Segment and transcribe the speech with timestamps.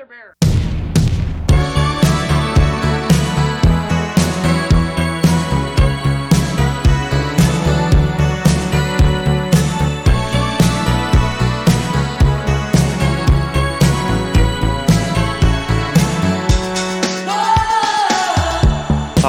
[0.00, 0.08] Hello，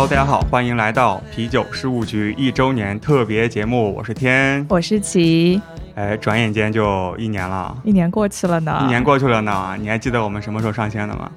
[0.08, 4.66] 大家好，欢迎来到啤酒事务局一周年特别节目，我是天。
[4.70, 5.62] 我是琪，
[5.96, 11.30] 哎，转眼间就一年了，一年过去了呢，一年过去了呢，你还记得我们什么时候上线的吗？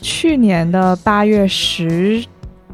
[0.00, 2.24] 去年的八月十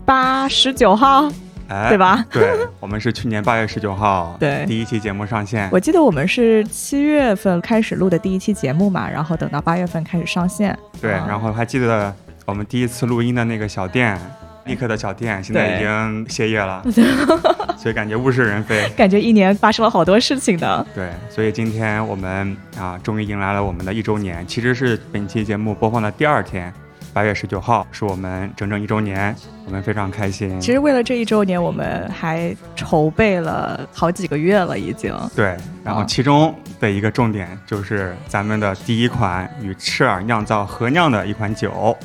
[0.05, 1.29] 八、十九号，
[1.69, 1.99] 哎，对？
[1.99, 2.25] 吧？
[2.31, 5.69] 对，我们是去年八月十九号 对第一期节目上线。
[5.73, 10.79] 我记得我们是七月份开始录的第一期节目嘛，然后等到八月份开始上线。
[11.01, 12.15] 对，啊然后还记得
[12.45, 14.17] 我们第一次录音的那个小店，
[14.67, 16.83] 立刻的小店，现在已经歇业了，
[17.79, 18.89] 所以感觉物是人非。
[18.97, 20.85] 感觉一年发生了好多事情的。
[20.95, 26.73] 对，所以今天我们啊，终于迎来了我们的一周年，其实是本期节目播放的第二天，
[27.13, 29.35] 八月十九号是我们整整一周年，
[29.67, 30.61] 我们非常开心。
[30.61, 35.15] 其实为了这一周年，我们还筹备了好几个月了，已经。
[35.37, 41.97] 对，然后啊其中的一个重点就是咱们的第一款与赤耳酿造合酿的一款酒。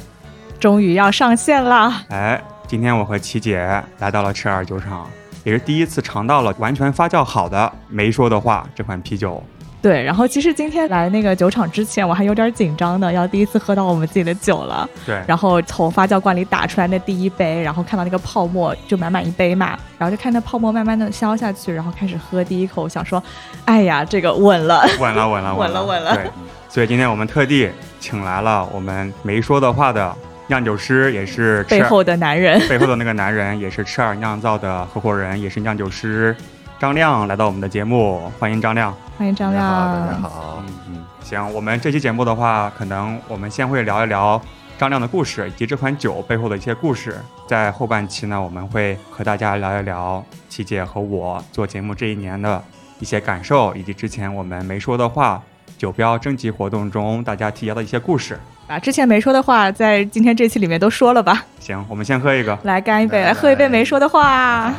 [0.61, 1.91] 终于要上线了！
[2.09, 5.09] 哎，今天我和琪姐来到了赤耳酒厂，
[5.43, 9.43] 也是第一次尝到了完全发酵好的没说的话这款啤酒。
[9.81, 14.87] 对，然后其实今天来那个酒厂之前，我还有点紧张的，要第一次喝到我们自己的酒了。
[15.03, 23.21] 对，然后从发酵罐里打出来那第一杯，然后看到那个泡沫，就满满一杯嘛，然后就看那泡沫慢慢的消下去，然后开始喝第一口，想说，
[23.65, 24.87] 哎呀，这个稳了。
[25.01, 26.29] 稳了，稳了，稳了 稳了对，
[26.69, 27.67] 所以今天我们特地
[27.99, 30.15] 请来了我们没说的话的
[30.51, 36.35] 酿酒师，也是背后的男人， 背后的那个男人，也是赤耳酿造的合伙人，也是酿酒师
[36.77, 38.93] 张亮来到我们的节目，欢迎张亮。
[39.17, 40.19] 欢迎张大家好，大家。
[40.19, 40.63] 好。
[40.67, 44.41] 嗯嗯，行，我们这期节目的话，可能我们先会聊一聊
[44.77, 47.15] 张亮的故事，以及这款酒背后的一些故事。
[47.47, 52.61] 在后半期呢，我们会和大家聊一聊琪姐和我做节目这一年的
[52.99, 55.41] 一些感受，以及之前我们没说的话。
[55.81, 58.39] 酒标征集活动中，大家提交的一些故事。
[58.67, 61.43] 把之前没说的话，在今天这期里面都说了吧。
[61.59, 62.55] 行，我们先喝一个。
[62.65, 64.71] 来干一杯，来来喝一杯没说的话。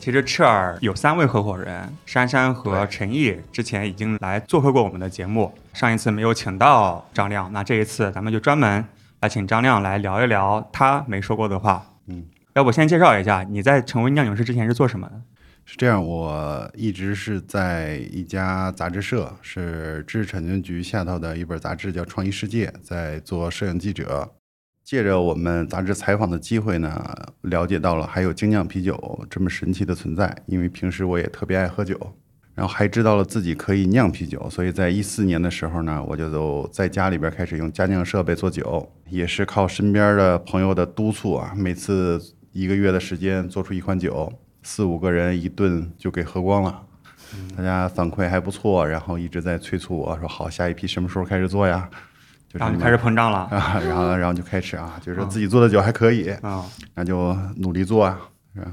[0.00, 8.84] 其实赤耳有三位合伙人，珊珊和陈毅之前已经来做客过我们的节目，上一次没有请到张亮，那这一次咱们就专门
[9.20, 11.80] 来请张亮来聊一聊他没说过的话。
[12.08, 12.24] 嗯，
[12.54, 15.14] 要不先介绍一下你在成为酿酒师之前是做什么的？
[15.70, 24.26] 是这样，我一直是在一家杂志社，是知识产权局下头的一本杂志，叫《创意世界》，在做摄影记者。
[24.82, 30.34] 借着我们杂志采访的机会呢，了解到了还有精酿啤酒这么神奇的存在。
[30.46, 32.00] 因为平时我也特别爱喝酒，
[32.54, 42.18] 然后还知道了自己可以酿啤酒，所以在一四年的时候呢，我就都在家里边开始用家酿设备做酒，也是靠身边的朋友的督促啊，每次
[42.52, 44.32] 一个月的时间做出一款酒，
[44.62, 46.82] 四五个人一顿就给喝光了。
[47.56, 51.88] 大家反馈还不错，然后一直在催促我说：“好，下一批什么时候开始做呀？”
[52.48, 56.64] 就然后就开始膨胀了啊，然后然后就开始啊， 就是自己做的酒还可以，啊、
[56.94, 58.18] 那就努力做啊，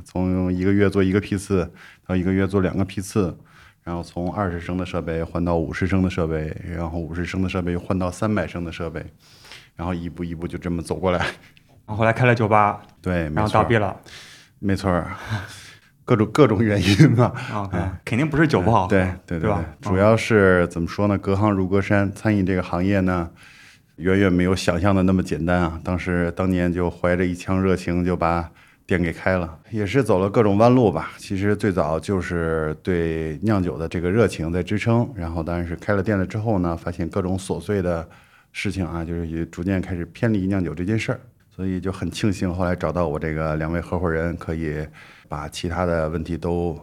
[0.05, 1.69] 从一个月做一个批次，
[2.07, 3.37] 到一个月做两个批次，
[3.83, 9.05] 然后从二十升的设备换到五十升的设备，然后五十升的设备又换到三百升的设备，
[9.75, 11.19] 然后一步一步就这么走过来。
[11.19, 13.99] 然后后来开了酒吧，对，然后倒闭，了。
[14.59, 15.11] 没错儿，
[16.05, 17.33] 各种 各种原因嘛。
[17.53, 21.17] OK，、肯定不是酒不好喝，对对对吧对，主要是怎么说呢？
[21.17, 23.29] 隔行如隔山，餐饮这个行业呢，
[23.97, 25.81] 远远没有想象的那么简单啊。
[25.83, 28.49] 当时当年就怀着一腔热情就把
[28.85, 31.11] 店给开了，也是走了各种弯路吧。
[31.17, 38.07] 其实最早就是对酿酒的这个热情在支撑，然后当然是开了店了之后呢，发现各种琐碎的
[38.51, 41.19] 事情啊，就是也逐渐开始偏离酿酒这件事儿。
[41.55, 44.85] 所以就很庆幸，后来找到我这个两位合伙人，可以
[45.27, 46.77] 把其他的问题都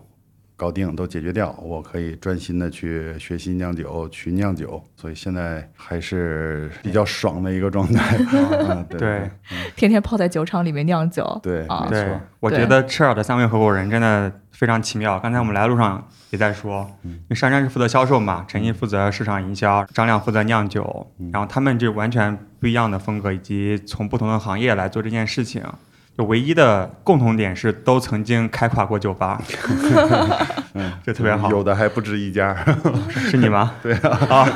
[0.56, 1.50] 搞定，都解决掉。
[1.60, 4.82] 我可以专心的去学习酿酒，去酿酒。
[4.96, 8.16] 所以现在还是比较爽的一个状态。
[8.68, 9.30] 嗯，对对
[9.74, 11.40] 天天泡在酒厂里面酿酒。
[11.42, 15.18] 对啊没错，对我觉得赤耳的三位合伙人真的非常奇妙。
[15.18, 25.64] 刚才我们来路上也在说，因为珊珊是负责销售嘛，陈毅负责市场营销，张亮负责酿酒，然后他们就完全不一样的风格，以及从不同的行业来做这件事情。
[26.16, 29.40] 就唯一的共同点是，都曾经开垮过酒吧，
[30.74, 31.50] 嗯，就特别好。
[31.50, 32.54] 有的还不止一家。
[33.08, 33.74] 是你吗？
[33.82, 34.46] 对啊，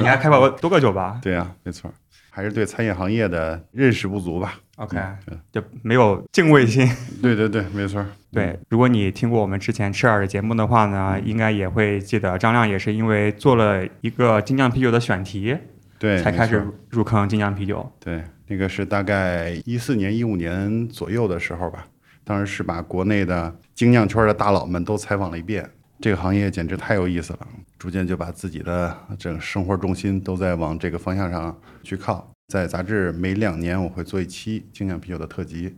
[0.00, 1.90] 你还开垮过多个酒吧 对啊、没错，
[2.30, 4.54] 还是对餐饮行业的认识不足吧。
[4.76, 4.98] ？OK，
[5.30, 6.86] 嗯就没有敬畏心。
[7.22, 8.04] 对对对，没错。
[8.32, 15.56] 对，如果你听过我们之前赤耳的节目的话呢，应该也会记得张亮也是因为做了一个精酿啤酒的选题，
[15.98, 17.90] 对，才开始入坑精酿啤酒。
[17.98, 21.86] 对，那个是大概一四年、一五年左右的时候吧。
[22.24, 25.70] 当时是把国内的精酿圈的大佬们都采访了一遍，
[26.00, 27.46] 这个行业简直太有意思了。
[27.78, 32.28] 逐渐就把自己的整生活重心都在往这个方向上去靠。
[32.48, 35.76] 在杂志每两年我会做一期精酿啤酒的特辑，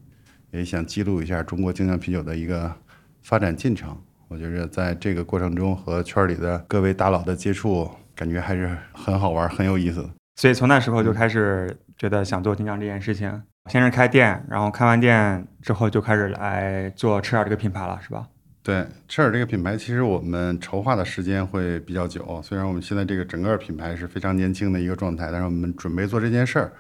[0.51, 2.73] 也想记录一下中国精酿啤酒的一个
[3.23, 3.95] 发展进程。
[4.29, 10.11] 我觉着在这个过程中和圈里的各位大佬的接触，感觉还是很好玩、很有意思的。
[10.37, 13.43] 所以从那时候就开始觉得想做精酿这件事情。
[13.69, 18.27] 先是开店，然后开完店之后就开始来做赤耳这个品牌了，是吧？
[18.63, 22.41] 对，赤耳这个品牌，其实我们筹划的时间会比较久。
[22.43, 26.73] 虽然我们现在这个整个品牌是非常年轻的一个状态，但是我们准备做这件事儿，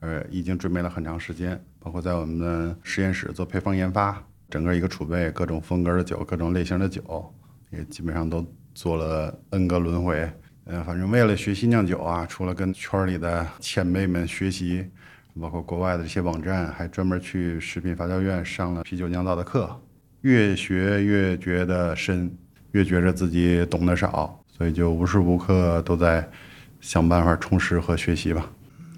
[0.00, 1.60] 呃，已经准备了很长时间。
[1.78, 7.34] 包括在我们的实验室做配方研发，整个一个储备各种风格的酒、各种类型的酒，
[7.70, 10.30] 也基本上都做了 N 个轮回。
[10.64, 14.88] 呃，反正为了学习酿酒啊，除了跟圈里的前辈们学习，
[15.40, 19.68] 包括国外的这些网站，还专门去食品发酵院上了啤酒酿造的课。
[20.20, 22.32] 越学越觉得深，
[22.70, 26.24] 越觉着自己懂得少，所以就无时无刻都在
[26.80, 28.48] 想办法充实和学习吧。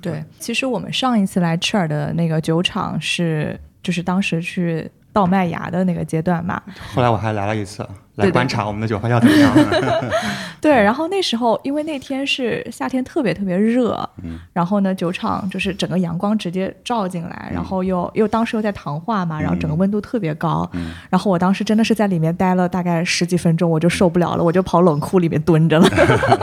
[0.02, 6.62] 对，其实我们上一次来赤耳的那个酒厂是，就是当时去倒麦芽的那个阶段嘛。
[6.92, 9.52] 后来我还来了一次，来观察我们的酒发酵怎么样。
[10.60, 14.08] 对，然后那时候因为那天是夏天，特别特别热，
[14.52, 20.68] 然后呢，酒厂就是整个阳光直接照进来，然后又又当时又在糖化嘛，然后整个温度特别高，
[21.10, 25.88] 然后我当时真的是在里面待了大概十几分钟，我就受不了了，我就跑冷库里面蹲着了。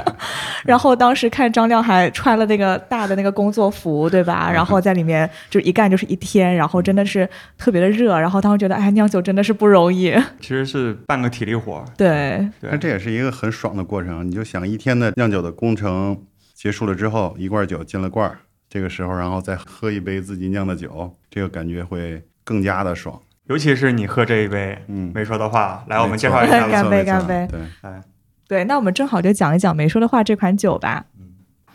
[0.64, 4.52] 然后当时看张亮还穿了那个大的那个工作服，对吧？
[4.54, 7.28] 然后在里面就一干就是一天，然后真的是
[7.58, 11.86] 特别的热，然后当时觉得哎，酿酒真的是不容易，其实是半个体力活儿。
[11.96, 12.50] 对。
[12.60, 14.28] 对，但这也是一个很爽的过程。
[14.28, 23.22] 你就想一天的酿酒的工程结束了之后，一罐酒进了罐儿，这个时候然后再喝一杯自己酿的酒，这个感觉会更加的爽。
[23.48, 26.68] 尤其是你喝这一杯嗯，没说的话，来，我们介绍一下。
[26.68, 28.02] 干杯干杯对，哎，
[28.48, 31.06] 对，那我们正好就讲一讲没说的话这款酒吧。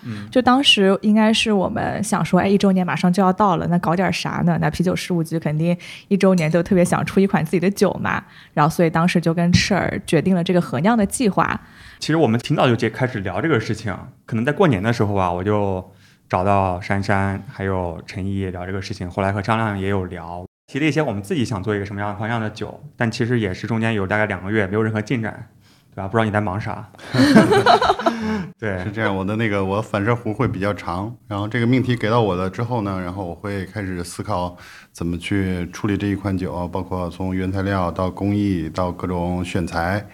[0.07, 4.57] 嗯，就当时应该是我们想说，哎，一周年马上就要到了，那搞点啥呢？
[4.61, 5.77] 那啤酒事务局肯定
[6.09, 8.23] 一周年就特别想出一款自己的酒嘛，
[8.55, 11.61] 然后所以当时就跟赤耳决定了这个合酿的计划。
[11.99, 15.85] 其实我们挺早就开始聊这个事情，可能在过年的时候啊，我就
[16.29, 25.49] 找到珊珊还有陈毅聊这个事情，后来和张亮也有聊，提了一些我们自己想做一个什么样的方向的酒，但其实也是中间有大概两个月没有任何进展，
[25.97, 26.09] 对吧？
[26.09, 26.87] 不知道你在忙啥？
[28.59, 34.55] 对是，这样，我的那个我反射弧会比较长，然后这个命题给到我了之后呢，然后我会开始思考
[34.93, 40.07] 怎么去处理这一款酒，包括从原材料到工艺到各种选材，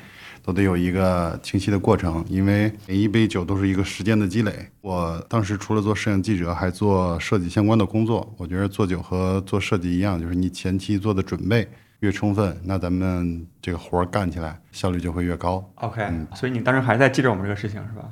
[0.45, 4.53] 都得有一个清晰的过程，因为每一杯酒都是一个时间的积累。
[4.83, 8.33] 我当时除了做摄影记者，还做设计相关的工作。
[8.37, 11.69] 我觉得做酒和做设计一样，就是你前期做的准备
[12.03, 15.65] 越充分，那咱们这个活儿干起来效率就会越高。
[15.77, 16.05] OK，、
[16.35, 18.11] 所以你当时还在记着我们这个事情是吧？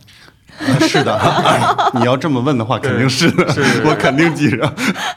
[0.86, 1.18] 是的，
[1.94, 4.58] 你要这么问的话，肯定是的， 是是我肯定记着。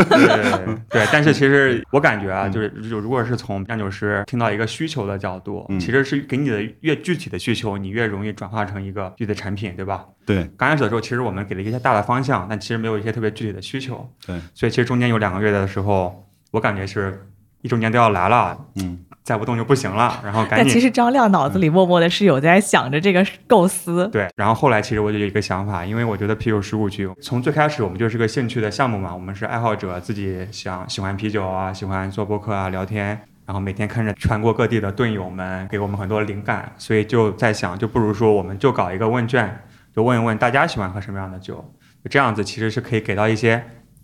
[0.09, 10.05] 对对，但是其实我感觉啊，就是就如果是从酿酒师听到一个需求的角度，嗯其实是给你的越具体的需求，你越容易转化成一个具体的产品，对吧？
[10.25, 17.27] 对刚开始的时候，其实我们给了一些大的方向，但其实没有一些特别具体的需求，对，所以其实中间有两个月的时候，我感觉是
[17.63, 20.79] 一周年都要来了，嗯，再不动就不行了， 然后赶但其。
[20.79, 24.07] 实张亮脑子里默默的是有在想着这个构思。
[24.09, 39.57] 对，然后后来其实我就有一个想法，因为我觉得啤酒十五局从最开始我们就是个兴趣的项目嘛，我们是爱好者，自己想喜欢啤酒啊，喜欢做播客啊，聊天，然后每天看着全国各地的盾友们给我们很多灵感，所以就在想，就不如说我们就搞一个问卷，
[39.95, 41.55] 就问一问大家喜欢喝什么样的酒，
[42.03, 43.63] 就这样子其实是可以给到一些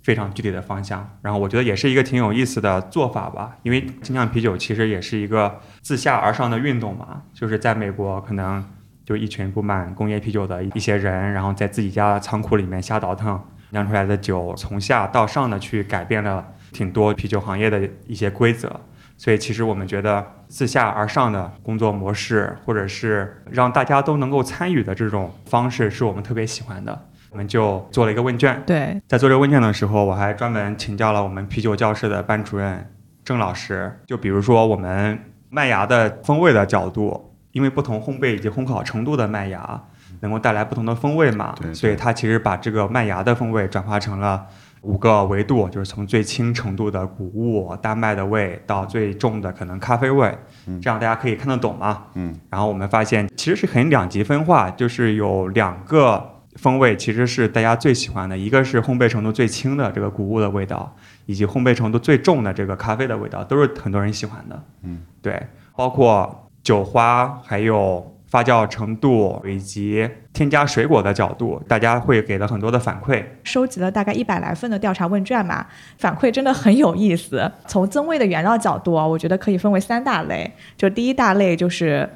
[0.09, 1.07] 非常具体的方向。
[1.21, 8.65] 然后我觉得也是一个挺有意思的做法吧，因为精酿啤酒其实也是一个自下而上的运动嘛，就是在美国可能
[9.05, 13.39] 就一群不满工业啤酒的一些人，然后在自己家的仓库里面瞎倒腾
[13.69, 18.81] 酿出来的酒，从下到上的去改变了挺多啤酒行业的一些规则。
[19.15, 27.08] 所以其实我们觉得自下而上的工作模式，或者是让大家都能够参与的这种方式，是我们特别喜欢的。
[27.31, 32.91] 我们就做了一个问卷，对，在做这个问卷的时候，我还专门请教了我们啤酒教室的班主任
[33.23, 33.99] 郑老师。
[34.07, 35.19] 就比如说我们
[35.49, 39.83] 麦芽的风味的角度，因为不同烘焙以及烘烤程度的麦芽
[40.21, 41.73] 能够带来不同的风味嘛，对对。
[41.73, 44.45] 所以他其实把这个麦芽的风味转化成了
[44.81, 50.35] 五个维度，就是从最轻程度的谷物、大麦的味到最重的可能咖啡味，
[50.81, 52.05] 这样大家可以看得懂嘛。
[52.15, 60.93] 嗯，然后我们发现其实是很两极分化，就是有两个风味其实是大家最喜欢的，一个是烘焙程度最轻的这个谷物的味道，
[61.25, 64.61] 以及烘焙程度最重的这个咖啡的味道，都是很多人喜欢的。
[64.83, 65.41] 嗯，对，
[65.73, 73.23] 包括酒花，还有发酵程度，以及添加水果的角度，大家会给了很多的反馈。
[73.45, 75.65] 收集了大概一百来份的调查问卷嘛，
[75.97, 77.49] 反馈真的很有意思。
[77.67, 80.51] 从增味的原料角度啊，我觉得可以分为三大类。
[80.75, 82.07] 就第一大类就是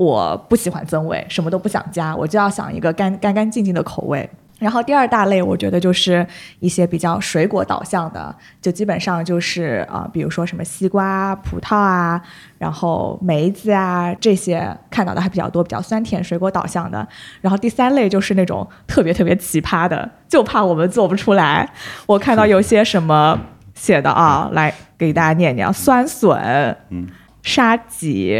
[0.00, 4.26] 我不喜欢增味，什么都不想加，我就要想一个干干干净净的口味。
[4.58, 6.26] 然后第二大类，我觉得就是
[6.58, 12.18] 一些比较水果导向的，就基本上就是啊、比如说什么西瓜啊、葡萄啊，
[12.56, 17.06] 然后梅子啊这些看到的还比较多，比较酸甜水果导向的。
[17.42, 21.70] 然后第三类就是那种特别特别奇葩的，就怕我们做不出来。
[22.06, 23.38] 我看到有些什么
[23.74, 27.06] 写的啊，来给大家念念：酸笋、嗯
[27.42, 28.38] 沙棘，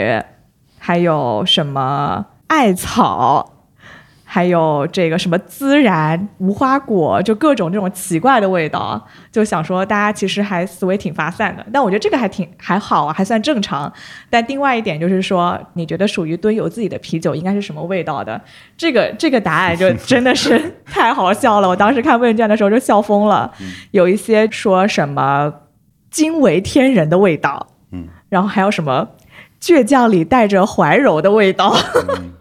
[0.80, 3.52] 还有什么艾草。
[4.32, 13.92] 还有这个什么孜然、无花果，就各种这种奇怪的味道，就想说大家其实还思维挺发散的，但我觉得这个还挺还好啊，还算正常。
[14.30, 18.40] 但另外一点就是说，你觉得属于蹲有自己的啤酒应该是什么味道的？
[18.76, 23.52] 这个这个答案就真的是太好笑了，我当时看问卷的时候就笑疯了。
[23.90, 25.52] 有一些说什么
[26.08, 29.08] 惊为天人的味道，嗯，然后还有什么
[29.60, 31.76] 倔强里带着怀柔的味道。
[32.08, 32.32] 嗯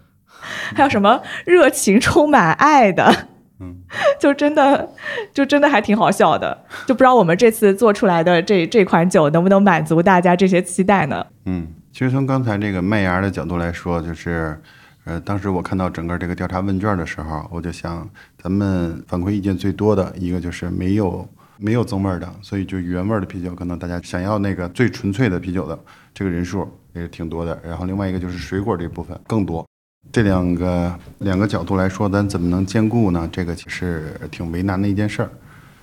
[0.73, 3.27] 还有什么热情充满爱的，
[3.59, 3.77] 嗯，
[4.19, 4.87] 就真的
[5.33, 11.25] 就真的还挺好笑的，就不知道我们这次做出来的这这款酒能不能满足大家这些期待呢？
[11.45, 14.61] 嗯，其实从刚才这个麦芽的角度来说，就是，
[15.05, 18.07] 呃，当时我看到整个这个调查问卷的时候，我就想，
[18.41, 25.77] 咱们反馈意见最多的一个就是没有没有增味儿的，所以就原味儿的啤酒，可能大家想要那个最纯粹的啤酒的
[26.13, 26.67] 这个人数
[26.99, 27.59] 也是挺多的。
[27.63, 29.65] 然后另外一个就是水果这部分更多。
[30.11, 33.29] 这两个两个角度来说，咱怎么能兼顾呢？
[33.31, 35.29] 这个其实挺为难的一件事儿。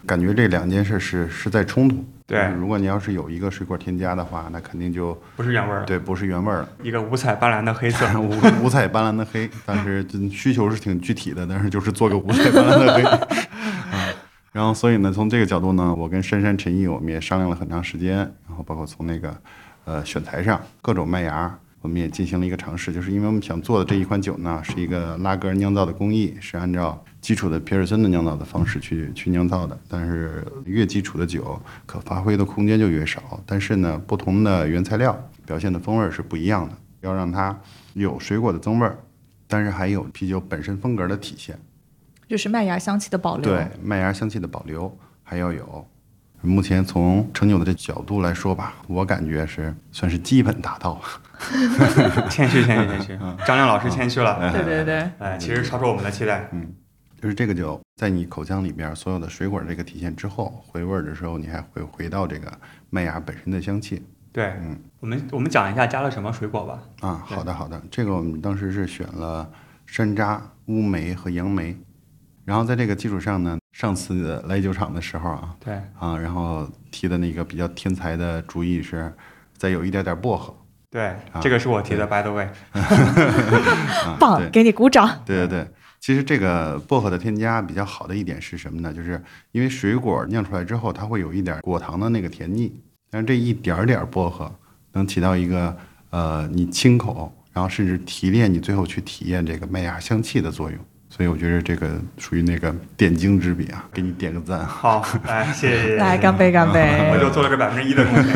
[0.07, 2.05] 感觉这两件事是是在冲突。
[2.27, 8.05] 对如果你要是有一个水果添加的话，那肯定就不是原味儿，对，不是原味儿了，一个五彩斑斓的黑色。
[8.19, 9.49] 五五彩斑斓的黑。
[9.65, 13.03] 但是需求是挺具体的，但是就是做个五彩斑斓的黑。
[13.95, 14.09] 啊，
[14.53, 18.17] 然后所以呢，从这个角度呢，我跟珊珊、陈毅我们也商量了很长时间，
[18.49, 19.37] 然后包括从那个
[19.87, 21.59] 呃选材上各种麦芽。
[21.83, 29.79] 我们也进行了一个尝试，就是因为我们想做的这一款酒呢，是一个拉格酿造的工艺，是按照基础的皮尔森的酿造的方式去去酿造的。
[29.89, 33.41] 但是越基础的酒，可发挥的空间就越少。
[33.47, 37.57] 但是呢，不同的原材料表现的风味儿是不一样的，要让它
[37.93, 38.99] 有水果的增味儿，
[39.47, 41.57] 但是还有啤酒本身风格的体现。
[42.27, 43.49] 就是麦芽香气的保留。
[43.49, 45.87] 对，麦芽香气的保留还要有。
[46.47, 51.01] 目前从成酒的这角度来说吧，我感觉是算是基本达到。
[52.31, 54.51] 谦虚谦虚谦虚，张亮老师谦虚了。
[54.53, 56.49] 对对对，哎，其实超出我们的期待。
[56.53, 56.73] 嗯
[57.19, 62.53] 就是这个酒在你口腔里边所有的水果这个体现之后，回味的时候，你还会回到这个
[62.91, 64.03] 麦芽本身的香气。
[64.33, 66.79] 对，嗯我们我们讲一下加了什么水果吧。
[67.01, 69.51] 啊，好的好的，这个我们当时是选了
[69.87, 71.75] 山楂、乌梅和杨梅，
[72.45, 79.13] 然后在这个基础上呢，上次来酒厂的时候啊对，啊，然后提的那个比较天才的主意是
[79.55, 80.57] 再有一点点薄荷
[80.91, 82.49] 对，啊这个是我提的，by the way。
[82.73, 85.07] 啊，棒，对给你鼓掌。
[85.27, 85.69] 对对对，
[86.01, 88.91] 其实这个薄荷的添加比较好的一点是什么呢？
[88.95, 92.73] 就是因为水果酿出来之后，它会有一点果糖的那个甜腻，
[93.11, 94.51] 但是这一点儿点儿薄荷
[94.93, 95.77] 能起到一个
[96.09, 100.79] 呃你清口，然后甚至提炼你最后去体验这个麦芽香气的作用。
[101.17, 104.63] 所以我觉得这个属于那个点睛之笔啊，给你点个赞。
[104.67, 105.97] 好，来，谢谢谢谢。
[105.97, 107.09] 来，干杯，干杯！
[107.11, 108.35] 我就做了个百分之一的贡献。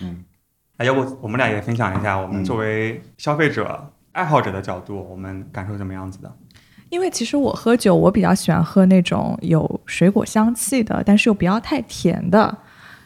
[0.00, 0.24] 嗯，
[0.78, 6.36] 哎，要不我们俩也分享一下，我们作为消费者、爱好者的角度，我们感受怎么样子的？
[6.88, 12.58] 因为其实我喝酒，我比较喜欢喝那种有水果香气的，但是又不要太甜的。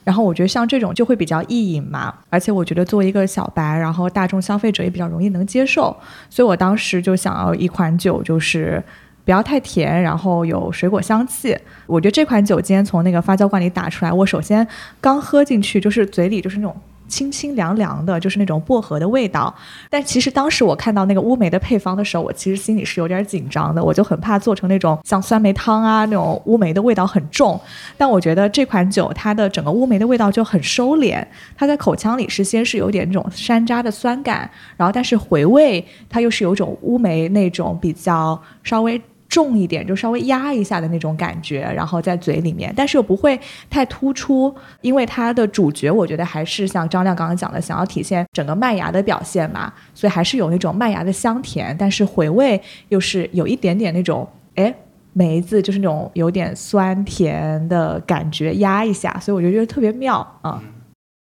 [0.04, 5.96] 然后我觉得像这种就会比较易饮嘛，而且我觉得作为一个小白，然后大众消费者也比较容易能接受，
[6.30, 8.82] 所以我当时就想要一款酒，就是
[9.24, 11.58] 不要太甜，然后有水果香气。
[11.86, 14.66] 我觉得这款酒今天从那个发酵罐里打出来，我首先
[15.00, 16.76] 刚喝进去就是嘴里就是那种。
[17.14, 19.54] 清清凉凉的，就是那种薄荷的味道。
[19.88, 27.60] 但其实当时我看到那个乌梅的配方的时候，我其实心里是有点紧张的，我就很怕做成那种像酸梅汤啊那种乌梅的味道很重。
[27.96, 31.24] 但我觉得这款酒它的整个乌梅的味道就很收敛，
[31.56, 39.00] 它在口腔里是先是有点那种山楂的酸感，然后但是回味它又是有种乌梅那种比较稍微。
[39.34, 43.36] 重一点，就稍微压一下的那种感觉，然后在嘴里面，但是又不会
[43.68, 54.24] 太突出，因为它的主角我觉得还是像张亮刚刚讲的，想要体现整个麦芽的表现嘛，所以还是有那种麦芽的香甜，但是回味又是有一点点那种
[54.54, 54.72] 哎
[55.12, 60.62] 梅子就是那种有点酸甜的感觉压一下，所以我就觉得特别妙啊。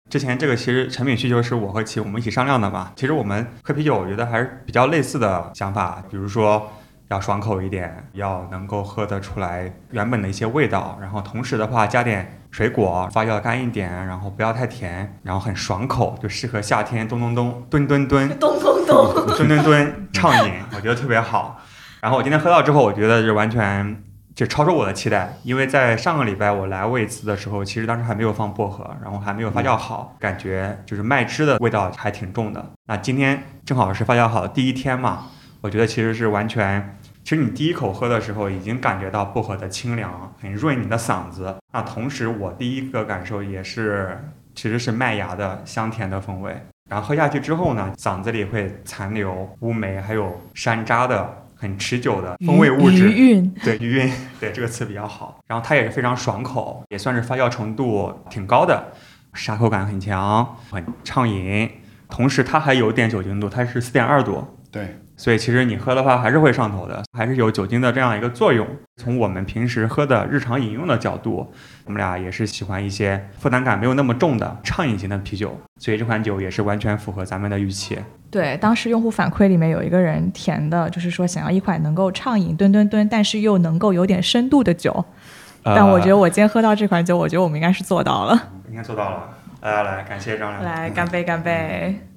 [0.09, 2.91] 之前这个其实产品需求是我和齐我们一起商量的嘛。
[2.97, 6.67] 其实我们喝啤酒，我觉得还是比较类似的想法，比如说
[7.09, 21.61] 要爽口一点，要能够喝得出来原本的一些味道，然后同时的话加点水果，发酵干一点，然后不要太甜，然后很爽口，就适合夏天咚咚咚吨吨吨咚咚咚，吨吨吨畅饮，我觉得特别好。
[22.01, 24.05] 然后我今天喝到之后，我觉得是完全。
[24.39, 32.65] 就超出我的期待，因为在上个礼拜我来过一次的时候，其实当时还没有放薄荷，然后还没有发酵好，感觉就是麦汁的味道还挺重的。
[32.87, 35.25] 那今天正好是发酵好的第一天嘛，
[35.61, 36.98] 我觉得其实是完全，
[37.29, 41.55] 其实你第一口喝的时候已经感觉到薄荷的清凉，很润你的嗓子。
[41.75, 44.19] 那同时我第一个感受也是，
[44.55, 46.57] 其实是麦芽的香甜的风味。
[46.89, 51.45] 然后喝下去之后呢，嗓子里会残留乌梅还有山楂的。
[51.55, 55.41] 很持久的风味物质，余韵，对余韵，对这个词比较好。
[55.49, 58.93] 然后它也是非常爽口，也算是发酵程度挺高的，
[59.35, 61.69] 沙口感很强，很畅饮。
[62.09, 64.57] 同时它还有点酒精度，它是四点二度。
[64.71, 64.97] 对。
[65.19, 68.65] 所以其实你喝的话还是会上头的，还是有酒精的这样一个作用。
[68.97, 71.53] 从我们平时喝的日常饮用的角度，
[71.85, 77.99] 我们俩也是喜欢一些负担感没有那么重的畅饮型的啤酒，所以这款酒也是完全符合咱们的预期。
[78.31, 85.05] 对，当时用户反馈里面有一个人填的，就是说想要一款能够畅饮吨吨吨，但是又能够有点深度的酒。
[85.65, 88.51] 但我觉得我今天喝到这款酒，我觉得我们应该是做到了。
[88.71, 89.29] 应该做到了。
[89.63, 90.63] 来来来，感谢张亮。
[90.63, 92.08] 来，干杯，干杯。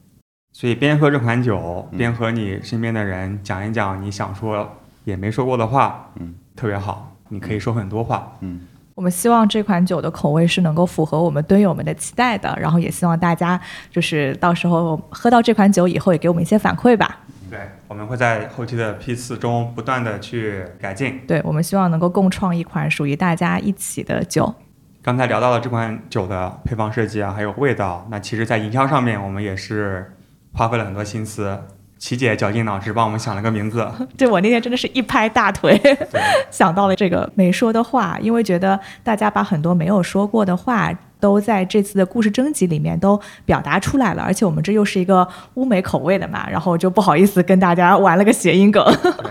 [0.53, 4.69] 所以边喝这款酒，边和你身边的人讲一讲你想说
[5.05, 8.61] 也没说过的话，嗯，特别好，你可以说很多话，嗯。
[8.93, 17.19] 我们希望这款酒的口味是能够符合我们蹲友们的期待的，然后也希望大家就是到时候喝到这款酒以后，也给我们一些反馈吧。
[17.49, 21.19] 对，我们会在后期的批次中不断的去改进。
[21.25, 24.53] 对，我们希望能够共创一款属于大家一起的酒。
[25.01, 30.13] 刚才聊到了这款酒的配方设计啊，还有味道，那其实在营销上面，我们也是。
[30.53, 31.57] 花费了很多心思，
[31.97, 33.87] 琪姐绞尽脑汁帮我们想了个名字。
[34.17, 35.79] 对我那天真的是一拍大腿，
[36.51, 48.83] 想到了这个没说的话，因为觉得大家把很多没有说过的话都在这次的故事征集里面都表达出来了，而且我们这又是一个乌梅口味的嘛，然后就不好意思跟大家玩了个谐音梗。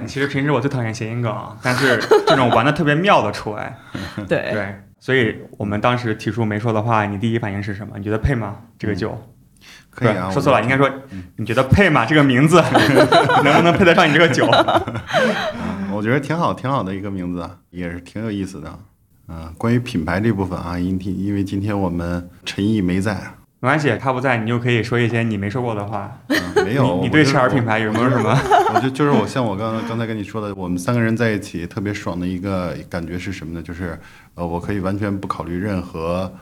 [0.06, 3.76] 其实平时我最讨厌谐音梗，但是这种玩的特别妙的出来。
[4.28, 7.98] 对对，所以我们当时提出没说的话，你第一反应是什么？
[7.98, 8.56] 你觉得配吗？
[8.78, 9.20] 这个酒？
[9.90, 10.88] 可以啊，说错了，应该说，
[11.36, 12.06] 你觉得配吗？
[12.06, 12.62] 这个名字
[13.44, 14.46] 能不能配得上你这个酒？
[15.92, 18.78] 我觉得挺好，挺好的一个名字，也是挺有意思的。
[19.28, 23.14] 嗯，关于品牌这部分啊，因因因为今天我们陈毅没在，
[23.60, 26.16] 没关系，他不在，你就可以说一些你没说过的话。
[26.64, 28.36] 没有，你对赤耳品牌有没有什么？
[28.74, 33.62] 我就就是我像我刚刚刚才跟你说的，我们三个人在一起特别爽的一个感觉是什么呢？
[33.62, 33.98] 就是
[34.34, 36.32] 呃，我可以完全不考虑任何。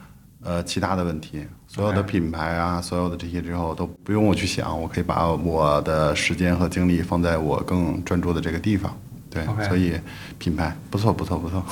[0.44, 1.44] 呃，其他的问题，
[1.78, 8.92] 所有的品牌啊，所有的这些之后都不用我去想，我可以把我的时间和精力放在我更专注的这个地方。
[9.30, 9.94] 对，所以
[10.38, 11.62] 品牌不错，不错，不错。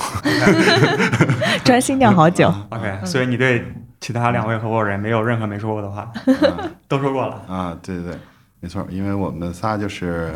[1.65, 2.47] 专心酿好酒。
[2.71, 3.65] OK，所以你对
[3.99, 6.09] 其他两位合伙人没有任何没说过的话，
[6.87, 7.77] 都说过了啊？
[7.83, 8.17] 对对对，
[8.61, 10.31] 没错，因为我们仨就是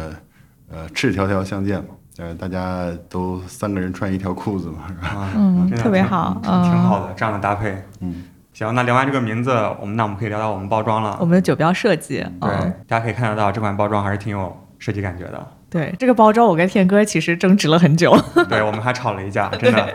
[0.69, 1.91] 呃赤条条相见嘛。
[2.17, 5.29] 呃，大家都三个人穿一条裤子嘛，是吧？
[5.33, 7.81] 嗯， 特别好，挺好的这样的搭配。
[8.01, 8.25] 嗯，
[8.61, 11.17] 行，那聊完这个名字，我们那我们可以聊聊我们包装了。
[11.19, 12.49] 我们的酒标设计，对，
[12.87, 15.47] 大家可以看得到这款包装还是挺有设计感觉的。
[15.67, 18.15] 对这个包装，我跟天哥其实争执了很久。
[18.47, 19.89] 对，我们还吵了一架，真的，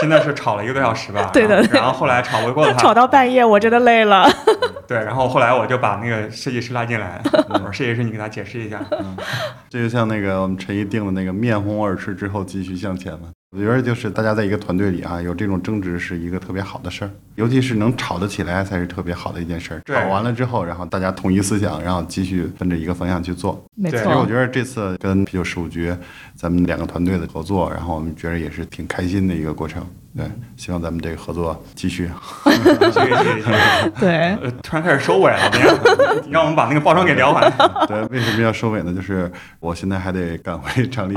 [0.00, 1.28] 真的是吵了一个多小时吧。
[1.32, 1.60] 对的。
[1.72, 4.28] 然后后来吵不过他， 吵到半夜，我真的累了。
[4.86, 9.16] 对，然后后来我就把那个设计师拉进来，我说：“设计师，你给他解释一下。”嗯
[9.68, 13.30] 这就像那个我们陈毅定的那个“面红耳赤之后继续向前”嘛。
[13.54, 19.82] 我觉得就是大家在一个团队里啊，有这种争执是一个特别好的事儿，尤其是能吵得起来才是特别好的一件事儿。
[19.86, 23.64] 吵完了之后，然后大家统一思想，然后继续奔着一个方向去做。
[23.76, 23.98] 没错。
[24.00, 25.94] 其实我觉得这次跟啤酒十五局
[26.34, 29.86] 咱们两个团队的合作，然后我们觉得也是挺开心的一个过程。
[30.16, 32.08] 对，希望咱们这个合作继续。
[33.98, 34.36] 对。
[34.62, 35.50] 突然开始收尾了，
[36.24, 37.52] 你让我们把那个包装给聊完。
[37.88, 38.94] 对，为什么要收尾呢？
[38.94, 41.14] 就是我现在还得赶回厂里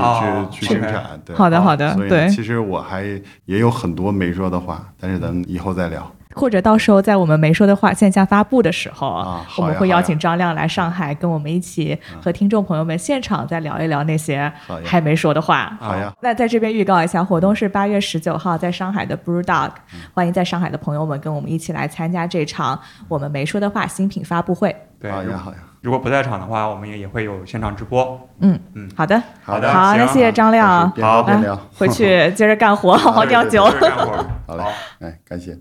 [0.50, 1.20] 去去生产。
[1.24, 1.36] 对。
[1.36, 1.94] 好的好的。
[2.08, 2.28] 对。
[2.28, 3.04] 其实我还
[3.44, 6.12] 也有很多没说的话，但是咱们以后再聊。
[6.34, 14.52] 或者到时候在我们没说的话线下发布的时候，啊，我们会邀请张亮来上海，跟我们一起和听众朋友们现场再聊一聊那些
[14.84, 15.76] 还没说的话。
[15.80, 16.12] 好呀。
[16.20, 19.70] 那在这边预告一下，活动是八月十九号在上海的 Brew Dog，
[20.12, 24.74] 欢迎在上海的朋友们跟我们一起来参加这场我们没说的话新品发布会。
[25.00, 25.58] 对，好呀，好呀。
[25.80, 28.20] 如果不在场的话，我们也也会有现场直播。
[28.40, 33.64] 嗯嗯，好的，好的好，那谢谢张亮，边聊边回去 接着干活，好好酿酒。
[33.64, 34.64] 好嘞，
[35.00, 35.56] 哎，感谢。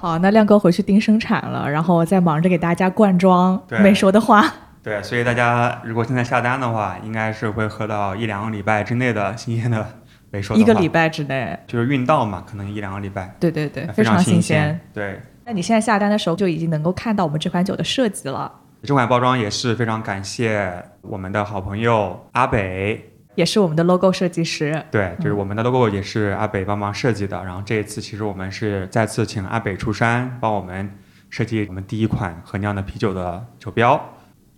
[0.00, 4.44] 好，那亮哥回去盯生产了，然后我再忙着给大家灌装对没说的话。
[4.80, 9.84] 对，所以大家如果现在下单的话，应该是会喝到一两个礼拜之内的新鲜的
[10.30, 14.78] 没说的话一个礼拜之内，就是运到嘛，可能一两个礼拜，对对对，非常新鲜。。
[14.94, 18.50] 对，那你现在下单的时候就已经能够看到我们这款酒的设计了，
[18.84, 23.17] 这款包装也是非常感谢我们的好朋友阿北。
[23.38, 24.82] 也是我们的 logo 设计师。
[24.90, 27.40] 对，就是我们的 logo 也是阿北帮忙设计的。
[27.44, 30.90] 然后这一次其实我们是再次请阿北出山帮我们
[31.30, 34.04] 设计我们第一款和酿的啤酒的酒标。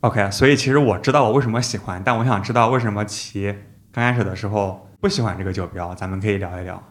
[0.01, 3.55] OK，所以其实我知道我为什么喜欢，但我想知道为什么齐
[3.93, 6.83] 刚开始的时候不喜欢这个酒标，咱们可以聊一聊。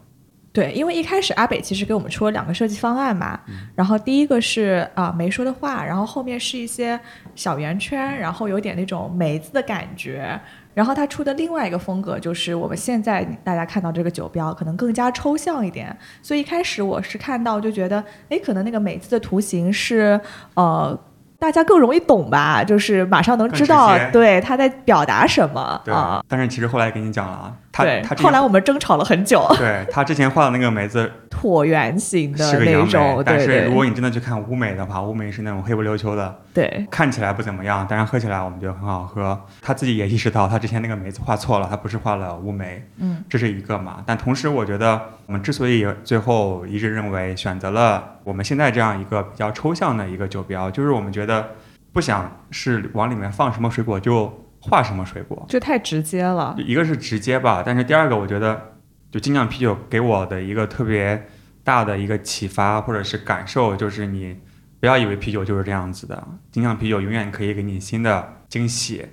[0.51, 6.99] 对，因为一开始阿北其实给我们出了两个设计方案嘛，嗯然后第一个是啊、没说的话，然后后面是一些
[7.35, 10.39] 小圆圈，然后有点那种梅子的感觉。
[10.79, 20.17] 然后他出的另外一个风格就是我们现在大家看到这个酒标可能更加抽象一点，所以一开始我是看到就觉得，哎，可能那个美字的图形是
[20.53, 20.97] 呃。
[21.41, 26.21] 大家更容易懂吧，就是马上能知道对他在表达什么对，啊。
[26.27, 39.39] 但是其实后来给你讲了啊，他对他，后来我们争吵了很久，对他之前画的那个梅子 椭圆形的那种，梅，但是如果你真的去看乌梅的话，乌梅是那种黑不溜秋的，对看起来不怎么样，但是喝起来我们觉得很好喝。
[39.61, 44.03] 他自己也意识到他之前那个梅子画错了，他不是画了乌梅，嗯，这是一个嘛。
[44.05, 51.49] 但同时，我觉得我们之所以最后一致认为选择了我们现在这样一个比较抽象的一个酒标，就是我们觉得
[51.93, 56.55] 不想是往里面放什么水果就画什么水果，就太直接了。
[56.57, 58.73] 一个是直接吧，但是第二个我觉得，
[59.11, 61.27] 就精酿啤酒给我的一个特别
[61.63, 64.37] 大的一个启发或者是感受，就是你
[64.79, 69.05] 不要以为啤酒就是这样子的，精酿啤酒永远可以给你新的惊喜，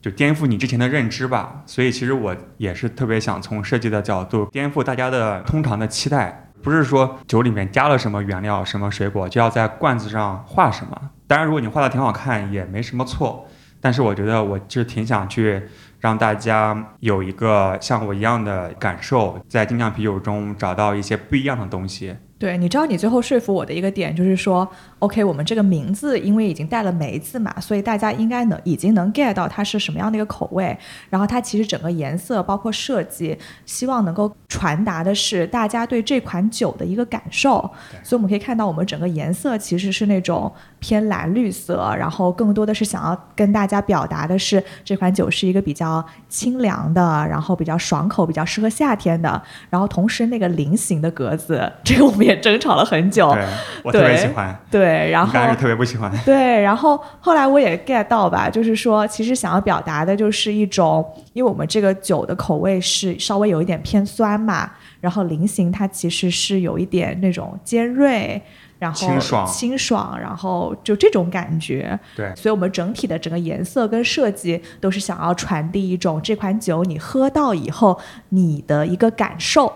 [0.00, 1.62] 就颠覆你之前的认知吧。
[1.66, 6.48] 所以其实我也是特别想从设计的角度颠覆大家的通常的期待。
[6.62, 11.10] 不是说酒里面加了什么原料、什么水果就要在罐子上画什么。
[11.26, 13.48] 当然，如果你画的挺好看，也没什么错。
[13.82, 15.60] 但是我觉得我是挺想去
[16.00, 22.14] 让大家有一个像我一样的感受，在精酿啤酒中找到一些不一样的东西。
[22.38, 24.68] 对，你知道你最后说服我的一个点就是说
[24.98, 30.76] ，OK，我们这个名字因为已经带了梅子嘛，所以大家应该能已经能 get 到它是什么样的一个口味。
[31.08, 37.58] 然后它其实整个颜色包括设计，希望能够传达的是大家对这款酒的一个感受。
[38.02, 49.40] 所以我们可以看到，我们整个颜色其实是那种偏蓝绿色，然后更多的是想要跟大家表达的是这款酒是一个比较清凉的，然后比较爽口、比较适合夏天的。
[49.70, 53.32] 然后同时那个菱形的格子，这个我们也争吵了很久。
[53.32, 53.46] 对
[53.84, 56.12] 我特别喜欢，对，然后特别不喜欢。
[56.24, 64.68] 对，然后后来我也 get 到吧，就是说，其实想要表达的就是一种，因为我们这个酒的口味是稍微有一点偏酸嘛，
[65.00, 68.42] 然后菱形它其实是有一点那种尖锐，
[68.82, 71.96] 然后清爽清爽，然后就这种感觉。
[72.16, 77.96] 对所以我们整体的整个颜色跟设计都是想要传递一种这款酒你喝到以后
[78.30, 79.66] 你的一个感受。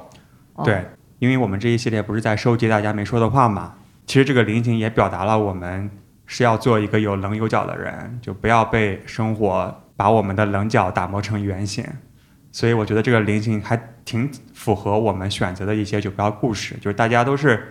[0.55, 0.85] 哦对，
[1.21, 3.75] 因为我们这一系列不是在收集大家没说的话嘛，
[4.07, 5.89] 其实这个菱形也表达了我们
[6.27, 11.85] 是要做一个有棱有角的人，就不要被生活把我们的棱角打磨成圆形。
[12.51, 17.71] 所以我觉得这个菱形还挺符合我们选择的一些酒标故事，就是大家都是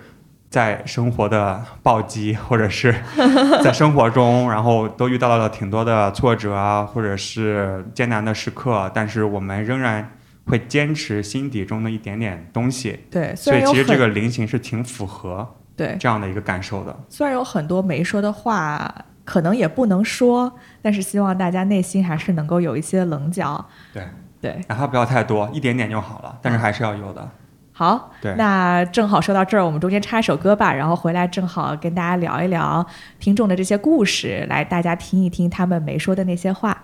[0.56, 2.96] 在生活的暴击， 或者是
[3.62, 10.12] 在生活中，然后都遇到了挺多的挫折啊，或者是艰难的时刻，但是我们仍然
[10.46, 13.02] 会坚持心底中的一点点东西。
[13.12, 16.98] 对，所以其实这个菱形是挺符合对，这样的一个感受的。
[17.10, 18.90] 虽然有很多没说的话，
[19.26, 20.50] 可能也不能说，
[20.82, 23.66] 但是希望大家内心还是能够有一些棱角。
[23.94, 24.08] 对
[24.40, 27.30] 对，哪怕不要太多，一点点就好了，但是还是要有的。
[27.78, 32.86] 好，那正好说到这儿，我们中间插一首歌吧，然后回来正好跟大家聊一聊
[33.20, 36.82] 听众的这些故事，来大家听一听他们没说的那些话。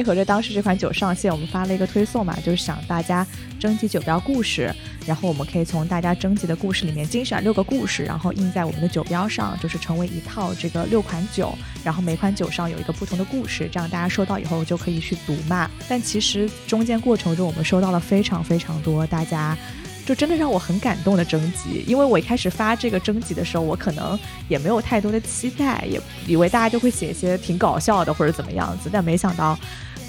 [0.00, 3.26] 配合着当时这款酒上线，我们发了一个推送嘛，就是想大家
[3.58, 4.74] 征集酒标故事，
[5.06, 11.52] 然后我们可以从大家征集的故事里面精选六个故事，然后印在我们的酒标上，就是成为一套这个六款酒，
[11.84, 15.70] 然后每款酒上有一个不同的故事，这样大家收到以后就可以去读嘛。
[15.86, 19.54] 但其实中间过程中，我们收到了非常非常多大家。
[20.06, 29.56] 就真的让我很感动的征集，因为我一开始发这个征集的时候，我可能也没有太多的期待，也以为大家就会写一些挺搞笑的或者怎么样子，但没想到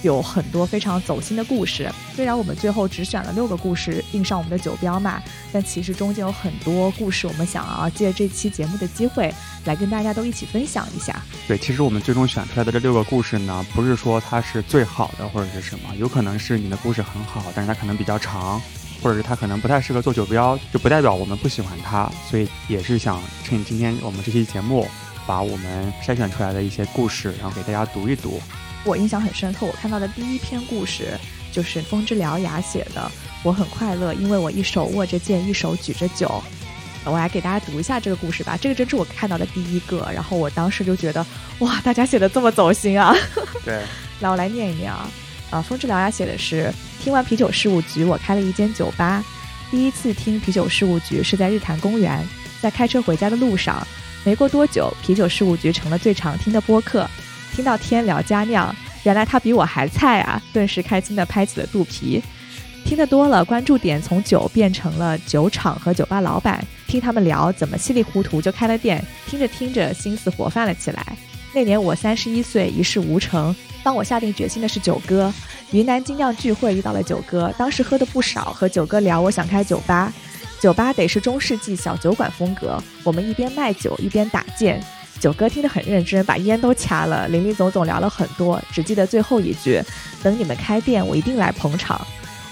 [0.02, 1.92] 有很多非常走心的故事。
[2.16, 9.34] 虽然我们最后只选了六个故事印上我们的酒标嘛，但其实中间有很多故事，我们想要借这期节目的机会
[9.66, 11.22] 来跟大家都一起分享一下。
[11.48, 18.62] 对，其实我们最终选出来的这六个故事呢，不是说它是最好的或者是什么，有可能是你的故事很好，但是它可能比较长。
[19.04, 24.88] 或者是它可能不太适合做酒标，就不代表我们不喜欢它，所以也是想趁今天我们这期节目，
[25.26, 28.40] 把我们筛选出来的一些故事，然后给大家读一读。
[28.84, 31.17] 我印象很深刻，我看到的第一篇故事
[31.52, 33.12] 就是风之獠牙写的，
[33.44, 36.41] 我很快乐，因为我一手握着剑，一手举着酒。
[37.04, 41.26] 我来给大家读一下这个故事吧，这个真是我看到的第一个，然后我当时就觉得，
[41.60, 43.15] 哇，大家写的这么走心啊！
[43.65, 43.82] 对，
[44.22, 45.10] 来我来念一念啊。
[45.50, 46.72] 啊，风之獠牙写的是：
[47.04, 49.24] 听完啤酒事务局，我开了一间酒吧。
[49.70, 52.24] 第一次听啤酒事务局是在日坛公园，
[52.62, 53.86] 在开车回家的路上。
[54.24, 57.10] 没过多久，啤酒事务局成了最常听的播客。
[57.54, 60.42] 听到天聊佳酿，原来他比我还菜啊！
[60.54, 62.22] 顿时开心的拍起了肚皮。
[62.84, 69.04] 听得多了，关注点从酒变成了酒厂和酒吧老板，听他们聊怎么稀里糊涂就开了店。
[69.28, 71.06] 听着听着，心思活泛了起来。
[71.54, 73.56] 那年我三十一岁，一事无成。
[73.84, 75.32] 当我下定决心的是九哥，
[75.72, 80.12] 云南精酿聚会遇到了九哥，当时喝的不少，和九哥聊，我想开酒吧，
[80.60, 84.84] 酒吧得是中世纪小酒馆风格，我们一边卖酒一边打剑，
[85.22, 89.80] 九哥听得很认真，把烟都掐了，林林总总聊了很多，只记得最后一句，
[90.24, 92.02] 等你们开店，我一定来捧场。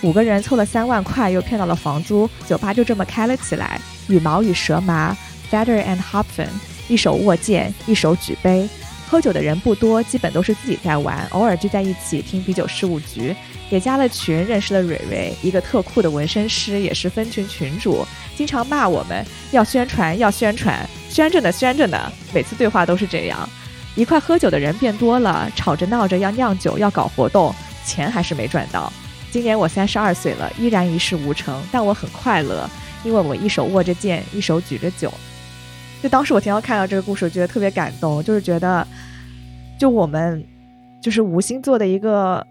[0.03, 5.17] 五个人凑了三万块，又骗到了房租，酒吧就这么开了起来，羽毛与蛇麻
[5.51, 6.47] ，Feather and Hopfen，
[6.87, 8.69] 一手握剑，一手举杯。
[9.09, 13.35] 喝酒的人不多，基本都是自己在玩，偶尔聚在一起听啤酒事务局，
[13.71, 18.05] 也加了群，认识了蕊蕊，一个特酷的纹身师，也是分群群主，
[18.37, 23.49] 经常骂我们要宣传，要宣传，宣着呢，宣着呢，每次对话都是这样。
[23.95, 28.91] 一块喝酒的人变多了，吵着闹着要酿酒，要搞活动，钱还是没赚到。
[29.31, 32.69] 今年我三十二岁了，依然一事无成，但我很快乐，
[33.03, 35.13] 因为我一手握着剑，一手举着酒。
[36.01, 38.87] 就当时我听到看到这个故事，我觉得特别感动，就是觉得，
[39.77, 40.47] 就我们
[41.01, 42.45] 就是无心做的一个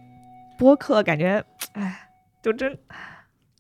[0.59, 1.43] 播客，感觉，
[1.73, 2.09] 哎，
[2.43, 2.77] 就真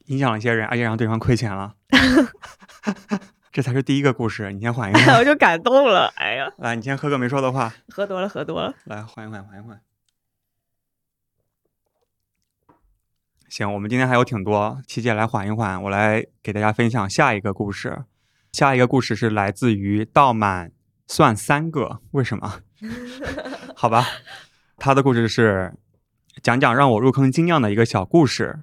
[0.06, 1.72] 影响了一些人，而且让对方亏钱了。
[3.58, 5.18] 这才是第一个故事，你先缓一 缓。
[5.18, 6.48] 我就感动了，哎呀！
[6.58, 7.74] 来，你先喝个没说的话。
[7.88, 8.72] 喝多了，喝多了。
[8.84, 9.80] 来，缓一缓，缓一缓。
[13.48, 18.04] 行，我们今天还有挺多，琪姐来缓一缓，我来给大家分享下一个故事。
[18.52, 20.70] 下一个故事是来自于倒满
[21.08, 22.60] 算三个，为什么？
[23.74, 24.06] 好吧，
[24.76, 25.74] 他的故事是
[26.40, 28.60] 讲讲让我入坑精酿的一个小故事。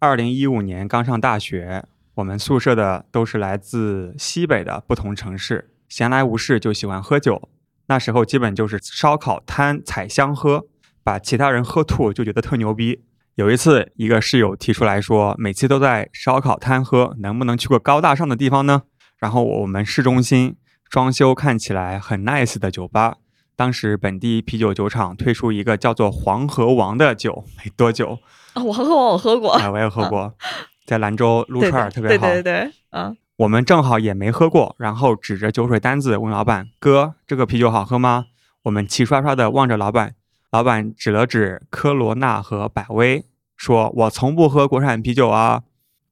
[0.00, 7.48] 二零一五年刚上大学，我们宿舍的都是来自西北的不同城市，闲来无事就喜欢喝酒。
[7.86, 10.66] 那时候基本就是烧烤摊采香喝，
[11.02, 13.02] 把其他人喝吐就觉得特牛逼。
[13.34, 18.82] 有一次，一个室友提出来说，每次都在烧烤摊喝，能不能去个高大上的地方呢？
[19.18, 20.56] 然后我们市中心
[20.88, 23.16] 装修看起来很 nice 的酒吧，
[23.56, 28.20] 当时本地啤酒酒厂推出一个叫做黄河王的酒，没多久
[28.52, 30.32] 啊，黄河王我喝过，哎，我也喝过，
[30.84, 38.26] 在兰州撸串儿特别好，对对对，嗯，我们正好也没喝过，然后指着酒水单子问老板哥，这个啤酒好喝吗？
[38.64, 40.14] 我们齐刷刷的望着老板，
[40.50, 43.24] 老板指了指科罗娜和百威，
[43.56, 45.62] 说我从不喝国产啤酒啊，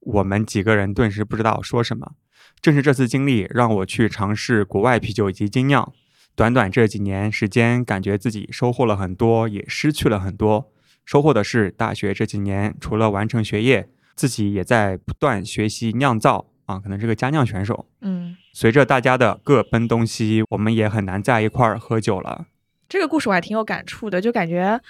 [0.00, 2.12] 我们几个人顿时不知道说什么。
[2.60, 5.92] 正是这次经历，让我去尝试国外啤酒以及精酿。
[6.34, 10.70] 短短这几年时间，感觉自己收获了很多，也失去了很多。
[11.04, 17.86] 收获的是，大学这几年除了完成学业，自己也在不断学习酿造啊，可能是个佳酿选手。
[18.00, 22.46] 嗯，随着大家的各奔东西，我们也很难在一块儿喝酒了。
[22.88, 24.80] 这个故事我还挺有感触的，就感觉。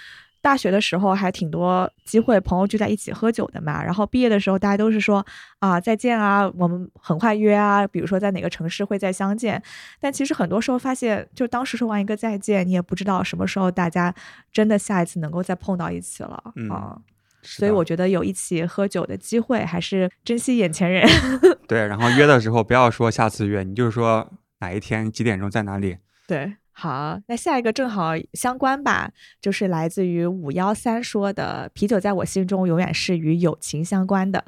[0.40, 3.80] 大学的时候还挺多机会，朋友聚在一起喝酒的嘛。
[3.80, 5.24] 然后毕业的时候，大家都是说
[5.60, 9.62] 啊再见啊，我们很快约啊，比如说在哪个城市会再相见。
[10.00, 14.12] 但其实很多时候发现，就当时说完一个再见，你也不知道什么时候大家
[14.52, 16.98] 真的下一次能够再碰到一起了啊。
[17.42, 21.08] 所以我觉得有一起喝酒的机会，还是珍惜眼前人。
[21.66, 25.96] 对，然后约的时候不要说下次约，你就是说哪一天几点钟在哪里。
[26.26, 34.44] 对，好，那下一个正好相关吧，就是来自于五幺三说的啤酒，在我心中永远是与友情相关的。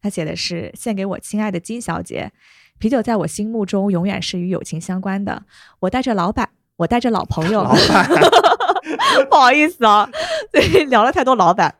[0.00, 2.32] 他写的是献给我亲爱的金小姐，
[2.78, 5.44] 啤酒在我心目中永远是与友情相关的。
[5.78, 7.64] 我带着老板，我带着老朋友，
[9.30, 10.10] 不好意思啊，
[10.50, 11.76] 对，聊了太多老板。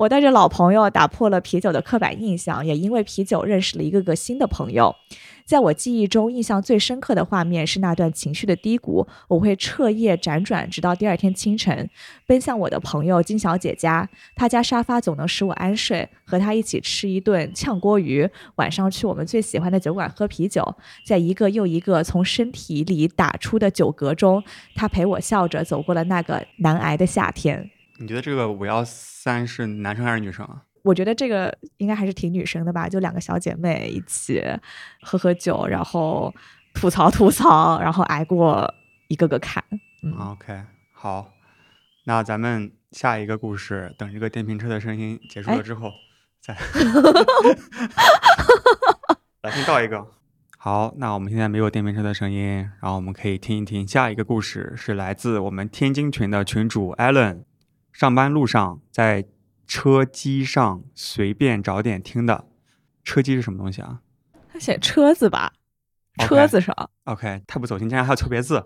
[0.00, 4.96] 我带着老朋友打破了啤酒的刻板印象，也因为啤酒认识了一个个新的朋友。
[5.44, 9.06] 在我记忆中，印象最深刻的画面是那段情绪的低谷。
[9.28, 11.90] 我会彻夜辗转，直到第二天清晨，
[12.26, 14.08] 奔向我的朋友金小姐家。
[14.34, 18.26] 她家沙发总能使我安睡，和她一起吃一顿炝锅鱼。
[18.54, 20.64] 晚上去我们最喜欢的酒馆喝啤酒，
[21.04, 24.42] 在一个又一个从身体里打出的酒嗝中，
[24.74, 27.70] 她陪我笑着走过了那个难挨的夏天。
[28.00, 30.62] 你觉得这个五幺三是男生还是女生啊？
[30.82, 34.42] 我觉得这个应该还是挺女生的吧，就两个小姐妹一起
[35.02, 36.34] 喝喝酒，然后
[36.72, 38.72] 吐槽吐槽，然后挨过
[39.08, 39.62] 一个个坎。
[40.02, 40.62] 嗯，OK，
[40.94, 41.30] 好，
[42.06, 45.92] 那咱们下一个故事，等这个电瓶车的声音结束了之后
[46.40, 46.54] 再
[49.42, 50.06] 来先倒一个。
[50.56, 57.44] 好，那我们现在没有电瓶车的声音，然后我们可以听一听下一个故事，是来自我们天津群的群主 Allen，
[58.00, 59.26] 上班路上在。
[59.72, 62.46] 车机上随便找点听的，
[63.04, 64.00] 车机是什么东西啊？
[64.52, 65.52] 他写车子吧，
[66.18, 66.74] 车子上。
[67.04, 68.64] OK，太不走心，竟然还有错别字。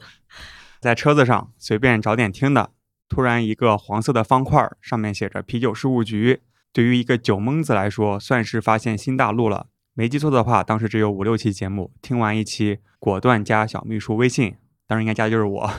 [0.81, 2.71] 在车子上随便找点听的，
[3.07, 6.41] 突然一个黄色的方块，上面写着“啤酒事务局”。
[6.73, 9.67] 对于一个酒蒙子来说，算是发现新大陆了。
[9.93, 15.71] 没记错的话，当时只有五六期节目，听完一期，果断加小秘书微信，当然应该加的就是我，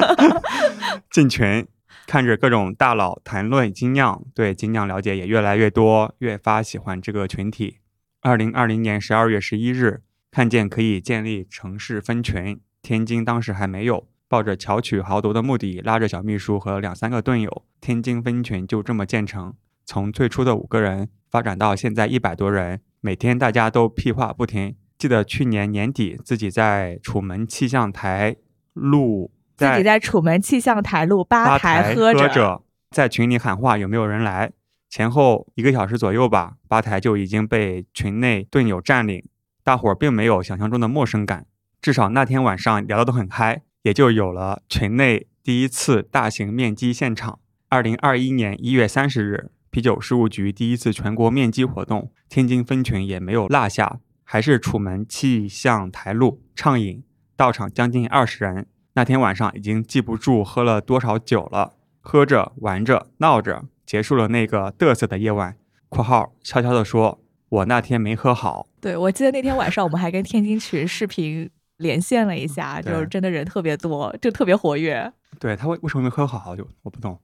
[1.10, 1.66] 进群。
[2.06, 7.78] 看着各种大佬谈论精酿，对精酿了解也越来越多，越发喜欢这个群体。
[8.20, 19.54] 二零二零年十二月十一日，看见可以建立城市分群，天津当时还没有，抱着巧取豪夺的目的，拉着小秘书和两三个队友，天津分群就这么建成。
[19.84, 24.76] 从最初的五个人发展到现在一百多人，每天大家都屁话不停。
[24.96, 28.36] 记得去年年底，自己在楚门气象台
[28.72, 29.33] 录。
[29.56, 34.52] 自己在楚门气象台路吧台喝着，在群里喊话有没有人来？
[34.90, 39.24] 前后一个小时左右吧，吧台就已经被群内队友占领，
[39.62, 41.46] 大伙儿并没有想象中的陌生感，
[41.80, 47.40] 至少那天晚上聊得都很嗨，也就有了群内第一次大型面基现场。
[47.68, 57.02] 二零二一年一月三十日，啤酒事务局第一次全国面基活动，天津分群也没有落下，还是楚门气象台路畅饮，
[57.36, 58.68] 到场将近二十人。
[58.96, 65.56] 那天晚上已经记不住喝了多少酒了，喝着玩着闹着，结束了那个嘚瑟的夜晚。
[65.90, 75.12] （括号悄悄地说，我那天没喝好。）对，我记得那天晚上我们还跟天津群视频连线了一下，就是真的人特别多，就特别活跃。
[75.40, 77.18] 对他为为什么没喝好就我不懂。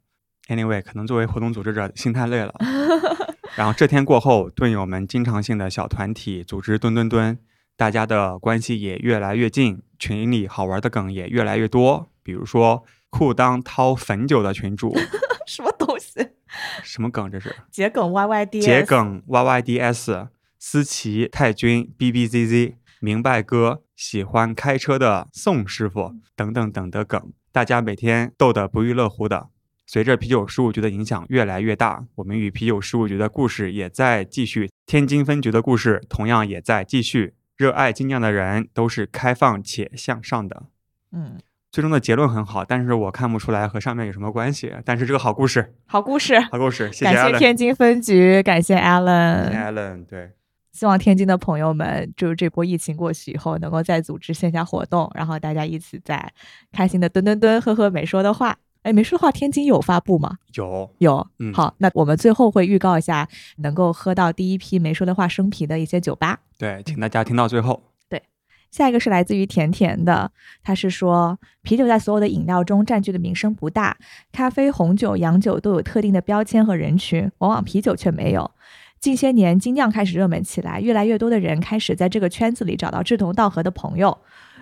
[0.48, 2.52] Anyway，可能作为活动组织者心太累了。
[3.54, 7.38] 然后这天过后，队友们经常性的小团体组织蹲蹲蹲。
[7.76, 12.10] 大家的关系也越来越近，群里好玩的梗也越来越多。
[12.24, 14.92] 比如说裤裆掏汾酒的群主，
[15.46, 16.30] 什么东西？
[16.82, 17.30] 什么梗？
[17.30, 18.60] 这是桔梗 Y Y D。
[18.60, 20.28] 桔梗 Y Y D S。
[20.58, 22.76] 思琪太君 B B Z Z。
[23.00, 29.48] 明白哥喜欢开车的宋师傅等等等的梗，大家每天逗得不亦乐乎的。
[29.86, 37.32] 随着啤酒事务局的影响越来越大，我们与啤酒事务局的故事也在继续，天津分局的故事同样也在继续。
[37.60, 40.62] 热爱精酿的人都是开放且向上的。
[41.12, 41.38] 嗯，
[41.70, 44.72] 最终的结论很好，但是我看不出来和上面有什么关系。
[44.82, 47.12] 但是这个好故事，好故事，好故事，谢谢。
[47.12, 49.52] 感谢天津分局，感谢 Allen。
[49.52, 50.30] Allen，对。
[50.72, 56.32] 希望天津的朋友们，就是这波疫情过去以后，能够再组织线下活动，然后大家一起在
[56.72, 58.56] 开心的蹲蹲蹲，喝喝没说的话。
[58.82, 60.38] 哎，没说话，天津有发布吗？
[60.54, 63.28] 有有，嗯，好，那我们最后会预告一下，
[63.58, 66.38] 能够喝到第一批没说的话生啤的一些酒吧。
[66.56, 67.82] 对，请大家听到最后。
[68.08, 68.22] 对，
[68.70, 73.98] 下一个是来自于甜甜的，他是说，啤酒在所有的饮料中占据的名声不大，
[74.32, 78.50] 咖啡、红酒、洋酒都有特定的标签和人群，往往啤酒却没有。
[78.98, 84.16] 近些年，精酿开始热门起来，越来越多的人开始在这个圈子里找到志同道合的朋友。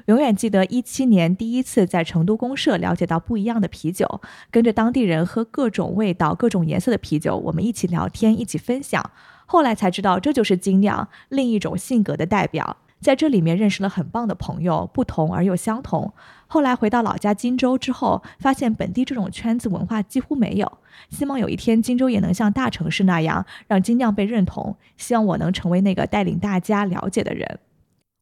[0.09, 9.11] 永远记得一七年第一次在成都公社了解到不一样的啤酒，跟着当地人喝各种味道、各种颜色的啤酒，我们一起聊天，一起分享。
[9.45, 12.79] 后来才知道这就是精酿，另一种性格的代表。
[13.01, 16.11] 在这里面认识了很棒的朋友，不同而又相同。
[16.47, 20.79] 后来回到老家荆州之后，发现本地这种圈子文化几乎没有。
[21.11, 24.75] 希望有一天荆州也能像大城市那样，让精酿被认同。
[24.97, 27.61] 希望我能成为那个带领大家了解的人。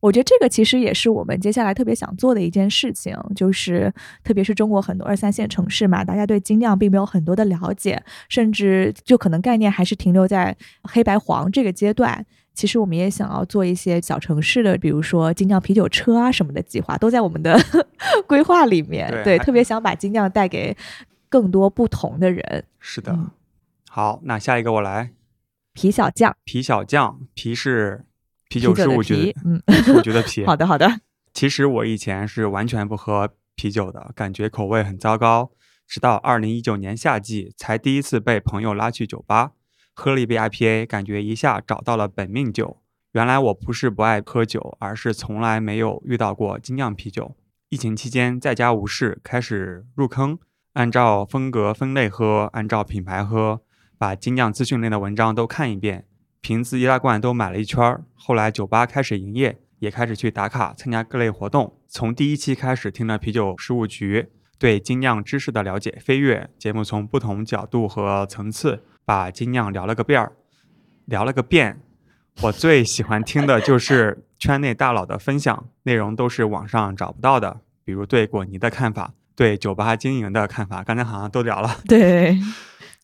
[0.00, 3.92] 我觉得这个其实也是我们接下来特别想做的一件事情，就是
[4.22, 12.24] 特别是中国很多二三线城市嘛，大家对精酿并没有很多的了解，甚至就可能概念还是停留在黑白黄这个阶段。
[12.54, 17.54] 其实我们也想要做一些小城市的，比如说精酿啤酒车啊什么的计划，都在我们的
[18.26, 19.10] 规划里面。
[19.22, 20.74] 对，特别想把精酿带给
[21.28, 22.64] 更多不同的人。
[22.78, 23.14] 是的。
[23.90, 25.10] 好，那下一个我来。
[25.74, 26.34] 皮小将。
[26.44, 28.05] 皮小将，皮是
[28.48, 30.44] 啤酒 是我觉得，嗯，事务局的皮。
[30.44, 31.00] 好的，好的。
[31.32, 35.50] 其实我以前是完全不喝啤酒的，感觉口味很糟糕。
[35.86, 39.52] 直到二零一九年夏季，才第一次被朋友拉去酒吧。
[39.94, 42.82] 喝了一杯 IPA，感觉一下找到了本命酒。
[43.12, 47.34] 原来我不是不爱喝酒，而是从来没有遇到过精酿啤酒。
[47.68, 50.38] 疫情期间在家无事，开始入坑，
[50.74, 53.62] 按照风格分类喝，按照品牌喝，
[53.96, 56.04] 把精酿资讯类的文章都看一遍，
[56.46, 58.04] 瓶子易拉罐都买了一圈儿。
[58.14, 61.76] 后来酒吧开始营业，也开始去打卡参加各类活动。
[61.88, 66.48] 从第一期开始听了啤酒事务局，对精酿知识的了解飞跃。
[66.56, 68.84] 节目从不同角度和层次。
[69.04, 70.32] 把精酿聊了个遍儿，
[71.06, 71.80] 聊了个遍。
[72.42, 80.84] 我最喜欢听的就是圈内大佬的分享，内容都是网上找不到的，比如对果泥的看法，对酒吧经营的看法。
[80.84, 81.78] 刚才好像都聊了。
[81.88, 82.38] 对，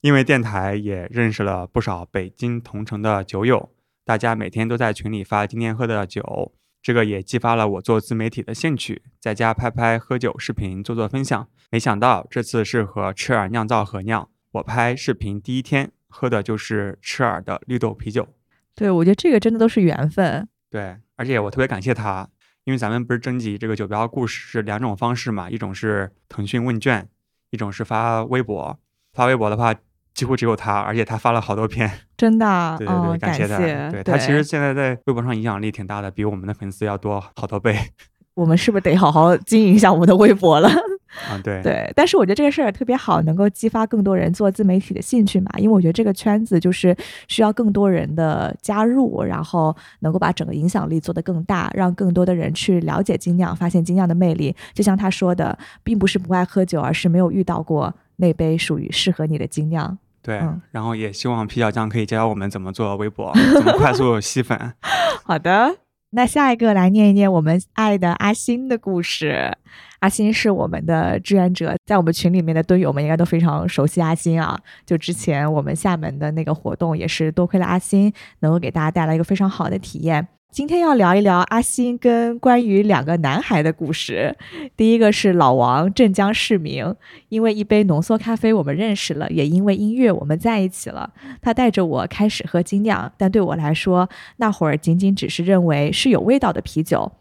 [0.02, 3.70] 因为电台也认识了不少北京同城的酒友，
[4.04, 11.46] 大家每天都在群里发今天喝的酒，这个也激发了我做自媒体的兴趣，在家拍拍喝酒视频，做做分享。
[11.70, 14.28] 没想到这次是和赤耳酿造合酿。
[14.50, 18.26] 我拍视频第一天喝的就是赤耳的绿豆啤酒，
[18.74, 20.48] 对我觉得这个真的都是缘分。
[20.68, 22.28] 对，而且我特别感谢他，
[22.64, 27.08] 因为咱们不是征集这个酒标故事是两种方式嘛，一种是腾讯问卷，
[27.50, 28.80] 一种是发微博。
[29.12, 29.74] 发微博的话，
[30.22, 32.46] 几乎只有他，而且他发了好多篇，真的。
[32.78, 33.58] 对对对，感谢他。
[33.90, 37.76] 对他其实现在在微博上影响力挺大的，比我们的粉丝要多好多倍。
[38.34, 40.68] 我们是不是得好好经营一下我们的微博了？
[41.28, 45.50] 啊，对对，但是我觉得这个事儿特别好，能够激发更多人做自媒体的兴趣嘛。
[45.56, 46.96] 因为我觉得这个圈子就是
[47.26, 54.54] 需要更多人的加入，然后能够把整个影响力做得更大，让更多的人去了解精酿，发现精酿的魅力。
[54.72, 59.98] 就像他说的，并不是不爱喝酒，而是没有遇到过那杯属于适合你的精酿。
[60.22, 64.72] 对，然后也希望皮小将可以教教我们怎么做微博， 怎么快速吸粉。
[65.24, 65.76] 好的，
[66.10, 69.56] 那下一个来念一念我们爱的阿星的故事。
[70.00, 74.58] 阿星是我们的志愿者，在我们群里面的队友们应该都非常熟悉阿星啊。
[74.84, 80.26] 就之前我们厦门的那个活动，也是多亏了阿星，能够给大家带来一个非常好的体验。
[80.52, 84.36] 今天要聊一聊阿星跟关于两个男孩的故事。
[84.76, 86.94] 第一个是老王，镇江市民，
[87.30, 91.10] 因为一杯浓缩咖啡我们认识了，也因为音乐我们在一起了。
[91.40, 97.12] 他带着我开始喝精酿，但对我来说，那会儿仅仅只是认为是有味道的啤酒。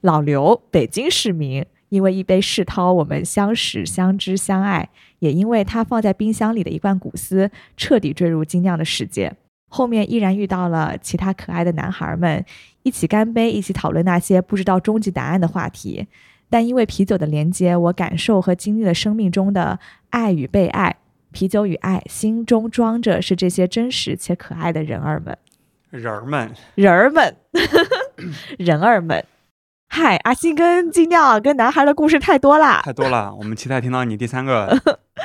[0.00, 1.64] 老刘，北京市民。
[1.90, 4.88] 因为一杯世涛，我们相识、相知、相爱；
[5.18, 9.32] 也因为他放在冰箱里的一罐古斯，彻底坠入精酿的世界。
[9.70, 12.44] 后面依然遇到了其他可爱的男孩们，
[12.82, 16.06] 一起干杯，一起讨论那些不知道终极答案的话题。
[16.50, 19.78] 但因为啤酒的连接，我感受和经历了生命中的
[20.10, 20.96] 爱与被爱。
[21.32, 25.38] 啤酒与爱，心中装着是这些真实且可爱的人儿们。
[25.90, 27.36] 人儿们， 人儿们，
[28.58, 29.24] 人儿们。
[29.92, 33.34] 嗨，阿星跟金酿跟男孩的故事太多啦，太多了。
[33.34, 34.68] 我们期待听到你第三个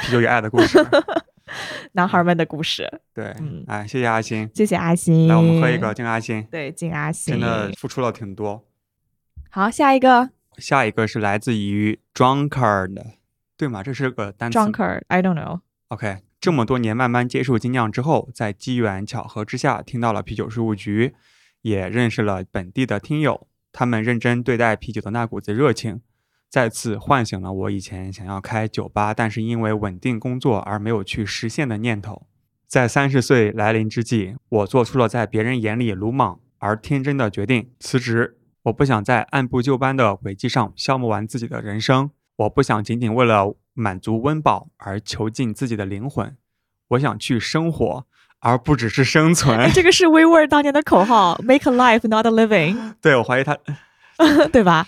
[0.02, 0.84] 啤酒与爱的故事，
[1.94, 3.02] 男孩们的故事。
[3.14, 5.28] 对，嗯，哎，谢谢阿星，谢谢阿星。
[5.28, 6.46] 来，我们喝一个敬阿星。
[6.52, 8.66] 对，敬阿星，真的付出了挺多。
[9.50, 12.96] 好，下一个，下一个是来自于 drunkard，
[13.56, 13.84] 对吗？
[13.84, 14.58] 这是个单词。
[14.58, 15.62] drunkard，I don't know。
[15.90, 21.14] OK，这么多年慢慢接触精酿之后，在机缘巧合之下，听到了啤酒事务局，
[21.62, 23.48] 也认识了本地的听友。
[23.72, 26.02] 他们认真对待啤酒的那股子热情，
[26.50, 32.28] 再次唤醒了我以前想要开酒吧，但是因为稳定工作而没有去实现的念头。
[32.68, 38.38] 在三十岁来临之际，我做出了在别人眼里鲁莽而天真的决定：辞职。
[38.64, 46.36] 我不想在按部就班的轨迹上消磨完自己的人生，我不想仅仅为了满足温饱而囚禁自己的灵魂，
[46.90, 48.06] 我想去生活。
[48.40, 52.94] 而不只是生存，这个是 WeWork 当年的口号，Make a life, not a living。
[53.02, 53.58] 对，我怀疑他，
[54.52, 54.88] 对吧？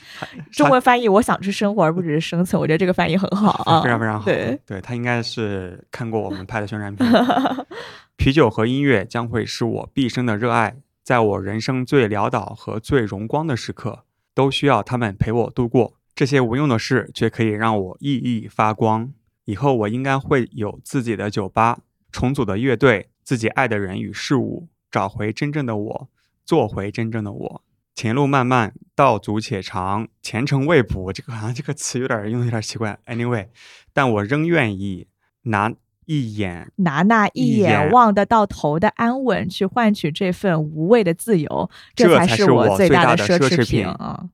[0.51, 2.59] 中文翻译，我想去生活，而不只是生存。
[2.59, 4.25] 我觉得这个翻译很好啊，非常非常好。
[4.25, 7.07] 对，对他应该是看过我们拍的宣传片。
[8.15, 14.03] 啤酒和音乐将会是我毕生的热爱，在我人生最潦倒和最荣光的时刻，
[14.34, 15.93] 都需要他们陪我度过。
[16.15, 19.11] 这些无用的事，却可以让我熠熠发光。
[19.45, 21.80] 以后我应该会有自己的酒吧，
[22.11, 23.09] 重组的乐队。
[23.23, 26.09] 自己爱的人与事物，找回真正的我，
[26.45, 27.61] 做回真正的我。
[27.98, 31.12] 前路漫漫，道阻且长，前程未卜。
[31.12, 33.00] 这个好像这个词有点用的有点奇怪。
[33.08, 33.48] Anyway，
[33.91, 35.08] 但我仍愿意
[35.41, 35.74] 拿
[36.06, 44.30] 一眼拿那一一眼眼望得到头的安稳，去换取这份无畏的自由，这才是我我最大大的奢侈侈品啊！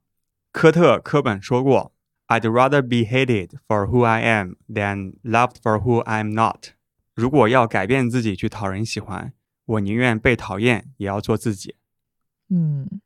[0.52, 1.94] 科特·科本说过
[2.28, 6.72] ：“I'd rather be hated for who I am than loved for who I'm not。”
[7.16, 9.32] 如果要改变自己去讨人喜欢，
[9.66, 11.76] 我宁愿被讨厌，也要做自己。
[12.50, 13.00] 嗯，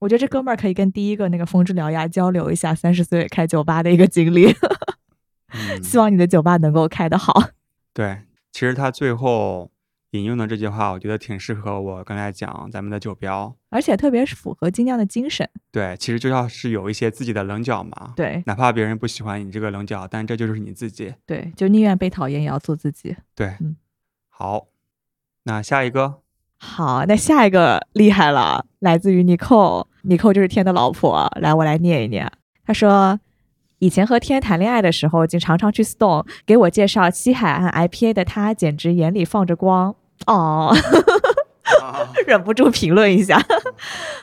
[0.00, 4.52] 我觉得这哥们儿可以跟第一个那个风之獠牙交流一下三十岁开酒吧的一个经历。
[5.52, 7.50] 嗯，希望你的酒吧能够开得好。
[7.92, 9.70] 对，其实他最后
[10.12, 13.54] 引用的这句话，我觉得挺适合我刚才讲咱们的酒标。
[13.68, 15.48] 而且特别是符合精酿的精神。
[15.70, 18.14] 对，其实就要是有一些自己的棱角嘛。
[18.16, 21.14] 对哪怕别人不喜欢你这个棱角，但这就是你自己。
[21.26, 23.16] 对，就宁愿被讨厌也要做自己。
[23.34, 23.76] 对，嗯
[24.28, 24.68] 好，
[25.42, 26.22] 那下一个，
[26.62, 31.26] 好，那下一个厉害了，来自于尼寇，尼寇就是天的老婆。
[31.40, 32.30] 来，我来念一念。
[32.66, 33.18] 他说，
[33.78, 39.96] 以前和天谈恋爱的时候，就常常去 Stone 给我介绍西海岸 IPA 的他，简直眼里放着光。
[40.26, 40.76] 哦，
[42.28, 43.42] 忍不住评论一下。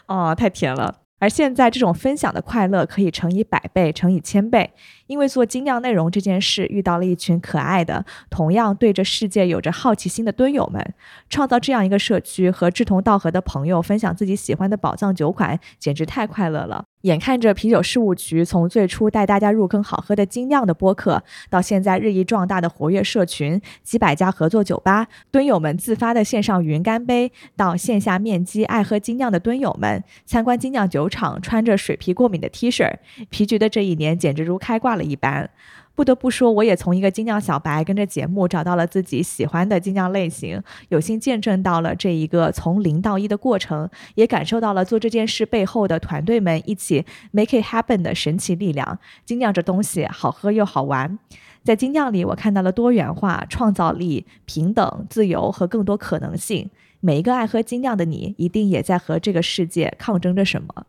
[0.05, 0.99] 哦，太甜了。
[1.19, 4.71] 而现在这种分享的快乐可以乘以百倍，乘以千倍，
[5.07, 10.93] 因为做精酿内容这件事遇到了一群可爱的、同样对这世界有着好奇心的蹲友们。
[11.29, 16.85] 创造这样一个社区，和志同道合的朋友分享自己喜欢的宝藏酒款，简直太快乐了。
[17.01, 32.91] 眼看着啤酒事务局从最初带大家入坑好喝的精酿的播客，到现在日益壮大的活跃社群，几百家合作酒吧，蹲友们自发的线上云干杯，到线下面基爱喝精酿的蹲友们，参观精酿酒厂，穿着水皮过敏的 T 恤，
[33.29, 35.49] 皮局的这一年简直如开挂了一般。
[35.95, 48.99] 不得不说，我也从一个精酿小白跟着节目找到了自己喜欢的精酿类型，有幸见证到了这一个从零到一的过程，也感受到了做这件事背后的团队们一起 make it happen 的神奇力量。
[49.25, 51.17] 精酿这东西好喝又好玩，
[51.63, 56.69] 在精酿里我看到了多元化、创造力、平等、自由和更多可能性。
[56.99, 60.85] 每一个爱喝精酿的你，一定也在和这个世界抗争着什么。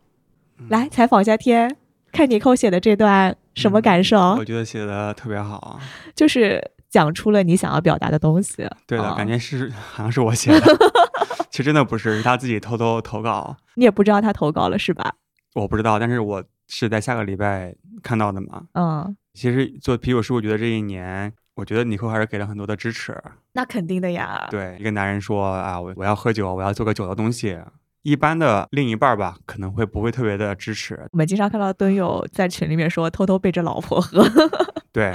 [0.67, 1.77] 来采访一下天，
[2.11, 4.17] 看你扣写的这段什么感受？
[4.35, 5.79] 我觉得写的特别好。
[6.15, 8.67] 就是讲出了你想要表达的东西。
[8.87, 10.65] 对的，啊感觉是 好像是我写的，
[11.51, 15.13] 其实真的不是，是他自己偷偷投稿，你也不知道他投稿了是吧？
[15.55, 18.63] 我不知道，但是我是在下个礼拜看到的嘛。
[18.73, 23.15] 嗯，其实做啤酒事，我觉得这一年，我觉得尼寇还是给了很多的支持。
[23.53, 24.47] 那肯定的呀。
[24.49, 27.57] 对，一个男人说啊，我我要喝酒，我要做个酒的东西。
[28.01, 34.25] 一般的另一半儿吧，可能会不会特别的支持，我们经常看到蹲友在群里面说偷偷背着老婆喝。
[34.91, 35.13] 对，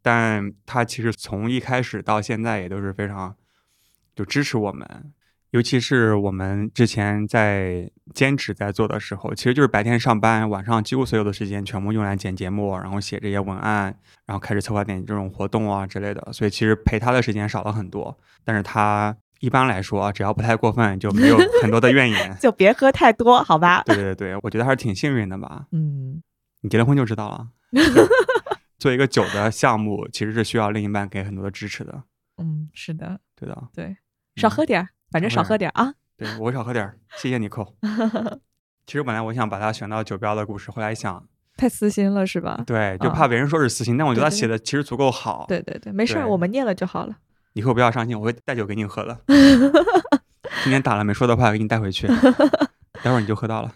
[0.00, 3.34] 但他其实从一开始到现在也都是非常
[4.14, 5.12] 就支持我们，
[5.50, 13.94] 尤其是我们之前在兼职在做的时候，其实就是白天上班，晚上几乎所有的时间全部用来剪节目，然后写这些文案，
[14.26, 18.16] 然后开始策划点这种活动啊之类的，所以其实陪他的时间少了很多。
[18.44, 22.36] 但是他一般来说啊，只要不太过分，就没有很多的怨言。
[22.40, 23.82] 就别喝太多，好吧？
[23.84, 25.66] 对对对，我觉得还是挺幸运的吧。
[25.72, 26.22] 嗯，
[26.60, 27.48] 你结了婚就知道了。
[28.78, 32.02] 做一个酒的项目，其实是需要另一半给很多的支持的。
[32.38, 33.96] 嗯，是的，对的，对，
[34.36, 35.94] 少喝点儿，反正少喝点儿啊。
[36.16, 37.74] 对我少喝点儿，谢谢你扣。
[38.86, 41.26] 其实本来我想把它选到酒标的故事，后来一想，
[41.56, 42.62] 太私心了是吧？
[42.66, 47.16] 对，就嗯怕别人说是私心，但我觉得他写的其实足够好。，对对对，没事儿，我们念了就好了。
[47.52, 49.20] 以后不要伤心，我会带酒给你喝的。
[50.62, 52.06] 今天打了没说的话，给你带回去，
[53.02, 53.72] 待会儿你就喝到了。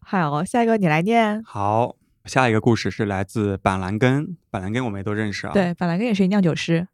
[0.00, 1.42] 好，下一个你来念。
[1.44, 6.88] 好，下一个故事是来自板蓝根，板蓝根我们也都认识啊。，对，板蓝根也是一酿酒师。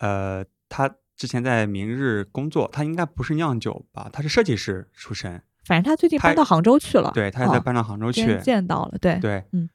[0.00, 4.08] 呃，他之前在明日工作，他应该不是酿酒吧？
[4.12, 5.42] 他是设计师出身。
[5.66, 7.10] 反正他最近搬到杭州去了。
[7.14, 8.38] 对，他也在哦搬到杭州去。
[8.40, 9.68] 见到了，对，对，嗯。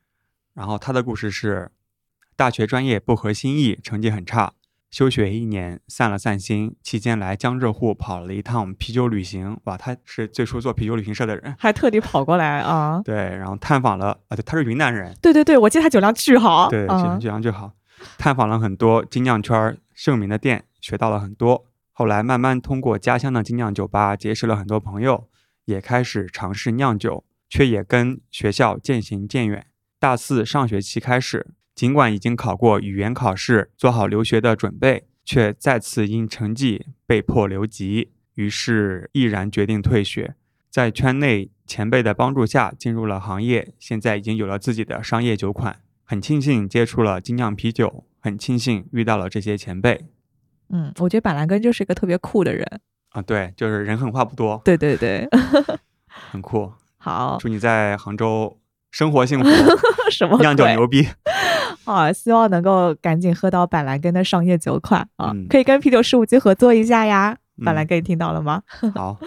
[0.53, 1.71] 然后他的故事是，
[2.35, 4.53] 大学专业不合心意，成绩很差，
[4.91, 9.55] 休学一年，散了散心，期间来江浙沪跑了一趟啤酒旅行。
[9.65, 11.55] 哇，他是最初做啤酒旅行社的人。
[11.59, 12.99] 还特地跑过来啊。
[13.05, 16.69] 对，然后探访了啊，对，他是云南人，对对对，我记得他酒量巨好。
[16.69, 17.73] 对，嗯酒量巨好，
[18.17, 21.65] 探访了很多精酿圈儿盛名的店，学到了很多。
[21.91, 25.29] 后来慢慢通过家乡的精酿酒吧结识了很多朋友，
[25.65, 29.67] 也开始尝试酿酒，却也跟学校渐行渐远。
[29.99, 31.45] 大四上学期开始，
[31.79, 40.35] 尽管已经考过语言考试，做好留学的准备，却再次因成绩被迫留级，于是毅然决定退学。
[40.69, 45.79] 在圈内前辈的帮助下，进入了行业，现在已经有了自己的商业酒款。
[46.03, 50.07] 很庆幸接触了精酿啤酒，很庆幸遇到了这些前辈
[50.67, 52.81] 嗯，我觉得板蓝根就是一个特别酷的人。
[53.11, 55.25] 啊，对，就是人狠话不多，对对对，
[56.29, 56.73] 很酷。
[56.97, 58.59] 好，祝你在杭州
[58.91, 59.47] 生活幸福，
[60.11, 61.07] 什么酿酒牛逼。
[61.85, 62.11] 啊！
[62.13, 67.37] 希望能够赶紧喝到板蓝根的商业酒款啊，嗯可以跟啤酒十五级合作一下呀。
[67.63, 68.63] 板蓝嗯根，你听到了吗？
[68.95, 69.19] 好，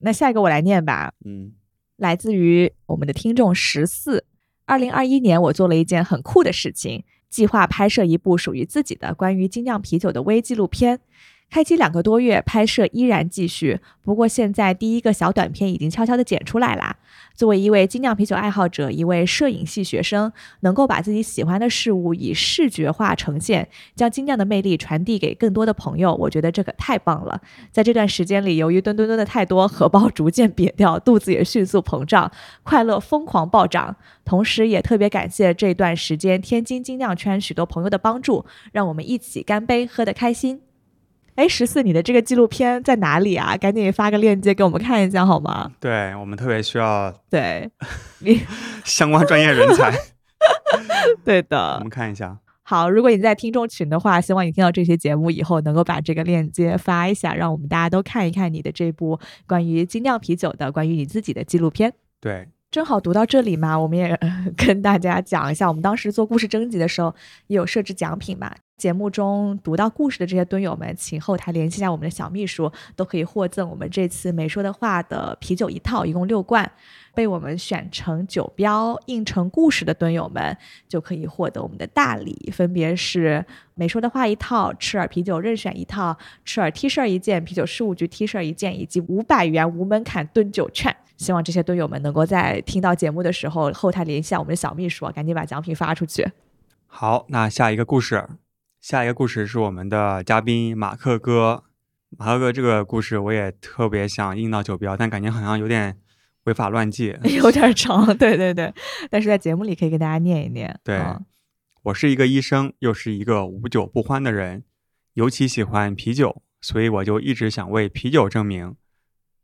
[0.00, 1.12] 那下一个我来念吧。
[1.24, 1.52] 嗯
[1.96, 4.24] 来自于我们的听众十四。
[4.64, 11.00] 二零二一年，我做了一件很酷的事情，计划拍摄一部属于自己的关于精酿啤酒的微纪录片。
[11.50, 16.96] 开机两个多月，拍摄依然继续，不过现在第一个小短片已经悄悄地剪出来啦。
[17.34, 20.30] 作为一位精酿啤酒爱好者，一位摄影系学生，
[20.60, 27.40] 能够把自己喜欢的事物以视觉化呈现，将精酿的魅力传递给更多的朋友，我觉得这可太棒了。
[27.72, 32.30] 在这段时间里，由于吨吨吨的太多，荷包逐渐瘪掉，肚子也迅速膨胀，
[32.62, 33.96] 快乐疯狂暴涨。
[34.24, 40.67] 同时，也特别感谢这段时间天津精酿圈许多朋友的帮助，让我们一起干杯，喝得开心。
[41.38, 43.56] 哎，十四，你的这个纪录片在哪里啊？
[43.56, 45.70] 赶紧发个链接给我们看一下好吗？
[45.78, 47.70] 对我们特别需要对，
[48.18, 48.40] 你
[48.84, 49.96] 相关专业人才，
[51.24, 51.88] 对的我们。
[51.88, 52.36] 看一下。
[52.64, 61.92] 好，如果你在听众群的话，希望你听到这期节目以后，能够把这个链接发一下，让我们大家都看一看你的这部关于精酿啤酒的、关于你自己的纪录片。
[62.20, 64.18] 对，正好读到这里嘛，我们也、
[64.54, 67.14] 跟大家讲一下，我们当时做故事征集的时候
[67.46, 68.54] 也有设置奖品嘛。
[68.76, 76.70] 节目中读到故事的这些蹲友们，请后台联系一下我们的小秘书，都可以获赠我们这次没说的话的啤酒一套，一共六罐。
[77.14, 80.56] 被我们选成酒标印成故事的蹲友们，
[80.86, 83.44] 就可以获得我们的大礼，分别是
[83.74, 90.94] 没说的话一套、赤耳啤酒任选一套、赤耳 T 恤一件、啤酒事务局 T 恤一件，以及五百元无门槛蹲酒券。
[91.18, 96.26] 希望这些队友们能够在听到节目的时候，后台联系下我们的小秘书啊，赶紧把奖品发出去。
[96.86, 98.26] 好，那下一个故事，
[98.80, 101.64] 下一个故事是我们的嘉宾马克哥。
[102.16, 105.98] 马克哥这个故事我也特别想印到酒标，但感觉好像有点
[106.44, 107.14] 违法乱纪。
[107.36, 108.72] 有点长，对对对，
[109.10, 110.80] 但是在节目里可以给大家念一念。
[110.82, 111.26] 对嗯
[111.82, 114.64] 我是一个医生，又是一个无酒不欢的人，
[115.14, 118.74] 尤其喜欢啤酒，所以我就一直想为啤酒证明，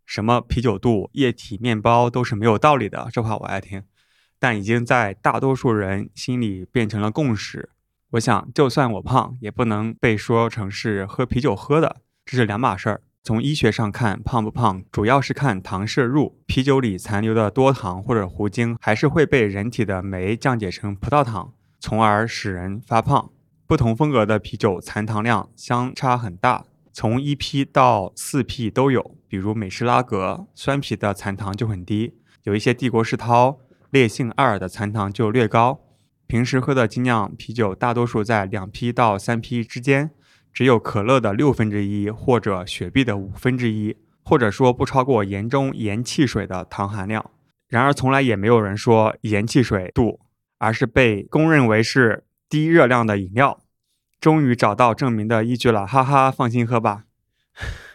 [0.04, 3.08] 什么啤酒肚、液体、面包都是没有道理的。
[3.12, 3.82] 这话我爱听，
[4.38, 7.70] 但已经在大多数人心里变成了共识。
[8.10, 13.02] 我想，就算我胖，也不能被说成是喝啤酒喝的，这是两码事儿。
[13.22, 23.30] 从医学上看，胖不胖主要是看糖摄入，啤酒里残留的多糖或者糊精，还是会被人体的酶降解成葡萄糖，从而使人发胖。
[23.66, 29.16] 不同风格的啤酒残糖量相差很大，从一 P 到四 P 都有。
[29.34, 32.12] 比如美式拉格，酸啤的残糖就很低；
[32.44, 33.58] 有一些帝国世涛、
[33.90, 35.80] 烈性二的残糖就略高。
[36.28, 40.12] 平时喝的精酿啤酒大多数在两 P 到三 P 之间，
[40.52, 47.32] 只有可乐的六分之一或者雪碧的五分之一，或者说不超过盐中盐汽水的糖含量。
[47.66, 50.20] 然而，从来也没有人说盐汽水度，
[50.58, 53.60] 而是被公认为是低热量的饮料。
[54.20, 57.06] 终于找到证明的依据了，哈哈，放心喝吧。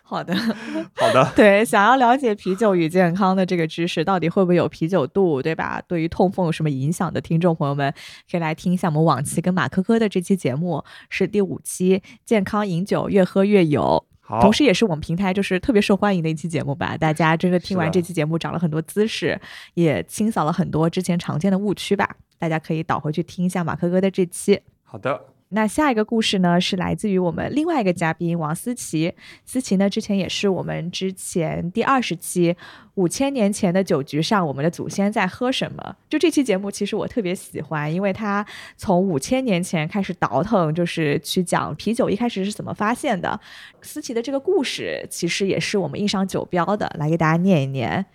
[0.09, 0.33] 好的，
[0.97, 5.79] 好的， 对，想要了解啤酒与健康的这个知识，到底会不会有啤酒肚，对吧？
[5.87, 7.93] 对于痛风有什么影响的听众朋友们，
[8.29, 14.03] 可以来听一下我们往期跟马科科的这期节目，是第五期，健康饮酒越喝越有。
[14.41, 16.97] 同时，也是我们平台就是特别受欢迎的一期节目吧。
[16.97, 19.39] 大家真的听完这期节目，长了很多知识，
[19.75, 22.15] 也清扫了很多之前常见的误区吧。
[22.39, 24.59] 大家可以倒回去听一下马科哥的这期。
[24.83, 25.19] 好的，
[25.51, 29.11] 那下一个故事呢，是来自于我们另外一个嘉宾王思琪。
[29.45, 32.55] 思琪呢，之前也是我们之前第二十期
[32.93, 35.95] 五千年前的酒局上，我们的祖先在喝什么？
[36.07, 38.45] 就这期节目，其实我特别喜欢，因为他
[38.77, 43.39] 从五千年前开始倒腾，就是去讲啤酒一开始是怎么发现的。
[43.81, 48.05] 思琪的这个故事，其实也是我们印上酒标的，来给大家念一念。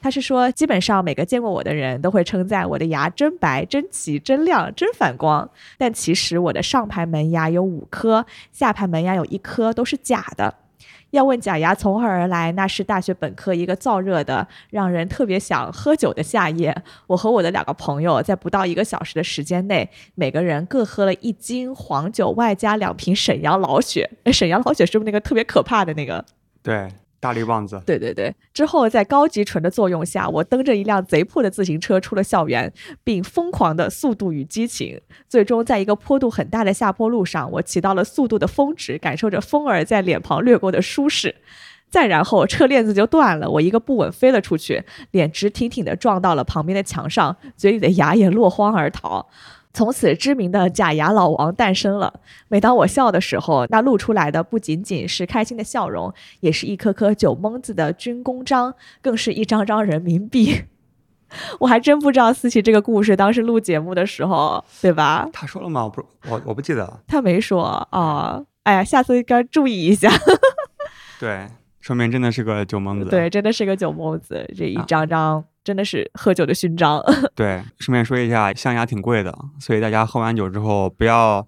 [0.00, 5.48] 他是说，基本上每个见过我的人都会称赞我的牙真白、真齐、真亮、真反光。
[5.76, 10.54] 但其实我的上排门牙有五颗，下排门牙有一颗，都是假的。
[11.10, 16.72] 要问假牙从何而来，那是大学本科一个燥热的、让人特别想喝酒的夏夜。
[17.08, 24.08] 我和我的两个朋友在不到一个小时的时间内，每个人各喝了一斤黄酒，外加两瓶沈阳老雪。
[24.32, 26.24] 沈阳老雪是不是那个特别可怕的那个？
[26.62, 26.88] 对，
[27.20, 32.72] 大力棒子，对对对，之后在高级醇的作用下，我蹬着一辆贼破的自行车出了校园，
[33.04, 34.98] 并疯狂的速度与激情。
[35.28, 41.36] 最终，在一个坡度很大的下坡路上，我骑到了速度的峰值，感受着风儿在脸庞掠过的舒适。
[41.90, 49.28] 再然后，车链子就断了，我一个不稳飞了出去，脸直挺挺的撞到了旁边的墙上，嘴里的牙也落荒而逃。
[49.72, 52.20] 从此，知名的假牙老王诞生了。
[52.48, 60.64] 每当我笑的时候，那露出来的不仅仅是开心的笑容，也是一颗颗酒蒙子的军功章，更是一张张人民币。
[61.60, 65.28] 我还真不知道思琪这个故事，当时录节目的时候，对吧？
[65.32, 65.84] 他说了吗？
[65.84, 67.00] 我不，我我不记得了。
[67.06, 68.42] 他没说啊。
[68.64, 70.10] 哎呀，下次应该注意一下。
[71.18, 71.46] 对，
[71.80, 73.10] 说明真的是个酒蒙子。
[73.10, 74.48] 对，真的是个酒蒙子。
[74.56, 77.02] 这一张张真的是喝酒的勋章。
[77.34, 81.46] 对，顺便说一下，象牙挺贵的，所以大家喝完酒之后不要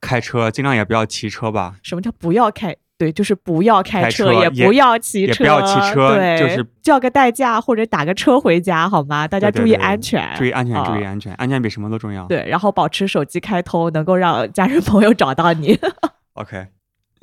[0.00, 1.76] 开车，尽量也不要骑车吧。
[1.82, 2.76] 什么叫不要开？
[2.96, 9.26] 对，就是不要开车，也不要骑车，也不要骑车，对，就是叫个代驾或者打个车回家，好吗？
[9.26, 12.24] 大家注意安全，注意安全，注意安全，安全比什么都重要。
[12.28, 15.76] 对，然后保持手机开通，能够让家人朋友找到你。
[16.34, 16.68] OK，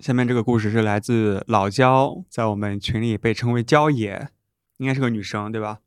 [0.02, 4.30] 下面这个故事是来自老焦，在我们群里被称为焦爷，
[4.78, 5.82] 应该是个女生，对吧？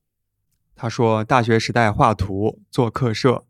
[0.76, 3.44] 她说，大学时代画图做课社，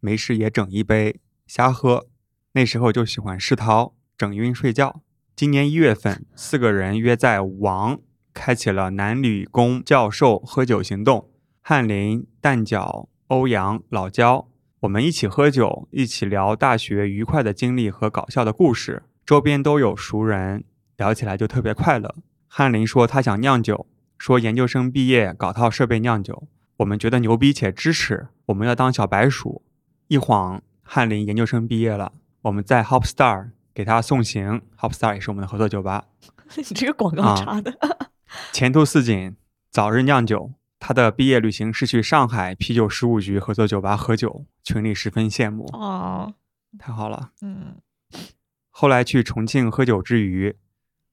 [0.00, 2.08] 没事也整一杯瞎喝，
[2.54, 5.00] 那时候就喜欢世涛，整晕睡觉。
[5.36, 8.00] 今年一月份，四个人约在王
[8.34, 11.30] 开启了男女工教授喝酒行动。
[11.60, 14.48] 翰林、蛋饺、欧阳、老焦，
[14.80, 19.04] 我们一起喝酒，一起聊大学愉快的经历和搞笑的故事。
[19.30, 20.64] 周边都有熟人，
[20.96, 22.16] 聊起来就特别快乐。
[22.48, 23.86] 翰林说他想酿酒，
[24.18, 26.48] 说研究生毕业搞套设备酿酒。
[26.78, 29.62] 我们觉得牛逼且支持，我们要当小白鼠。
[30.08, 32.10] 一晃，翰林研究生毕业了，
[32.42, 33.50] 我们在 Hop Star。
[33.72, 36.06] 给他送行，Hop Star 也是我们的合作酒吧。
[36.56, 37.72] 你这个广告插的，
[38.50, 39.36] 前途似锦，
[39.70, 40.50] 早日酿酒。
[40.80, 45.66] 他的毕业旅行是去上海啤酒十五局合作酒吧喝酒，群里十分羡慕。
[45.72, 46.34] 哦，
[46.76, 47.30] 太好了。
[47.42, 47.76] 嗯。
[48.80, 50.56] 后来去重庆喝酒之余，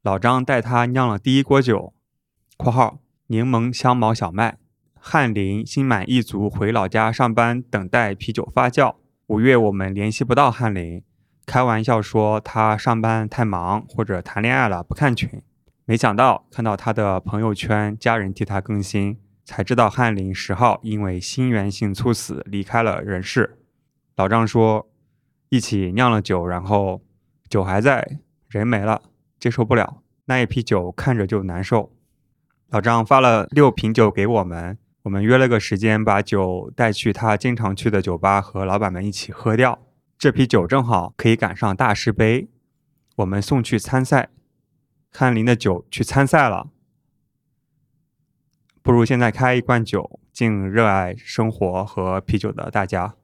[0.01, 1.93] 老张带他酿了第一锅酒
[2.55, 4.57] （括号柠檬香茅小麦）。
[4.95, 8.95] 翰林心满意足回老家上班，等待啤酒发酵。
[9.25, 11.03] 五月我们联系不到翰林。
[11.45, 15.29] 开玩笑说他上班太忙或者谈恋爱了不看群，
[15.83, 23.59] 没想到看到他的朋友圈，家人替他更新，才知道翰林十号因为心源性猝死离开了人世。
[24.15, 24.87] 老张说
[25.49, 27.01] 一起酿了酒，然后
[27.49, 29.03] 酒还在，人没了，
[29.39, 31.93] 接受不了那一批酒看着就难受。
[32.69, 39.79] 老张发了六瓶酒给我们，我们约了个时间把酒带去他经常去的酒吧和老板们一起喝掉。
[40.17, 42.49] 这批酒正好可以赶上大师杯，
[43.17, 44.29] 我们送去参赛。
[45.11, 46.69] 翰林的酒去参赛了，
[48.81, 53.16] 不如现在开一罐酒敬热爱生活和啤酒的大家。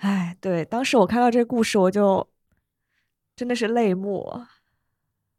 [0.00, 2.28] 哎，对，当时我看到这个故事，我就
[3.34, 4.44] 真的是泪目。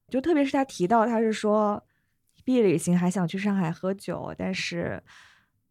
[0.07, 1.83] 就特别是他提到，他是说
[2.43, 5.01] 毕业旅行还想去上海喝酒，但是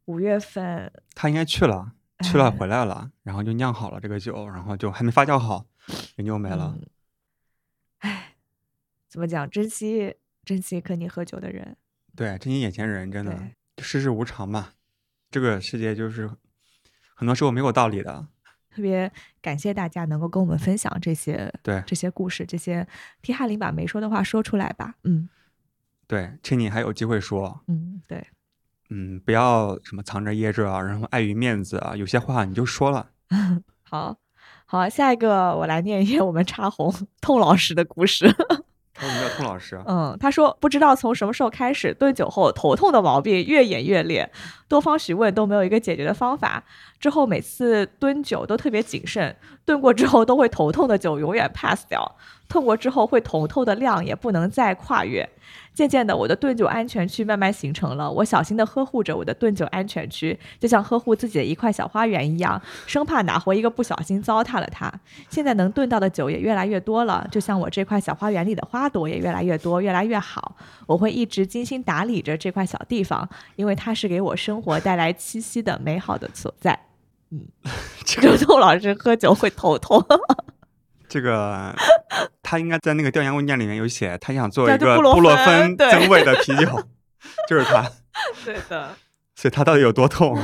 [0.07, 1.93] 五月份他应该去了。
[2.23, 5.65] 去了回来了，然后就酿好了这个酒，然后就还没发酵好，
[6.17, 6.77] 人就没了。
[8.01, 8.37] 唉，
[9.09, 9.49] 怎么讲？
[9.49, 11.79] 珍惜珍惜跟你喝酒的人，
[12.15, 13.41] 对，珍惜眼前人，真的
[13.79, 14.75] 世事无常嘛。
[15.31, 16.31] 这个世界就是
[17.15, 18.27] 很多时候没有道理的。
[18.75, 19.11] 特别
[19.43, 22.87] 感谢大家能够跟我们分享这些，对这些故事，这些
[23.21, 24.95] 替哈林把没说的话说出来吧。
[25.05, 25.29] 嗯，
[26.07, 27.61] 对，趁你还有机会说。
[27.67, 28.27] 嗯，对。
[28.93, 33.11] 嗯，不要什么藏着掖着啊，然后碍于面子啊，有些话你就说了。
[33.83, 34.17] 好，
[34.67, 38.27] 好，下一个我来念一念我们插红痛老师的故事。
[38.27, 39.81] 为什么叫痛老师？
[39.87, 44.31] 嗯，他说不知道从什么时候开始，顿酒后头痛的毛病越演越烈，
[44.69, 46.65] 多方询问都没有一个解决的方法。
[47.01, 49.35] 之后每次蹲酒都特别谨慎，
[49.65, 55.27] 蹲过之后都会头痛的酒永远 pass 掉，痛过之后会头痛的量也不能再跨越。
[55.73, 58.11] 渐渐的，我的顿酒安全区慢慢形成了。
[58.11, 64.93] 我小心的呵护着我的顿酒安全区，就像呵护自己的一块小花园一样，生怕哪回一个不小心糟蹋了它。
[65.31, 70.55] 现在能顿到的酒也越来越多了，就像我这块小花园里的花朵也越来越多，越来越好。
[70.87, 73.27] 我会一直精心打理着这块小地方，
[73.57, 76.79] 因为它是给我生活带来栖息的美好的所在。
[77.31, 77.47] 嗯，
[78.05, 80.05] 这个窦老师喝酒会头痛。
[81.09, 81.75] 这个
[82.43, 86.83] 他应该在那个调研问卷里面有写，他想做一个布洛芬增味的啤酒，
[87.49, 87.91] 就是他。
[88.45, 88.95] 对的。
[89.35, 90.39] 所以他到底有多痛？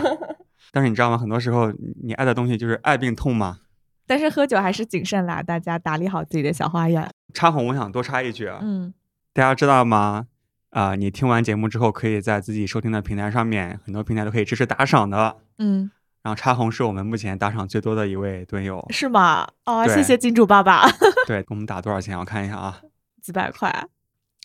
[0.72, 1.18] 但是你知道吗？
[1.18, 1.72] 很多时候
[2.03, 3.59] 你爱的东西就是爱病痛嘛。
[4.07, 7.09] 但是喝酒还是谨慎啦，大家打理好自己的小花园。
[7.32, 8.59] 插红，我想多插一句啊。
[8.62, 8.93] 嗯。
[9.32, 10.26] 大家知道吗？
[10.70, 15.37] 啊，你听完节目之后，可以在自己收听的平台上面，很多平台都可以支持打赏的。
[15.59, 15.91] 嗯。
[16.27, 19.47] 然后插红是我们目前打赏最多的一位队友，是吗？
[19.64, 20.85] 哦，谢谢金主爸爸。
[21.24, 22.18] 对，给我们打多少钱？
[22.18, 22.81] 我看一下啊，
[23.22, 23.72] 几百块。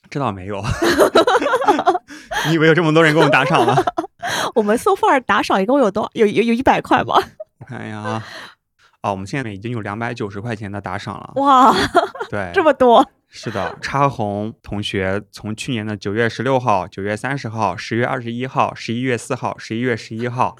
[0.07, 0.61] 这倒没有。
[2.45, 3.75] 你以为有这么多人给我们打赏吗？
[4.53, 6.07] 我们 so far 打赏一共有多？
[6.13, 7.15] 有有有一百块吗？
[7.57, 8.23] 我看一下啊。
[9.01, 11.31] 哦，我们现在已经有两百九十块钱的打赏了。
[11.37, 11.73] 哇，
[12.29, 13.03] 对，这么多。
[13.27, 20.55] 是的，插红同学从去年的九月十六号、九月三十号、十月二十一号、十一月四号、十一月十一号，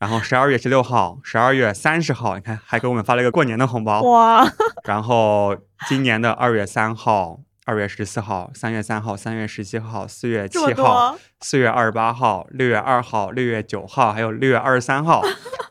[0.00, 4.00] 然后十二月十六号、十二月三十号，你看还给我们发了一个过年的红包。
[4.00, 4.50] 哇，
[4.84, 5.54] 然后
[5.86, 15.22] 今年的二月三号、二月十四号、三月三号、三月十七号、四月七号、四月二十八号、六月二号、六月九号，还有六月二十三号，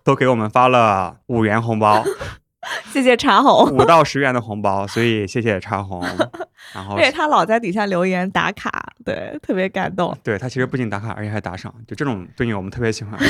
[0.04, 2.04] 都给我们发了五元红包，
[2.94, 3.76] 谢谢茶红。
[3.76, 6.06] 五到十元的红包，所以谢谢茶红。
[6.76, 10.16] 然后对他老在底下留言打卡，对，特别感动。
[10.24, 13.20] 对他其实不仅打卡，而且还打赏，就这种队友我们特别喜欢。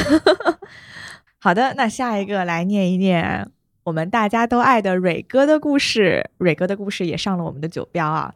[1.39, 3.49] 好的，那下一个来念一念
[3.83, 6.29] 我们大家都爱的蕊哥的故事。
[6.37, 8.33] 蕊哥的故事也上了我们的酒标啊，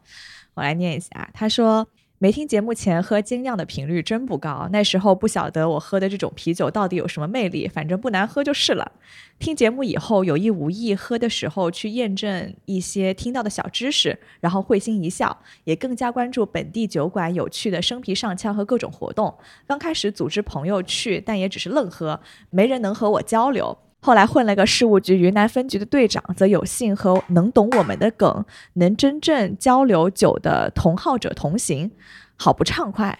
[0.55, 1.29] 我来念一下。
[1.33, 1.87] 他说。
[2.23, 8.93] 没听节目前喝精酿的频率真不高，那时候不晓得我喝的这种啤酒到底有什么魅力，反正不难喝就是了。
[9.39, 19.35] 听节目以后有意无意喝的时候去验证一些听到的小知识，然后会心一笑，也更加关注本地酒馆有趣的生啤上枪和各种活动。
[19.67, 23.77] 刚开始组织朋友去，但也只是愣喝，没人能和我交流。
[24.03, 28.43] 后来混了个事务局云南分局的队长，则有幸和能懂我们的梗、
[28.73, 31.89] 能真正交流酒的同好者同行，
[32.35, 33.17] 好不畅快。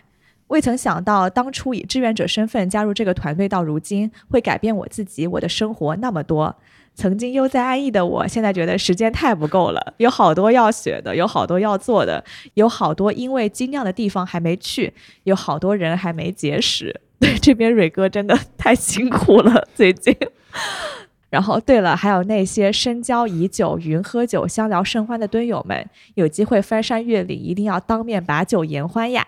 [0.48, 6.54] 未曾想到，当初以志愿者身份加入这个团队，到如今会改变我自己、我的生活那么多。
[6.96, 12.22] 曾经悠哉安逸的我，现在觉得时间太不够了，有好多要学的，有好多要做的，
[12.56, 17.00] 有好多因为精酿的地方还没去，有好多人还没结识。
[17.22, 20.14] 对，这边蕊哥真的太辛苦了，最近。
[21.30, 29.28] 然后，对了，还有那些深交已久、云喝酒、相聊甚欢的蹲友们，有机会翻山越岭，一定要当面把酒言欢呀！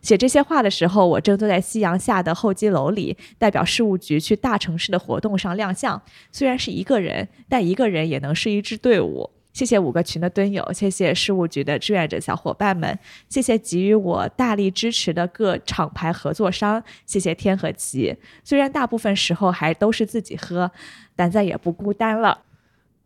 [0.00, 6.00] 写这些话的时候，我正坐在夕阳下的候机楼里，代表事务局去大城市的活动上亮相。
[6.30, 9.28] 虽然是一个人，但一个人也能是一支队伍。
[9.52, 12.98] 谢谢五个群的蹲友，谢谢事务局的志愿者小伙伴们，
[13.28, 18.16] 谢谢给予我大力支持的各厂牌合作商，谢谢天和奇。
[18.44, 20.70] 虽然大部分时候还都是自己喝，
[21.16, 22.42] 但再也不孤单了。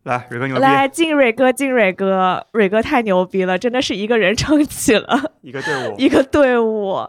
[0.03, 5.95] 来，蕊哥牛逼，来，敬蕊哥，敬蕊哥，蕊哥太牛逼了，真的是一个人撑起了一个队伍。
[5.97, 7.07] 一个队伍。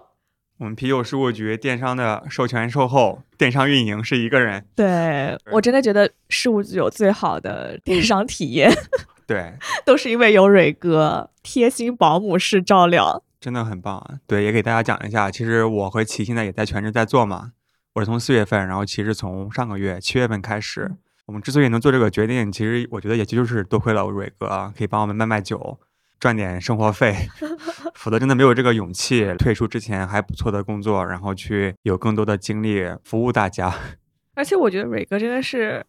[0.59, 4.65] 我们啤酒事务局电商的授权售后、电商运营是一个人。
[4.75, 8.73] 对我真的觉得事务局有最好的电商体验，
[9.27, 9.55] 对，
[9.85, 13.23] 都是因为有蕊哥贴心保姆式照料。
[13.39, 14.15] 真的很棒啊！
[14.27, 17.53] 对，也给大家讲一下，其实我和齐现在也在全职在做嘛。
[17.95, 20.91] 我是从四月份，然后其实从上个月七月份开始，
[21.27, 25.79] 我们之所以能做这个决定，其实我觉得也就是多亏了蕊哥啊，可以帮我们卖卖酒，
[26.19, 27.15] 赚点生活费，
[27.95, 33.73] 否则真的没有这个勇气退出之前还不错的工作，然后去有更多的精力服务大家。
[34.35, 35.85] 而且我觉得蕊哥真的是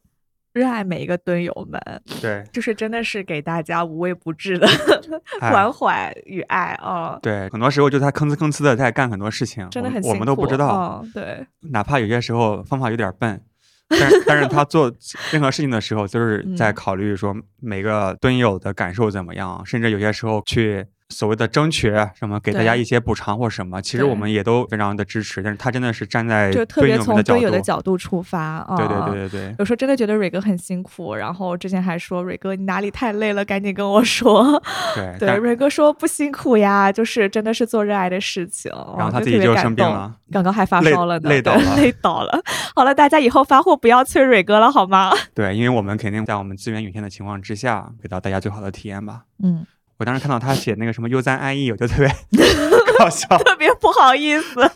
[0.57, 1.79] 热爱每一个蹲友们，
[2.21, 4.67] 对就是真的是给大家无微不至的
[5.39, 10.09] 哎关怀与爱啊、对，很多时候就他吭哧吭哧的在干很多事情，真的很辛苦。
[10.09, 11.01] 我们我们都不知道。
[11.03, 13.39] 嗯对，哪怕有些时候方法有点笨，
[13.87, 14.91] 但是但是他做
[15.31, 25.41] 任何事情的时候，就是在嗯考虑说每个蹲友的感受怎么样，甚至有些时候去所谓的争取什么，给大家一些补偿或什么，其实我们也都非常的支持。
[25.41, 28.75] 但是他真的是站在就特别从队友们的角度，出发啊。
[28.75, 34.61] 对对对对对有时候真的觉得蕊哥很辛苦，然后之前还说蕊哥你哪里太累了，赶紧跟我说。
[34.95, 35.17] 对。
[35.17, 38.71] 对，蕊哥说不辛苦呀，就是真的是做热爱的事情。
[38.97, 42.41] 然后他自己就生病了，刚刚还发烧了呢，累倒了累倒了。
[42.75, 45.11] 好了，大家以后发货不要催蕊哥了，好吗？
[45.33, 49.23] 对，因为我们肯定在我们资源有限的情况之下，给到大家最好的体验吧。
[49.41, 49.65] 嗯，
[49.97, 52.07] 我当时看到他写那个什么悠哉安逸，我就特别
[52.99, 53.27] 搞笑。
[53.39, 54.71] 特别不好意思。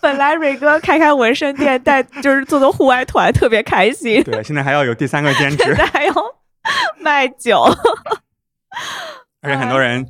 [0.00, 4.22] 本来蕊哥开开纹身店，带就是做做户外团，特别开心。
[4.22, 6.14] 对，现在还要有第三个兼 职现职，在还要
[6.98, 7.62] 卖酒，
[9.40, 10.06] 而且很多人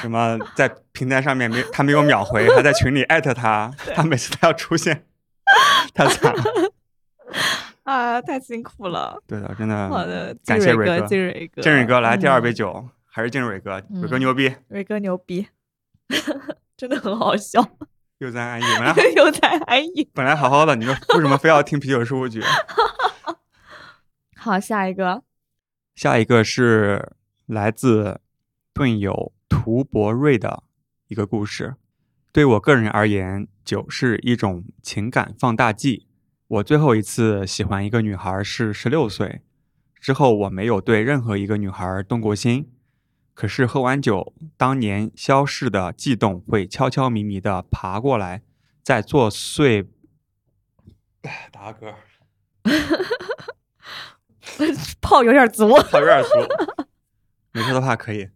[0.00, 5.04] 什么在平台上面没他没有秒回，还在群里艾特他，他每次他要出现，
[5.94, 6.42] 太惨了。
[7.84, 9.20] 啊，太辛苦了。
[9.26, 9.88] 对的，真的。
[9.88, 15.48] 好的，感谢蕊哥金蕊哥，郑蕊哥来第二杯嗯，酒，还是敬蕊哥，嗯蕊哥牛逼，蕊哥牛逼，
[16.76, 17.60] 真的很好笑，
[18.18, 18.64] 又在安逸。
[18.76, 20.08] 本来 又在安逸。
[20.14, 22.40] 本来好好的，你说为什么非要听啤酒事务局？
[24.38, 25.24] 好，下一个，
[25.96, 27.10] 下一个是
[27.46, 28.20] 来自
[28.72, 30.62] 盾友涂博瑞的
[31.08, 31.74] 一个故事。
[32.30, 36.06] 对我个人而言，酒是一种情感放大剂。
[36.46, 39.40] 我最后一次喜欢一个女孩是十六岁，
[39.98, 42.70] 之后我没有对任何一个女孩动过心。
[43.38, 48.42] 可是喝完酒，当年消逝的悸动会悄悄咪咪的爬过来，
[48.82, 49.86] 在作祟。
[51.52, 51.94] 打个
[52.64, 52.74] 嗝。
[55.00, 55.68] 炮有点足。
[55.68, 56.30] 泡有点足，
[57.54, 58.28] 没事的话可以。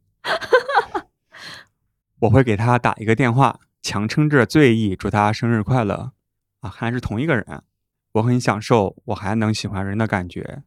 [2.20, 6.12] 我会给他打一个电话，强撑着醉意祝他生日快乐。
[6.61, 7.64] 啊，还是同一个人。
[8.12, 10.62] 我很享受我还能喜欢人的感觉，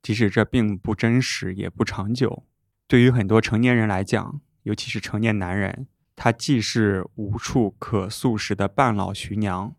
[0.00, 2.44] 即使这并不真实也不长久。
[2.92, 9.74] 对于很多成年人来讲，尤其是成年男人，他既是无处可诉时的半老徐娘，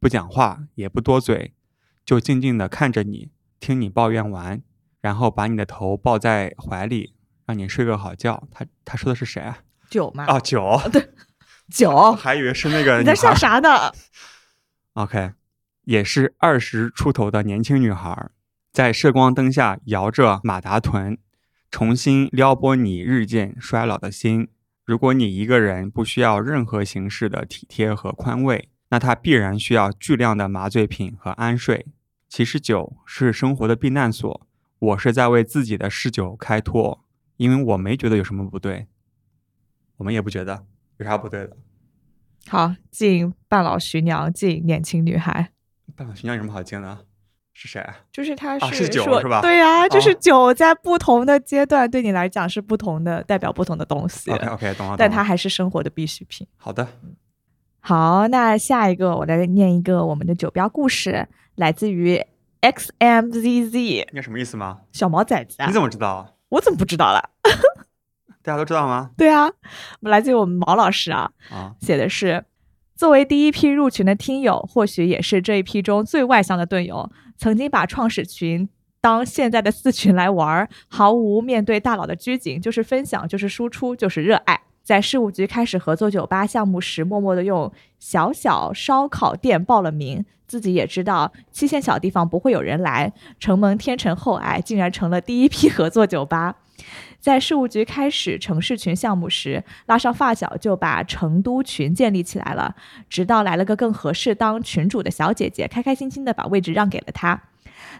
[0.00, 1.54] 不讲话也不多嘴，
[2.04, 4.60] 就静静地看着你，听你抱怨完，
[5.00, 7.14] 然后把你的头抱在怀里，
[7.44, 8.48] 让你睡个好觉。
[8.50, 9.60] 他他说的是谁啊？
[9.88, 10.24] 九吗？
[10.26, 10.80] 啊，九。
[10.90, 11.10] 对，
[11.70, 12.14] 九。
[12.14, 12.98] 还以为是那个。
[12.98, 13.92] 你在笑啥呢
[14.94, 15.34] ？OK，
[15.82, 18.28] 也是二十出头的年轻女孩，
[18.72, 21.16] 在射光灯下摇着马达臀，
[21.70, 24.48] 重新撩拨你日渐衰老的心。
[24.84, 31.86] 如果你一个人不需要任何形式的体贴和宽慰，那他必然需要巨量的麻醉品和安睡。
[32.28, 34.46] 其实酒是生活的避难所，
[34.78, 37.04] 我是在为自己的嗜酒开脱，
[37.36, 38.86] 因为我没觉得有什么不对，
[39.96, 40.66] 我们也不觉得
[40.98, 41.56] 有啥不对的。
[42.48, 45.50] 好，敬半老徐娘，敬年轻女孩。
[45.96, 47.05] 半老徐娘有什么好敬的？
[47.58, 47.82] 是谁？
[48.12, 49.40] 就是他是酒是吧？
[49.40, 54.30] 对呀，就是酒，在不同的阶段对你来讲是不同的，代表不同的东西。
[54.30, 54.94] OK OK，懂了。
[54.98, 56.46] 但它还是生活的必需品。
[56.58, 56.86] 好的，
[57.80, 62.22] 好，那下一个我来念一个我们的酒标故事，来自于
[62.60, 64.12] XMZZ。
[64.12, 64.80] 念什么意思吗？
[64.92, 65.56] 小毛崽子。
[65.66, 66.36] 你怎么知道？
[66.50, 67.30] 我怎么不知道了？
[68.44, 69.12] 大家都知道吗？
[69.16, 69.48] 对啊，
[70.00, 72.44] 来自于我们毛老师啊，啊，写的是，
[72.94, 78.68] 作为第一批入群的听友，或许也是这一批中最外向的队友，曾经把创始群
[79.00, 84.60] 当现在的四群来玩，毫无面对大佬的拘谨，就是分享，就是输出，就是热爱。
[84.82, 96.56] 在事务局开始合作酒吧项目时，默默的用小小烧烤店报了名，自己也知道七线小地方不会有人来，承蒙天成厚爱，竟然成了第一批合作酒吧。
[97.26, 102.76] 在事务局开始城市群项目时，拉上发小就把成都群建立起来了。
[103.10, 107.42] 直到来了个更合适当群主的小姐姐，开开心心的把位置让给了他。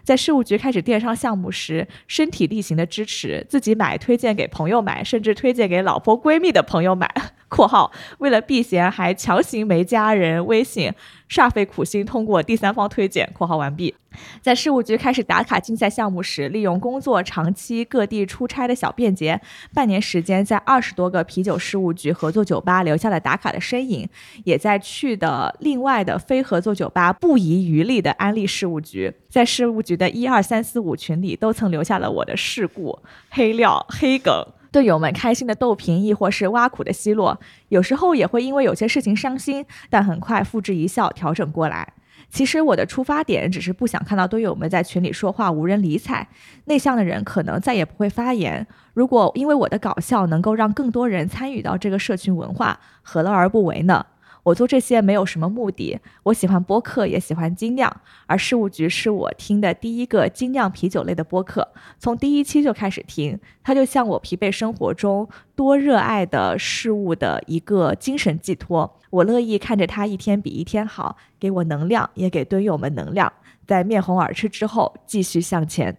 [0.01, 7.13] 在事务局开始电商项目时，身体力行的支持，自己买，推荐给朋友买，甚至推荐给老婆闺蜜的朋友买。
[7.49, 10.93] （括号为了避嫌，还强行没加人微信。）
[11.29, 13.93] 煞费苦心通过第三方推荐（括号完毕）。
[14.41, 19.41] 在事务局开始打卡竞赛项目时，利用工作长期各地出差的小便捷，
[19.73, 24.07] 半年时间在二十多个啤酒事务局合作酒吧留下了打卡的身影，
[24.45, 29.13] 也在去的另外的非合作酒吧不遗余力的安利事务局。
[29.29, 32.97] 在事务局的一二三四五群里，都曾留下了我的事故、
[33.29, 34.33] 黑料、黑梗。
[34.71, 37.39] 队友们开心的逗贫，亦或是挖苦的奚落，
[37.69, 41.93] 有时候也会因为有些事情伤心，但很快付之一笑，调整过来。
[42.29, 46.27] 其实我的出发点只是不想看到队友们在群里说话无人理睬，
[46.65, 48.67] 内向的人可能再也不会发言。
[48.93, 54.05] 如果因为我的搞笑能够让更多人参与到这个社群文化，何乐而不为呢？
[54.47, 57.93] 我做这些没有什么目的，我喜欢播客，也喜欢精酿，
[58.27, 61.67] 而事务局是我听的第一个精酿啤酒类的播客，
[61.99, 73.33] 从第一期就开始听，它就像我疲惫生活中多热爱的事物的一个精神寄托，我乐意看着它一天比一天好，给我能量，也给队友们能量，
[73.65, 75.97] 在面红耳赤之后继续向前。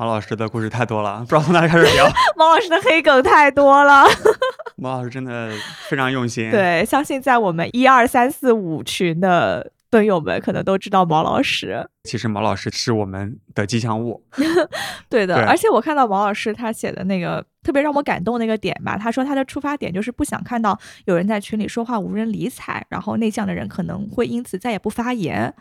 [0.00, 2.06] 毛老师的故事太多了，不知道从哪里开始聊。
[2.34, 4.06] 毛老师的黑梗太多了。
[4.76, 5.52] 毛老师真的
[5.90, 6.50] 非常用心。
[6.50, 11.86] 对，相信在我们一二三四五群的队友们可能都知道毛老师。
[12.04, 14.24] 其实毛老师是我们的吉祥物。
[15.10, 25.52] 对的，而且我看到毛老师他写的那个特别让我感动那个点吧，他说他的出发点就是不想看到有人在群里说话无人理睬，然后内向的人可能会因此再也不发言。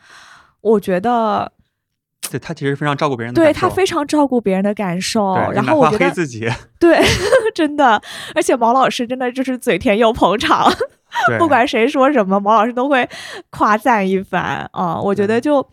[0.61, 1.51] 我觉得。
[2.29, 5.33] 对他其实非常照顾别人的，对他非常照顾别人的感受。
[5.51, 6.47] 然后我觉得自己，
[6.79, 6.99] 对，
[7.55, 7.99] 真的，
[8.35, 10.71] 而且毛老师真的就是嘴甜又捧场，
[11.39, 13.07] 不管谁说什么，毛老师都会
[13.49, 14.99] 夸赞一番啊。
[15.01, 15.67] 我觉得就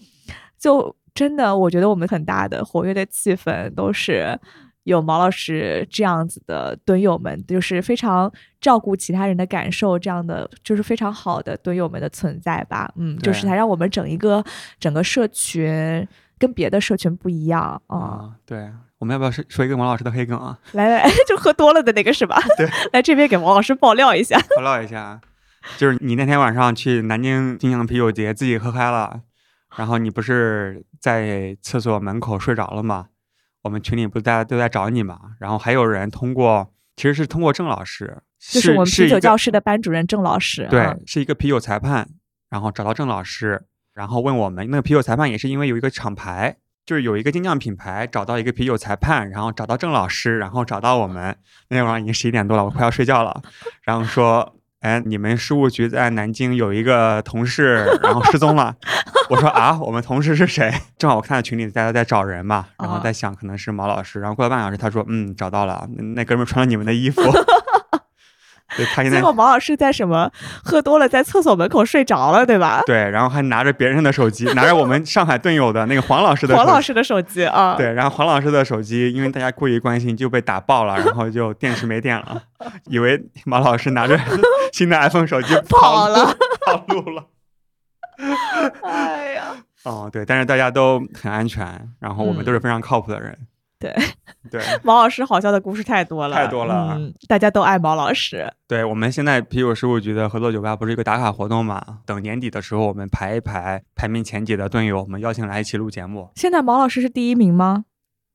[0.59, 4.39] 就真的，我觉得我们很大的活跃的气氛都是
[4.85, 8.33] 有毛老师这样子的蹲友们，就是非常
[8.63, 12.91] 照顾其他人的感受，这样的就是非常好的蹲友们的存在吧。
[12.97, 14.43] 嗯，就是他让我们整一个
[14.81, 16.09] 整个社群。
[16.39, 18.33] 跟别的社群不一样啊！
[18.45, 20.59] 对，我们要不要说说一个王老师的黑梗啊？
[20.73, 22.39] 来 来， 就喝多了的那个是吧？
[22.57, 24.39] 对， 来这边给王老师爆料一下。
[24.57, 25.21] 爆料一下，
[25.79, 29.23] 就是你那天晚上去南京金酿啤酒节，自己喝嗨了，
[29.77, 33.07] 然后你不是在厕所门口睡着了吗？
[33.63, 35.19] 我们群里不是大家都在找你嘛？
[35.41, 42.09] 然后还有人通过，其实是通过郑老师，就是我们啤酒教室的班主任郑老师，对，是一个啤酒裁判，
[42.51, 43.67] 然后找到郑老师。
[43.97, 51.35] 然后问我们，那个啤酒裁判也是因为有一个厂牌，就是有一个精酿品牌找到一个啤酒裁判，然后找到郑老师，然后找到我们。
[51.71, 53.41] 那天晚上已经十一点多了，我快要睡觉了。
[53.85, 58.77] 然后说，哎，你们事务局在南京有一个同事，然后失踪了。
[59.31, 60.71] 我说啊，我们同事是谁？
[60.99, 64.21] 正好我看到群里大家在找人嘛，然后在想可能是毛老师。
[64.21, 67.23] 然后过了半小时，他说嗯找到了，那哥们穿了你们的衣服。
[68.77, 70.31] 对他现在结果毛老师在什么
[70.65, 72.83] 喝多了，在厕所门口睡着了，对吧？
[72.87, 77.77] 对，然后还拿着别人的手机，拿着我们上海盾友的那个黄老师的黄老师的手机啊。
[77.77, 82.43] 对，然后黄老师的手机，因为大家过于关心，就被打爆了，然后就电池没电了，
[82.87, 84.19] 以为毛老师拿着
[84.73, 86.35] 新的 iPhone 手机 跑了，
[86.67, 87.25] 跑路了。
[88.83, 89.45] 哎呀，
[89.85, 93.37] 哦，对，但是大家都很安全，然后我们都是非常靠谱的人。
[93.79, 93.95] 对
[94.51, 98.51] 对，毛老师好笑的故事太多了，太多了，嗯，大家都爱毛老师。
[98.67, 101.99] 对，我们现在啤酒事务局的合作酒吧不是一个打卡活动嘛？
[102.07, 106.31] 等年底的时候，我们排一排排名前几的队友，我们邀请来一起录节目。
[106.37, 107.85] 现在毛老师是第一名吗？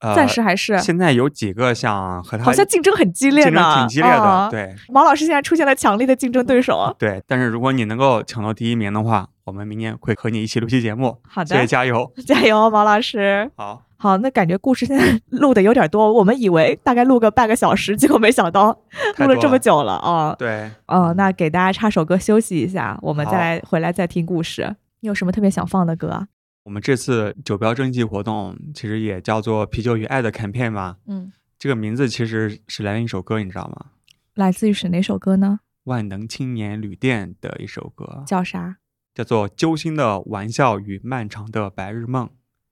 [0.01, 0.77] 呃，暂时还是。
[0.79, 4.47] 现在有几个想和他，好像竞争很激烈，竞争挺激烈的。
[4.51, 6.93] 对，毛老师现在出现了强烈的竞争对手。
[6.99, 11.17] 对，但是如果你能够抢到第一名的话，我们明年会和你一起录期节目。
[11.27, 13.49] 好的，谢谢，加油， 加油，毛老师。
[13.55, 13.83] 好。
[14.01, 18.75] 好，那感觉故事现在 录的有点多，我们以为大概录个半个小时，结果没想到
[19.17, 20.35] 录了这么久了啊！
[20.39, 24.75] 对，哦，那给大家插首歌休息一下，我们再来回来再听故事。
[25.01, 26.25] 你有什么特别想放的歌？
[26.71, 33.87] 我们这次酒标征集活动其实也叫做“啤酒与爱”的 campaign 嘛，嗯，这个名字其实是来源一首歌，你知道吗？
[34.35, 35.59] 来自于是哪首歌呢？
[35.83, 38.77] 万能青年旅店的一首歌，叫啥？
[39.13, 42.27] 叫做《揪心的玩笑与漫长的白日梦》。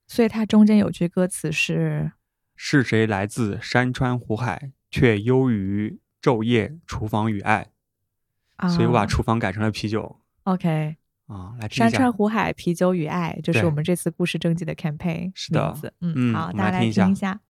[0.06, 2.12] 所以它中间有句歌词是
[2.56, 7.72] ：“是谁来自山川湖海，却优于昼夜厨房与爱？”
[8.56, 10.22] 啊所以我把厨房改成了啤酒。
[10.44, 10.96] OK，
[11.30, 15.92] 啊，来山川湖海，啤酒与爱，就是我们这次故事征集的 campaign 是的名字。
[16.00, 17.40] 嗯，好，大家来听一下。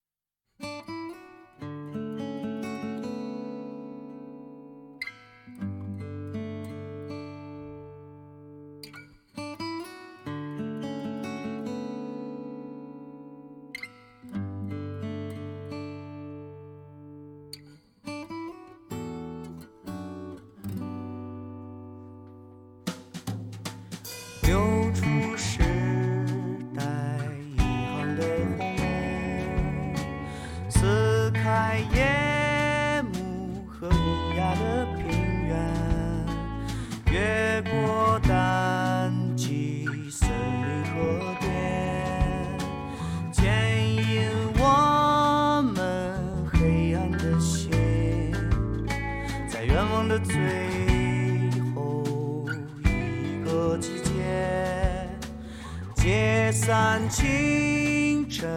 [56.72, 58.48] 但清晨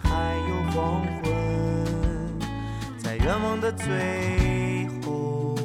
[0.00, 0.10] 还
[0.48, 2.38] 有黄昏，
[2.96, 5.56] 在愿望的最后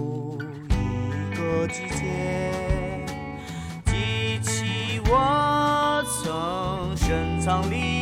[0.71, 3.05] 一个季节，
[3.85, 7.92] 记起我曾深藏里。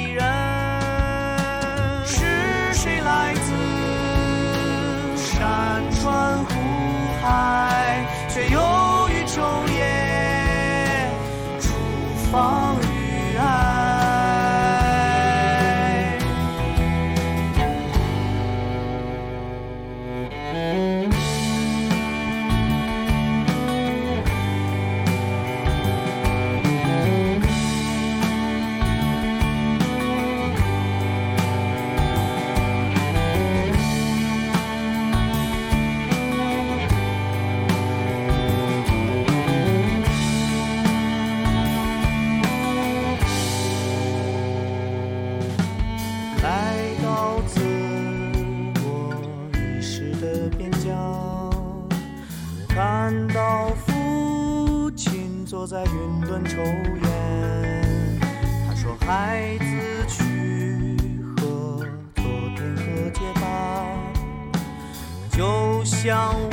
[66.03, 66.50] 想。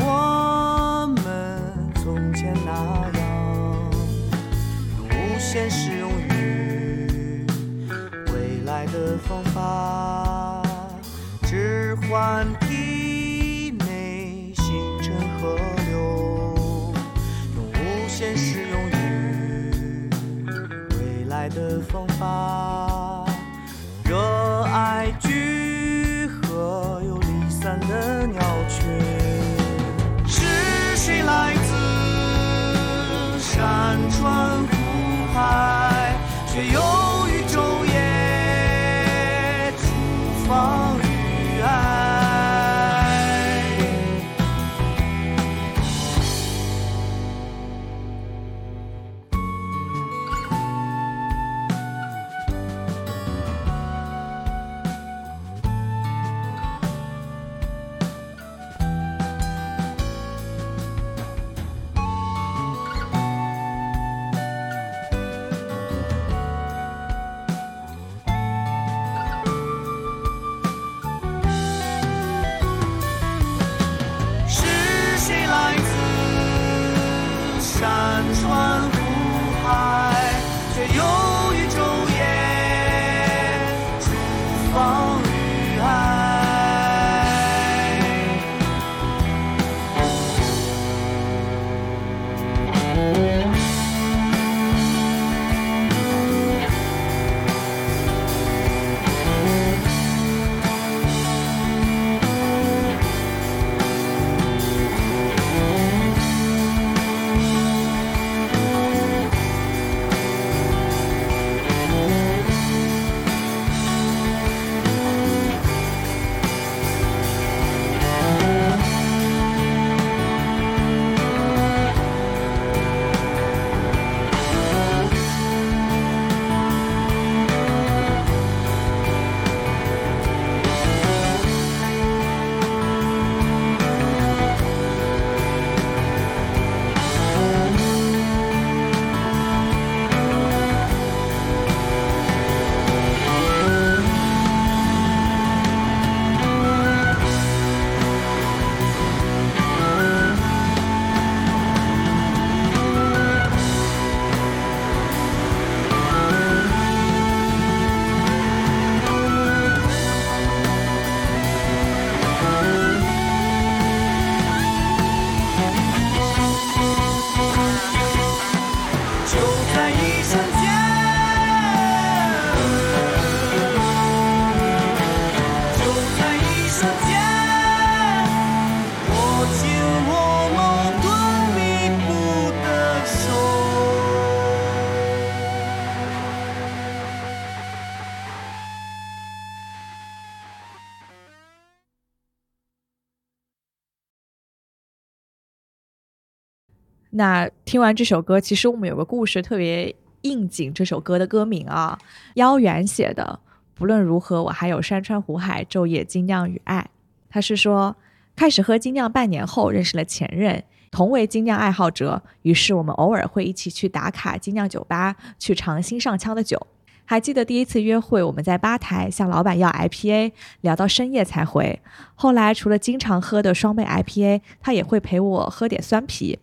[197.68, 201.98] 听完这首歌，其实我们有个故事特别应景这首歌的歌名啊，
[202.36, 203.40] 妖远写的。
[203.74, 206.88] 不论如何，我还有山川湖海，昼夜精酿与爱。
[207.28, 207.94] 他是说，
[208.34, 216.66] 开始喝精酿半年后，认识了前任，同为精酿爱好者，于是我们偶尔会一起去打卡精酿酒吧，去尝新上枪的酒。
[217.04, 220.32] 还记得第一次约会，我们在吧台向老板要 IPA，
[220.62, 221.78] 聊到深夜才回。
[222.14, 226.38] 后来除了经常喝的双倍 IPA，他也会陪我喝点酸啤。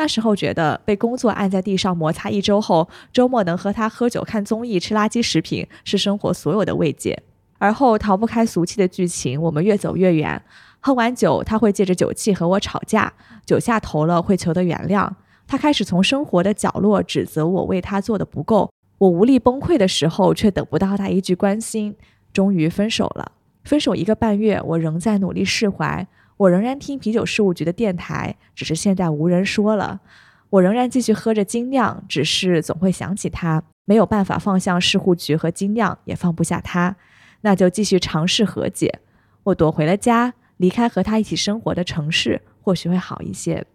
[0.00, 7.22] 那时候觉得被工作按在地上摩擦一周后，周末能和他喝酒、看综艺、吃垃圾食品，是生活所有的慰藉。
[7.58, 10.42] 而后逃不开俗气的剧情，我们越走越远。
[10.80, 13.12] 喝完酒，他会借着酒气和我吵架，
[13.44, 15.06] 酒下头了会求得原谅。
[15.46, 18.70] 他开始从生活的角落指责我为他做的不够。
[18.96, 21.94] 我无力崩溃的时候，却等不到他一句关心，
[22.32, 23.32] 终于分手了。
[23.64, 26.08] 分手一个半月，我仍在努力释怀。
[26.40, 30.00] 我仍然听啤酒事务局的电台，只是现在无人说了。
[30.48, 36.96] 我仍然继续喝着精酿，只是总会想起他，没有办法放向事务局和精酿，也放不下他，
[37.42, 39.00] 那就继续尝试和解。
[39.42, 43.66] 我躲回了家，离开和他一起生活的城市，或许会好一些。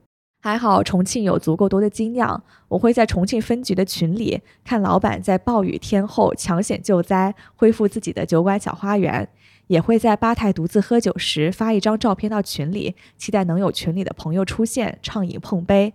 [0.41, 9.29] 还好重庆有足够多的精酿，我会在重庆分局的群里看老板在暴雨天后抢险救灾，恢复自己的酒馆小花园。
[9.67, 15.93] 也会在吧台独自喝酒时发一张照片到群里，期待能有群里的朋友出现畅饮碰杯，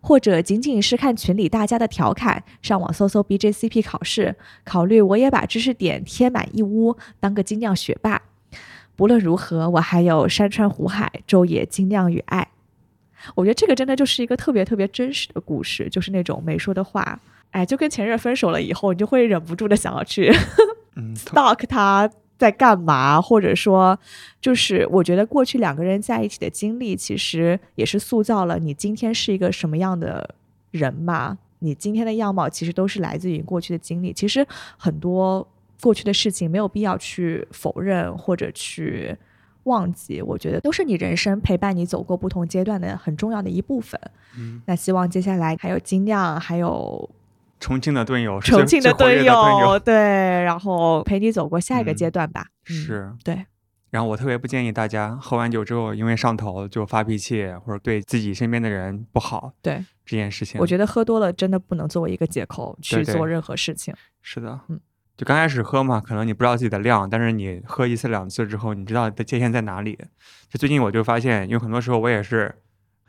[0.00, 8.22] 或者仅仅是看群里大家的调侃，上网搜搜 BJCP 考试，考虑我也把知识点贴满一屋，当个精酿学霸。
[8.96, 12.48] 不论如何，我还有山川湖海，昼夜精酿与爱。
[13.34, 17.20] 我觉得这个真的就是一个特别特别真实的故事，就是那种没说的话，
[17.50, 20.32] 哎，就跟前任分手了以后，你就会忍不住的想要去
[21.14, 22.10] stalk 他。
[22.40, 23.20] 在干嘛？
[23.20, 23.96] 或者说，
[24.40, 30.34] 就是我觉得过去两个人在一起的经历，其实也是塑造了你今天是一个什么样的
[30.70, 31.36] 人嘛。
[31.58, 34.14] 你今天的样貌，其实都是来自于过去的经历。
[34.14, 34.46] 其实
[34.78, 35.46] 很多
[35.82, 39.14] 过去的事情没有必要去否认或者去
[39.64, 44.00] 忘记，我觉得都是你人生陪伴你走过不同阶段的很重要的一部分。
[44.38, 47.10] 嗯，那希望接下来还有精酿，还有。
[47.60, 52.46] 重庆的队友，重庆的队友，对，然后陪你走过下一个阶段吧。
[52.64, 53.46] 是，对。
[53.90, 59.52] 然后我特别不建议大家喝完酒之后，因为上头就发脾气，或者对自己身边的人不好。
[59.60, 63.92] 对这件事情，我觉得喝多了真的不能作为一个借口去做任何事情。
[64.22, 64.80] 是的，嗯，
[65.16, 69.98] 就刚开始喝嘛，可能你不知道自己的量，但是你喝一次两次之后，你知道的界限在哪里。
[70.48, 72.54] 就最近我就发现，因为很多时候我也是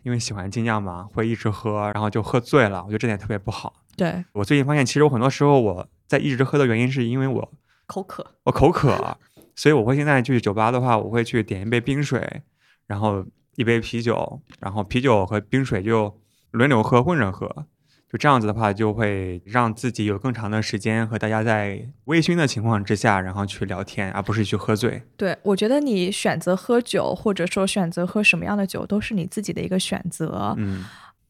[0.04, 2.84] 因为喜欢精酿嘛，会一直喝，然后就喝醉了。
[2.84, 3.74] 我觉得这点特别不好。
[3.96, 7.52] 对我最近发现，其实我很多时候我在一直喝的原因，是因为我
[7.86, 9.18] 口渴，我口渴，
[9.56, 12.42] 所以我会现在去酒吧的话，我会去点一杯冰水，
[12.88, 13.26] 然后
[13.56, 16.18] 一杯啤酒，然后啤酒和冰水就
[16.52, 17.68] 轮流喝，混着喝，
[18.12, 25.02] 就这样子的话，就会让自己有更长的时间和大家在微醺的情况之下，然后去聊天，而不是去喝醉。
[25.16, 30.54] 对我觉得你选择喝酒，或者说选择喝什么样的酒，都是你自己的一个选择。
[30.58, 30.84] 嗯。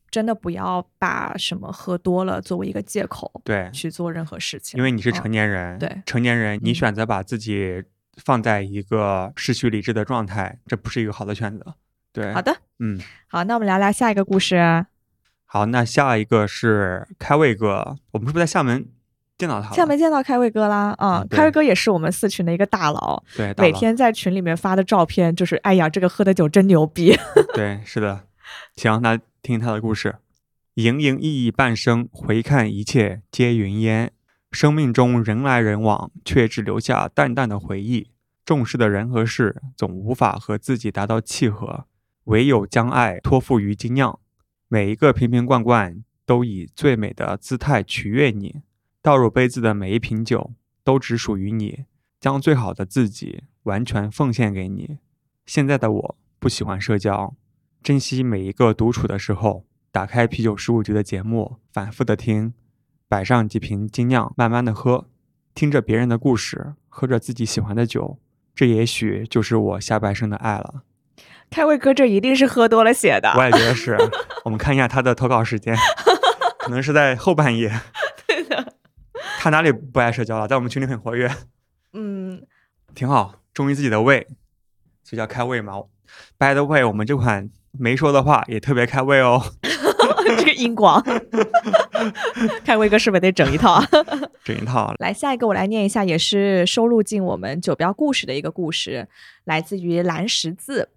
[0.09, 4.77] 真的不要把什么喝多了作为一个借口，对，去做任何事情。
[4.77, 7.81] 因为你是成年人，对，成年人，你选择把自己
[8.17, 11.75] 放在一个失去理智的状态，这不是一个好的选择。
[12.11, 14.85] 对，好的，嗯，好，那我们聊聊下一个故事。
[15.53, 18.87] 好，那下一个是开胃哥，我们是不是在厦门
[19.37, 19.73] 见到他？
[19.75, 27.17] 厦门见到开胃哥啦，啊，开胃哥也是我们四群的一个大佬，对，每天在群里面发的照片就是，哎呀，这个喝的酒真牛逼。
[27.53, 28.21] 对，是的，
[28.75, 29.19] 行，那。
[29.43, 30.17] 听他的故事，
[30.75, 34.11] 盈盈溢溢半生，回看一切皆云烟。
[34.51, 38.11] 生命中人来人往，却只留下淡淡的回忆。
[38.45, 41.85] 重视的人和事，总无法和自己达到契合，
[42.25, 44.19] 唯有将爱托付于精酿。
[44.73, 48.61] 每一个瓶瓶罐罐，都以最美的姿态取悦你。
[49.01, 51.83] 倒入杯子的每一瓶酒，都只属于你。
[52.21, 54.99] 将最好的自己完全奉献给你。
[55.45, 57.35] 现在的我不喜欢社交。
[57.83, 62.53] 珍惜每一个独处的时候，打开啤酒十五局的节目，反复的听，
[63.09, 65.09] 摆上几瓶精酿，慢慢的喝，
[65.53, 68.17] 听着别人的故事，喝着自己喜欢的酒，
[68.55, 70.83] 这也许就是我下半生的爱了。
[71.49, 73.33] 开胃哥，这一定是喝多了写的。
[73.35, 73.97] 我也觉得是。
[74.43, 75.75] 我们看一下他的投稿时间，
[76.59, 77.71] 可能是在后半夜。
[78.27, 78.73] 对的。
[79.39, 80.47] 他哪里不爱社交了？
[80.47, 81.29] 在我们群里很活跃。
[81.93, 82.41] 嗯，
[82.95, 84.27] 挺好，忠于自己的胃，
[85.03, 85.73] 所以叫开胃嘛。
[86.37, 87.49] By the way，我们这款。
[87.79, 91.01] 没说的话也特别开胃哦， 这个音广，
[92.65, 93.81] 开胃哥是不是得整一套？
[94.43, 94.93] 整一套。
[94.99, 99.07] 来，下一个我来念一下，也是收录进我们酒标故事的一个故事，
[99.45, 100.89] 来自于蓝十字。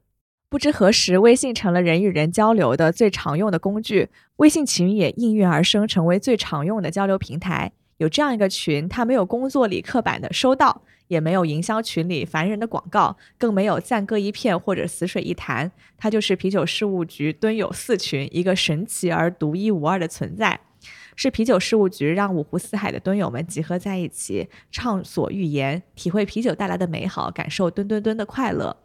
[0.55, 7.73] 不知何时，微信成了人与人交流的最常用的工具，微信群也应运而生，成为最常用的交流平台。
[7.97, 15.73] 有这样一个群，它没有工作里刻板的收到，也没有营销群里烦人的广告，更没有赞歌一片或者死水一潭。
[15.99, 20.61] 它就是啤酒事务局蹲友四群，一个神奇而独一无二的存在。
[21.17, 28.77] 是啤酒事务局让五湖四海的蹲友们集合在一起，畅所欲言，体会啤酒带来的美好，感受蹲蹲蹲的快乐。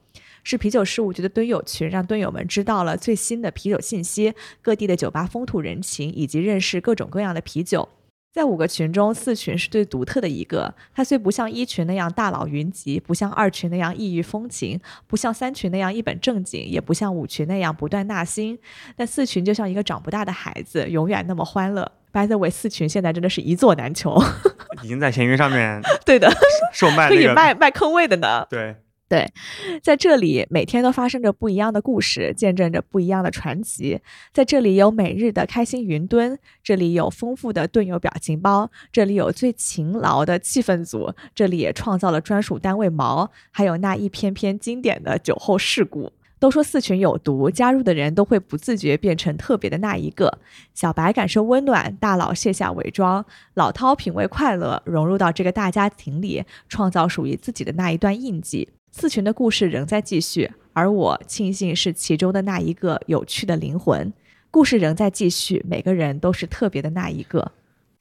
[0.43, 7.87] 是啤酒事务局的蹲友群，让蹲友们知道了最新的啤酒信息、各地的酒吧风土人情，以及认识各种各样的啤酒。
[8.31, 10.71] 在五个群中，四群是最独特的一个。
[10.93, 18.57] 它虽不像一群那样大佬云集，不像二群那样异域风情，不像三群那样一本正经，也不像五群那样不断纳新，
[18.95, 21.91] 但四群就像一个长不大的孩子，永远那么欢乐。
[22.11, 24.15] By the way，四群现在真的是一座难求，
[24.83, 26.31] 已经在闲鱼上面对的
[26.71, 28.45] 售卖可以卖卖坑位的呢。
[28.47, 28.75] 对
[29.09, 29.27] 对，
[29.81, 33.99] 在这里每天都发生着不一样的故事，见证着不一样的传奇。
[34.31, 46.13] 在这里有每日的开心云蹲，这里有丰富的队友表情包，这里有最勤劳的气氛组，这里也创造了专属单位毛，还有那一篇篇经典的酒后事故。
[46.37, 50.37] 都说四群有毒，加入的人都会不自觉变成特别的那一个。
[50.73, 53.25] 小白感受温暖，大佬卸下伪装，
[53.55, 58.69] 老饕品味快乐，融入到这个大家庭里，创造属于自己的那一段印记。
[58.91, 64.11] 四群的故事仍在继续，而我庆幸是其中的那一个有趣的灵魂。
[64.51, 67.51] 故事仍在继续，每个人都是特别的那一个。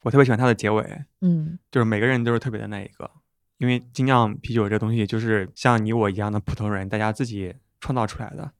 [0.01, 0.83] 我特别喜欢它的结尾，
[1.21, 3.09] 嗯就是每个人都是特别的那一个，
[3.57, 8.51] 因为精酿啤酒这东西就是像你我一样的普通人，大家自己创造出来的，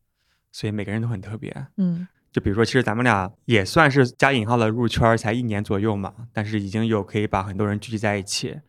[0.51, 1.67] 所以每个人都很特别。
[1.77, 8.59] 嗯就比如说，其实咱们俩也算是加引号的入圈才一年左右嘛，但是已经有可以把很多人聚集在一起。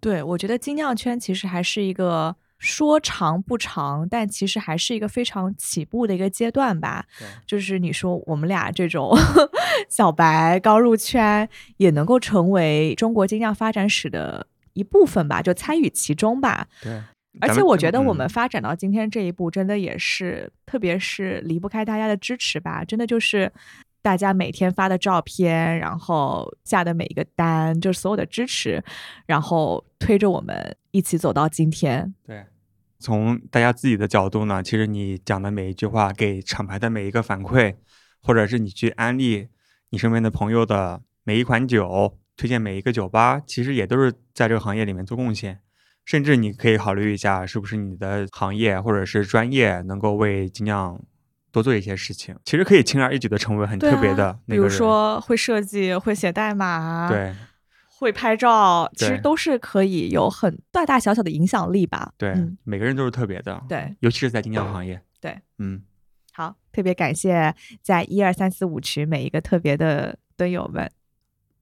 [0.00, 7.04] 对，我觉得精酿圈其实还是一个说长不长，但其实还是一个非常起步的一个阶段吧。
[7.46, 9.14] 就是你说我们俩这种
[9.90, 16.66] 小白刚入圈，也能够成为中国精酿发展史的一部分吧，就参与其中吧。
[16.82, 17.02] 对，
[17.40, 22.84] 而且我觉得我们嗯发展到今天这一步，真的也是，特别是离不开大家的支持吧。
[22.84, 23.52] 真的就是
[24.04, 28.84] 大家每天发的照片，然后下的每一个单，就是所有的支持，
[29.24, 32.14] 然后推着我们一起走到今天。
[32.22, 32.44] 对，
[32.98, 37.76] 从大家自己的角度呢，其实你讲的每一句话，给厂牌的每一个反馈，
[38.20, 39.48] 或者是你去安利
[39.88, 45.60] 你身边的朋友的每一款酒，推荐每一个酒吧，其实也都是在这个行业里面做贡献。
[46.04, 51.02] 甚至你可以考虑一下，是不是你的行业或者是专业能够为精酿
[51.54, 52.36] 多做一些事情。
[52.44, 54.68] 其实可以轻而易举的成为很特别啊的那个人。
[54.68, 57.32] 比如说会设计、会写代码，，对
[57.98, 62.12] 会拍照，其实都是可以有很大大小小的影响力吧。
[62.18, 65.00] 对、嗯，每个人都是特别的，对，尤其是在精酿行业。
[65.20, 65.80] 对，嗯，
[66.32, 70.90] 好，特别感谢在一二三四五区每一个特别的蹲友们。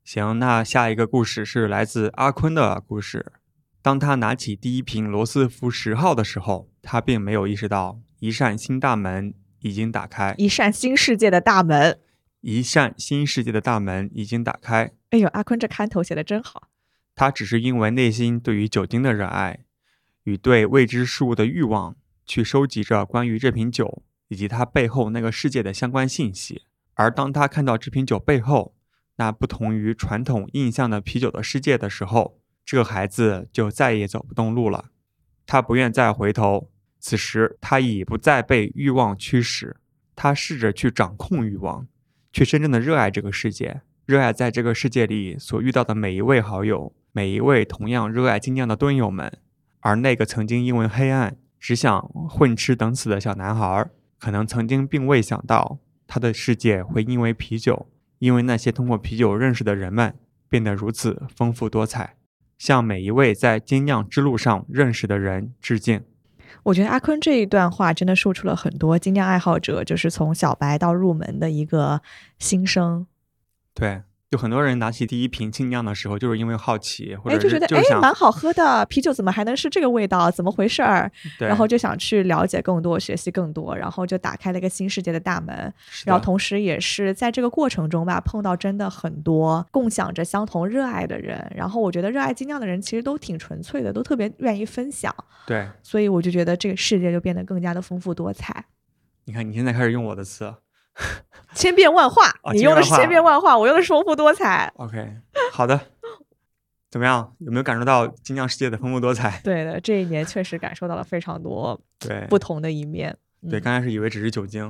[0.02, 3.32] 行，那下一个故事是来自阿坤的故事。
[3.82, 11.98] 当他拿起第一瓶罗斯福十号的时候，他并没有意识到一扇新大门已经打开，一扇新世界的大门。
[12.40, 14.92] 一扇新世界的大门已经打开。
[15.10, 16.68] 哎呦，阿坤这开头写的真好。
[17.14, 19.60] 他只是因为内心对于酒精的热爱
[20.24, 21.94] 与对未知事物的欲望，
[22.26, 26.62] 去收集着关于这瓶酒以及它背后那个世界的相关信息。
[26.94, 28.74] 而当他看到这瓶酒背后
[29.16, 34.86] 那不同于传统印象的啤酒的世界的时候，这个孩子就再也走不动路了。
[35.46, 36.71] 他不愿再回头，
[37.04, 39.76] 此时他已不再被欲望驱使，
[40.14, 41.88] 他试着去掌控欲望，
[42.32, 49.36] 去真正的热爱这个世界，热爱在这个世界里所遇到的每一位好友，每一位同样热爱精酿的蹲友们。
[49.80, 52.00] 而那个曾经因为黑暗只想
[52.30, 57.88] 混吃等死的小男孩，可能曾经并未想到，他的世界会因为啤酒，
[58.20, 60.14] 因为那些通过啤酒认识的人们，
[60.48, 62.14] 变得如此丰富多彩。
[62.56, 66.04] 向每一位在精酿之路上认识的人致敬。
[66.62, 72.00] 我觉得阿坤这一段话真的说出了很多精酿爱好者，就是从小白到入门的一个
[72.38, 73.06] 心声。
[73.74, 74.02] 对，
[74.32, 80.30] 就很多人拿起第一瓶精酿的时候，就是因为好奇，或哎，者就是觉得哎蛮好喝的，啤酒怎么还能是这个味道？
[80.30, 81.12] 怎么回事儿？
[81.38, 85.70] 然后就想去了解更多，学习更多，然后就打开了一个新世界的大门。
[86.06, 91.52] 然后同时也是在这个过程中吧，碰到真的很多共享着相同热爱的人。
[91.54, 95.14] 然后我觉得热爱精酿的人其实都挺纯粹的，都特别愿意分享。
[95.46, 98.64] 对，所以我就觉得这个世界就变得更加的丰富多彩，
[99.26, 100.54] 你看你现在开始用我的词
[101.54, 102.26] 千变万化。
[102.42, 104.72] 啊你用的是千千变万化，我用的是丰富多彩。
[104.76, 105.16] ，OK，
[105.52, 105.78] 好的，
[106.90, 107.34] 怎么样？
[107.38, 109.40] 有没有感受到精酿世界的丰富多彩？
[109.44, 113.16] 对的，这一年确实感受到了非常多对，不同的一面。
[113.48, 114.62] 对，嗯刚开始以为只是酒精，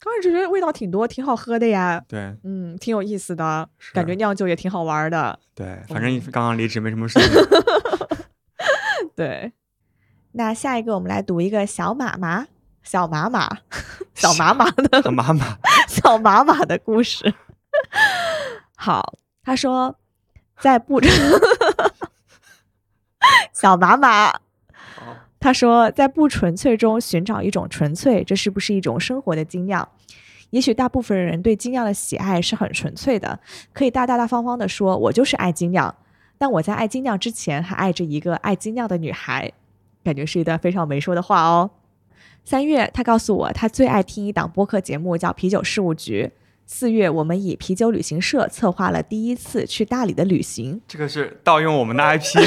[0.00, 5.38] 刚开始觉得味道挺多，挺好喝的呀，对嗯，挺有意思的，感觉酿酒也挺好玩的。
[5.54, 7.30] 对，反正嗯刚刚离职没什么事情。
[9.14, 9.52] 对，
[10.32, 12.46] 那下一个我们来读一个小马马、
[12.84, 13.58] 小马马、
[14.14, 15.58] 小马马的小马马，
[15.88, 17.34] 小马马的故事。
[18.76, 19.96] 好，他说
[20.60, 21.00] 在不
[23.52, 24.32] 小马马，
[25.40, 29.88] 他说在不纯粹中寻找一种纯粹，这是不是一种生活的精酿？
[30.50, 33.40] 也许大部分人对精酿的喜爱是很纯粹的，
[33.72, 35.94] 可以大大大方方的说，我就是爱精酿。
[36.36, 39.52] 但我在爱精酿之前，还爱着一个爱精酿的女孩，
[40.04, 41.70] 感觉是一段非常没说的话哦。
[42.44, 46.30] 三月，他告诉我，他最爱听一档播客节目，叫《啤酒事务局》。
[46.66, 50.80] 四月，我们以啤酒旅行社策划了第一次去大理的旅行。
[50.86, 52.38] 这个是盗用我们的 IP，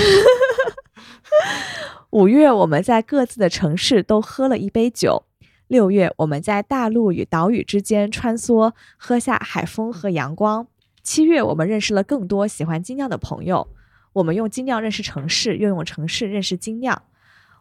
[2.11, 5.24] 五月，我们在各自的城市都喝了一杯酒。
[5.68, 10.68] 六月，我们在大陆与岛屿之间穿梭，喝下海风和阳光。
[11.02, 13.68] 七月，我们认识了更多喜欢精酿的朋友。
[14.14, 17.02] 我们用精酿认识城市，又用城市认识精酿。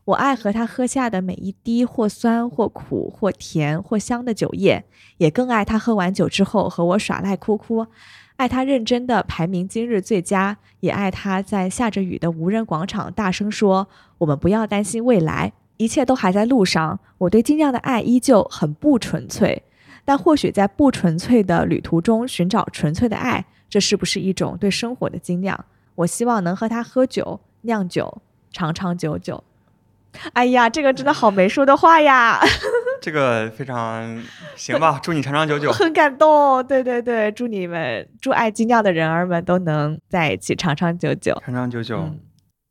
[0.06, 4.84] 我爱和他喝下的每一滴或酸或苦或甜或香的酒液，
[5.18, 7.84] 也更爱他喝完酒之后和我耍赖哭哭，
[8.36, 13.88] 爱他认真的排名今日最佳，也爱他在下着雨的无人广场大声说
[14.18, 19.64] ：“我们不要担心未来，一切都还在路上。”我对精酿的爱依旧很不纯粹，
[20.04, 25.64] 但或许在不纯粹的旅途中寻找纯粹的爱，这是不是一种对生活的精酿？
[25.96, 28.22] 我希望能和他喝酒、酿酒，
[28.52, 29.42] 长长久久。
[30.34, 32.40] 哎呀，这个真的好没说的话呀，
[33.00, 34.22] 这个非常
[34.56, 35.70] 行吧，祝你长长久久。
[35.70, 36.64] 很感动。
[36.66, 41.40] 对对对，祝你们，祝爱精酿的人儿们都能在一起长长久久。
[41.44, 42.20] 长长久久，嗯，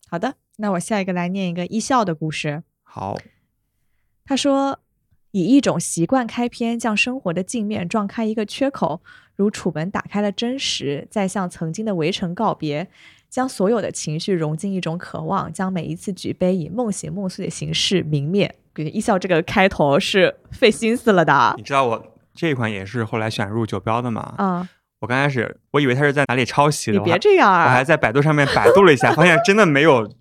[0.09, 2.63] 好的，那我下一个来念一个一笑的故事。
[2.83, 3.17] 好，
[4.25, 4.79] 他说
[5.31, 9.01] ：“以一种习惯开篇，将生活的镜面撞开一个缺口，
[9.35, 12.89] 如楚门打开了真实，在向曾经的围城告别，
[13.29, 24.33] 将所有的情绪融进一种渴望，将每一次举杯以梦醒梦碎的形式明灭。”感觉一笑这个开头是费心思了的你知道我这一款也是后来选入酒标的吗？
[24.37, 24.69] 啊！
[24.99, 27.83] 我刚开始我以为他是在哪里抄袭的，你别这样啊我还啊！
[27.83, 30.15] 在百度上面百度了一下，发现真的没有其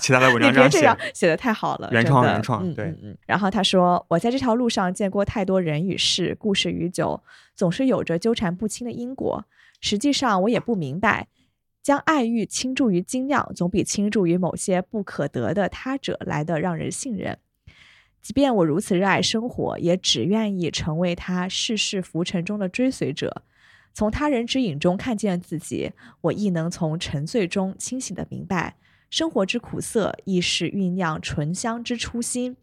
[0.02, 3.18] 其他的文章这样写别这样。，写的太好了，原创原创对嗯嗯嗯。
[3.26, 7.22] 然后他说：“我在这条路上见过太多人与事，故事与酒，
[7.54, 9.44] 总是有着纠缠不清的因果。
[9.80, 11.28] 实际上，我也不明白，
[11.84, 17.38] 将爱欲倾注于精酿，总比倾注于某些不可得的他者来的让人信任。
[18.22, 23.42] 即便我如此热爱生活，也只愿意成为他世事浮沉中的追随者。”
[23.92, 25.92] 从他人之影中看见自己，
[26.22, 28.76] 我亦能从沉醉中清醒的明白，
[29.10, 32.56] 生活之苦涩，亦是酝酿醇香之初心。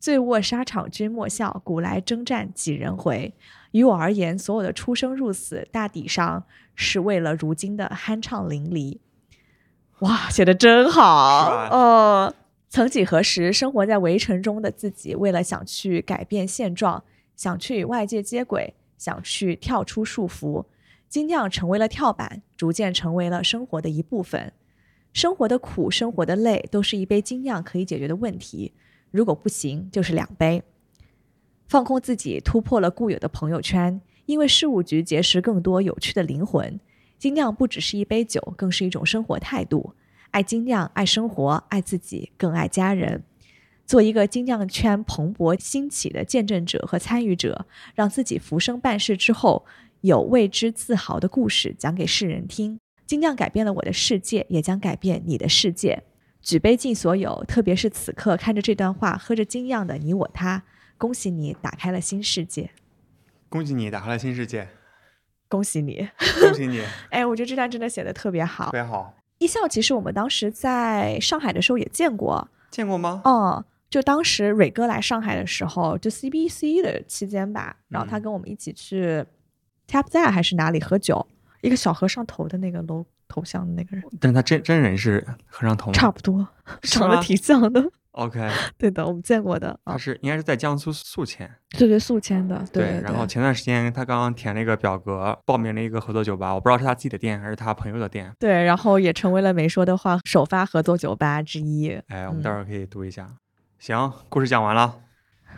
[0.00, 3.34] 醉卧沙场君莫笑，古来征战几人回。
[3.72, 6.44] 于我而言，所有的出生入死，大抵上
[6.80, 8.98] 是为了如今的酣畅淋漓。
[9.98, 12.34] 哇，写的真好是吧哦！
[12.68, 17.02] 曾几何时，生活在围城中的自己，为了想去改变现状，
[17.34, 20.66] 想去与外界接轨，想去跳出束缚，
[21.08, 24.52] 精酿成为了跳板，逐渐成为了生活的一部分。
[25.12, 28.74] 生活的苦，生活的累，都是一杯精酿可以解决的问题。
[29.10, 30.62] 如果不行，就是两杯。
[31.66, 36.78] 放空自己，突破了固有的朋友圈，因为事务局结识更多有趣的灵魂。
[37.18, 39.94] 精酿不只是一杯酒，更是一种生活态度。
[40.32, 43.24] 爱精酿，爱生活，爱自己，更爱家人。
[43.86, 47.64] 做一个精酿圈蓬勃兴起的见证者和参与者，
[47.94, 49.64] 让自己浮生半世之后，
[50.02, 52.78] 有为之自豪的故事讲给世人听。
[53.06, 56.02] 精酿改变了我的世界，也将改变你的世界。
[56.42, 60.62] 举杯敬所有，特别是此刻看着这段话，喝着精酿的你我他，
[60.98, 62.70] 恭喜你打开了新世界，
[63.48, 64.68] 恭喜你打开了新世界，
[65.48, 66.08] 恭喜你！
[66.40, 68.72] 恭喜你， 哎，我觉得这段真的写的特别好特。
[68.72, 69.14] 别好。
[69.38, 73.22] 一笑其实我们当时在上海的时候也见过，见过吗？
[73.24, 79.24] 嗯，就当时蕊哥来上海的时候，就 CBC 的期间吧，然后他嗯跟我们一起去
[79.86, 81.26] Tap That 还是哪里喝酒，
[81.62, 85.92] 一个小和尚头的那个 logo 头像的那个人，但是他真真人是和尚头吗？
[85.94, 86.46] 差不多，
[86.82, 87.80] 长得挺像的。
[88.18, 91.48] OK， 对的，我们见过的啊，他是应该是在江苏宿迁。
[91.70, 98.32] 对对宿迁的，对对然后前段时间他刚刚填了一个表格，报名了一个合作酒吧，我不知道是他自己的店还是他朋友的店。
[98.40, 101.90] 对，然后也成为了没说的话首发合作酒吧之一。
[102.08, 103.28] 哎，我们嗯待会儿可以读一下。
[103.78, 104.96] 行，故事讲完了。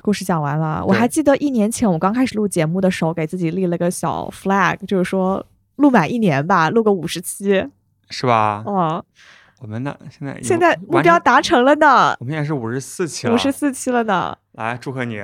[0.02, 5.44] 故事讲完了，我还记得一年前我刚开始录节目的时候，给自己立了个小 flag，就是说
[5.76, 7.66] 录满一年吧，录个五十期。
[8.12, 8.62] 是吧？
[8.66, 9.04] 哦，
[9.60, 13.34] 我们呢，现在现在目，标达成了呢，我们现在是五十四期了。
[13.34, 14.36] 五十四期了呢。
[14.52, 15.22] 来祝贺你！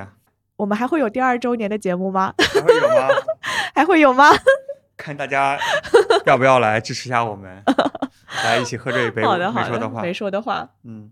[0.56, 2.34] 我们还会有第二周年的节目吗？
[2.36, 3.08] 还会有吗？
[3.74, 4.30] 还会有吗？
[4.98, 5.58] 看大家
[6.26, 7.62] 要不要来支持一下我们，
[8.44, 9.24] 来一起喝这一杯。
[9.24, 10.68] 好的，好没说的话，没说的话。
[10.84, 11.10] 嗯，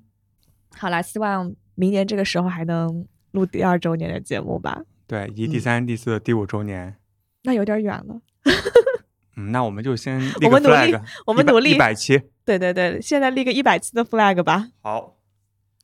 [0.76, 4.82] 好啦，希望明年这个时候还能录第二周年的节目吧。
[5.06, 6.96] 对，以及第三、第四、第五周年，
[7.44, 8.20] 那有点远了。
[9.36, 12.22] 嗯，那我们就先立个我们努力 flag，100 我们努力一百期。
[12.44, 14.68] 对对对，现在立个一百期的 flag 吧。
[14.82, 15.16] 好，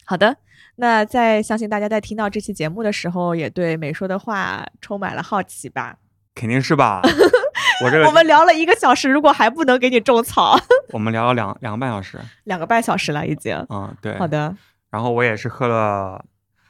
[0.05, 0.37] 好的，
[0.77, 5.97] 那在相信大家在听到这期节目的时候，也对美说的话充满了好奇吧？
[6.35, 7.01] 肯定是吧？
[7.83, 10.59] 我这个我们聊了一个小时，如果还不能给你种草，
[10.91, 12.19] 我们聊了两两个半小时。
[12.45, 13.57] 两个半小时了已经。
[13.71, 14.19] 嗯，对。
[14.19, 14.27] 好。
[14.27, 14.55] 的，
[14.91, 16.25] 然后我也是喝了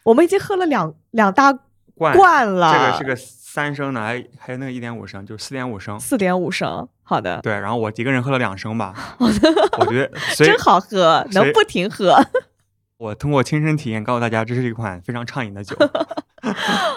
[0.05, 1.53] 我们已经喝了两两大
[2.01, 6.01] 罐，罐了，这个是个三升的，还还有那个一点五升，就是四点五升。
[6.01, 6.89] 四点五升。
[7.03, 8.95] 好的，对，然后我一个人喝了两升吧。
[9.21, 12.17] 我觉得， 真好喝，能不停喝。
[12.97, 15.77] 我通过亲身体验告诉大家，这是一款非常畅饮的酒。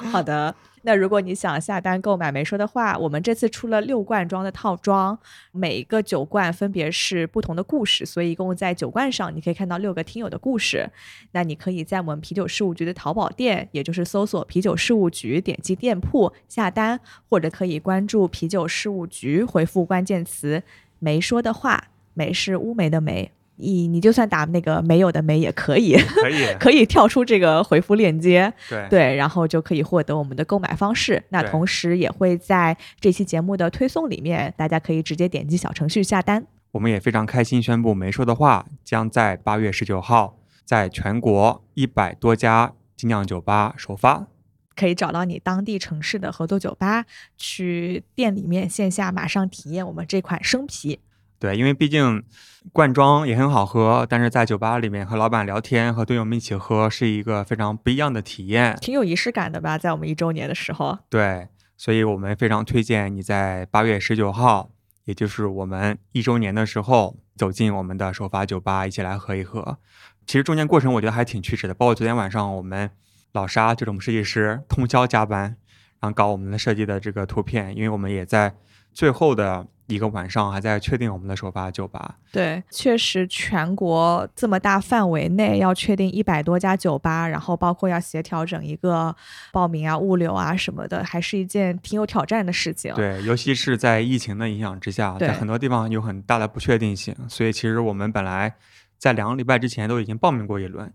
[0.09, 0.55] 好的，
[0.85, 5.18] 那如果你想下单购买没说的话，我们这次出了六罐装的套装，
[5.51, 10.89] 每一个酒罐分别是不同的故事，所以一共在酒罐上你可以看到六个听友的故事。
[11.31, 16.99] 那你可以在我们啤酒事务局的淘宝店，也就是搜索“啤酒事务局”，点击店铺下单，
[17.30, 20.64] 或者可以关注啤酒事务局，回复关键词
[20.99, 23.31] “没说的话”，梅是乌梅的梅。
[23.55, 31.21] 你你就算打那个没有的没也可以，可以， 可以跳出这个回复链接， 对对，然后就可以获得我们的购买方式。
[31.30, 36.45] 那同时也会在这期节目的推送里面，大家可以直接点击小程序下单。
[36.71, 44.27] 我们也非常开心宣布，没说的话将在八月十九号在全国一百多家精酿酒吧首发。
[44.75, 47.05] 可以找到你当地城市的合作酒吧，
[47.38, 50.99] 去店里面线下马上体验我们这款生啤。
[51.44, 52.24] 对，因为毕竟
[52.72, 58.78] 罐装也很好喝，但是在酒吧里面和老板聊天，和队友们一起喝，是一个非常不一样的体验。
[58.80, 59.78] 挺有仪式感的吧？
[59.78, 64.70] 在我们一周年的时候，对，所以我们非常推荐你在八月十九号，
[65.03, 69.78] 也就是我们一周年的时候，走进我们的首发酒吧，一起来喝一喝。
[70.26, 72.90] 其实中间过程我觉得还挺曲折的，包括昨天晚上我们
[73.34, 75.57] 老沙就是我们设计师通宵加班，
[75.99, 78.56] 然后搞我们的设计的这个图片，因为我们也在
[78.94, 82.18] 最后的一个晚上还在确定我们的首发酒吧。
[82.31, 89.15] 对，确实全国这么大范围内要确定一百多家酒吧，然后包括要协调整一个
[89.51, 92.93] 报名啊、物流啊什么的，还是一件挺有挑战的事情。
[92.95, 98.55] 对，尤其是在疫情的影响之下，在很多地方有很大的不确定性，所以其实我们本来
[98.97, 100.91] 在两个礼拜之前都已经报名过一轮，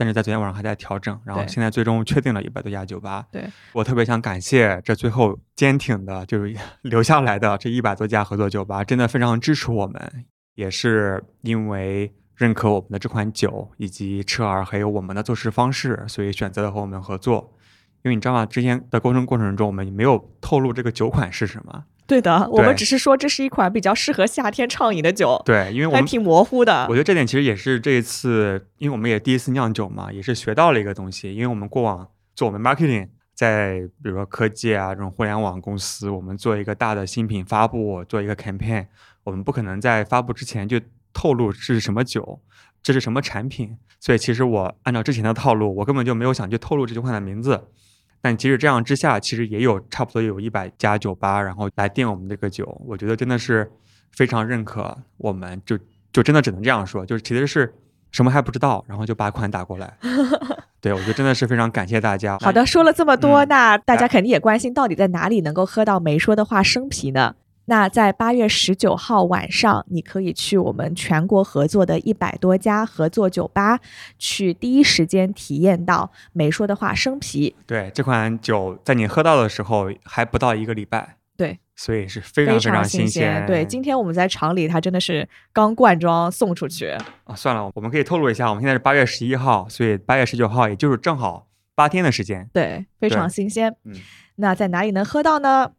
[0.00, 3.26] 但是在昨天晚上还在调整，然后现在最终确定了一百多家酒吧。
[3.30, 3.44] 对，
[3.74, 10.24] 我特别想感谢这最后坚挺的，就是 留下来的这一百多家合作酒吧，真的非常支持我们，
[10.54, 17.54] 也是因为认可我们的这款酒以及车儿还有我们的做事方式，所以选择了和我们合作。
[18.02, 18.46] 因为你知道吗？
[18.46, 21.84] 之前的沟通过程中，我们没有透露这个酒款是什么。
[22.10, 26.88] 对的，我们只是说这是一款比较适合夏天畅饮的酒，对，因为我们还挺模糊的我。
[26.88, 31.32] 觉得这点其实也是这一次，因为我们也第一次酿酒嘛，也是学到了一个东西。
[31.32, 38.86] 因为我们过往做我们 marketing，在比如说科技啊这种互联网公司，我们做一个大的新品发布，做一个 campaign，
[39.22, 40.80] 我们不可能在发布之前就
[41.12, 42.40] 透露这是什么酒，
[42.82, 43.78] 这是什么产品。
[44.00, 47.68] 所以其实我按照之前的套路，我根本就没有想去透露这句话的名字。
[48.22, 53.70] 但即使这样之下，其实也有差不多有一百家酒吧，然后来订我们这个酒，我觉得真的是
[54.12, 55.78] 非常认可我们，就
[56.12, 57.72] 就真的只能这样说，就是其实是
[58.10, 59.96] 什么还不知道，然后就把款打过来。
[60.82, 62.38] 对，我觉得真的是非常感谢大家。
[62.40, 67.34] 好的，说了这么多，嗯那大家肯定也关心到底在哪里能够喝到没说的话生啤呢？
[67.70, 73.78] 那在八月十九号晚上，你可以去我们全国合作的一百多家合作酒吧，
[74.18, 83.46] 去第一时间体验到没说的话生啤，对这款酒，在你喝到的时候还不到一个礼拜，对，所以是非常非常新鲜。
[83.46, 86.88] 对，今天我们在厂里，它真的是刚灌装送出去。
[87.22, 92.50] 啊，算了，我们可以透露一下，我们现在是八月十一号，所以八月十九号也就是正好八天的时间。
[92.52, 93.76] 对，非常新鲜。
[93.84, 93.94] 嗯，
[94.34, 95.70] 那在哪里能喝到呢？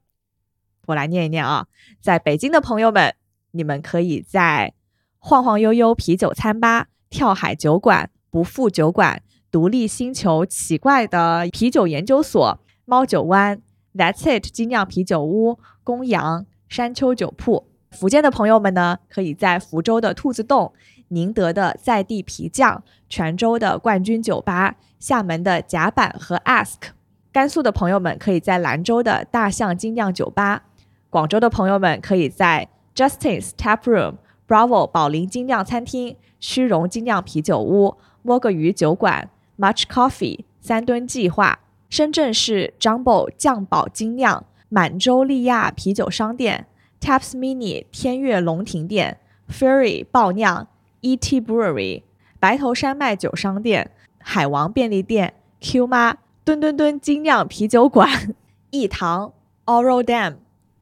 [0.92, 1.68] 我来念一念啊，
[2.00, 3.14] 在北京的朋友们，
[3.52, 4.74] 你们可以在
[5.20, 13.62] 晃晃悠悠啤酒餐吧、跳海酒馆、不负酒馆、独立星球、奇怪的啤酒研究所、猫酒湾、
[13.96, 17.68] That's It 精酿啤酒屋、公羊、山丘酒铺。
[17.92, 20.74] 福建的朋友们呢，可以在福州的兔子洞、
[21.10, 26.78] 宁德的在地皮匠、泉州的冠军酒吧、厦门的甲板和 Ask。
[27.34, 30.64] 甘肃的朋友们可以在兰州的大象精酿酒吧，
[31.12, 34.16] 广州的朋友们可以在 Justin's Tap Room、
[34.48, 39.30] Bravo 宝林精酿餐厅、虚荣精酿啤酒屋、摸个鱼酒馆、
[39.60, 41.60] Much Coffee、三吨计划、
[41.90, 46.68] 深圳市 Jumbo 酱宝精酿、满洲利亚啤酒商店、
[47.02, 49.20] Taps Mini 天悦龙庭店、
[49.50, 50.70] Fury 爆酿、
[51.02, 51.42] E.T.
[51.42, 52.04] Brewery、
[52.40, 56.16] 白头山脉酒商店、海王便利店、Q 妈、
[56.46, 58.34] 吨吨吨精酿啤酒馆、
[58.72, 59.34] 益堂、
[59.66, 60.36] Oral Dam、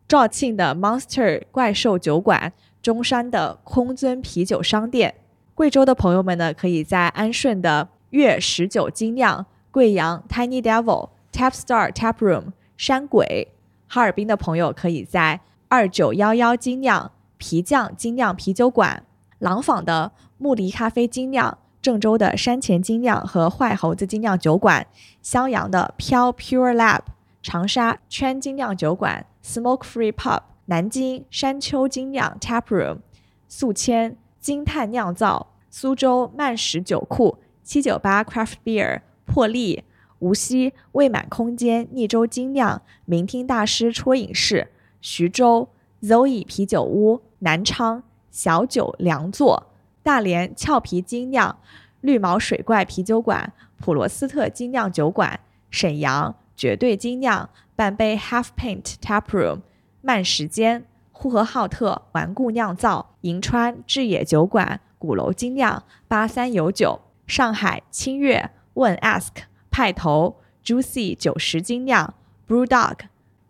[0.09, 5.13] 肇庆的 Monster 怪兽酒馆、中山的空尊啤酒商店。
[5.53, 13.49] 贵州的朋友们呢，可以在安顺的粤十九精酿、贵阳 Tiny Devil、Tap Star Tap Room、山鬼；
[13.87, 19.03] 哈尔滨的朋友可以在二九幺幺精酿、皮匠精酿啤酒馆、
[19.37, 24.87] 廊坊的木梨咖啡精酿、郑州的山前精酿和坏猴子精酿酒馆、
[25.21, 27.01] 襄阳的飘 Pure Lab、
[27.41, 32.99] 长沙圈精酿酒馆、Smoke Free Pub、南京山丘精酿 Tap Room、
[33.47, 34.17] 宿迁。
[34.39, 39.83] 金炭酿造、苏州曼石酒库、七九八 Craft Beer、破例、
[40.19, 44.71] 无锡未满空间、逆州精酿、明听大师戳饮室、
[45.01, 45.67] 徐州
[46.01, 49.67] Zoe 啤酒屋、南昌小酒良作、
[50.01, 51.59] 大连俏皮精酿、
[51.99, 59.61] 绿毛水怪啤酒馆、普罗斯特精酿酒馆、沈阳绝对精酿、半杯 Half Pint Tap Room、
[60.01, 60.83] 慢时间。
[61.13, 69.29] 呼和浩特顽固酿造、银川智野酒馆、鼓楼精酿、八三有酒、上海清月问 Ask
[69.69, 72.13] 派头、Juicy 九十精酿、
[72.45, 72.99] Brew Dog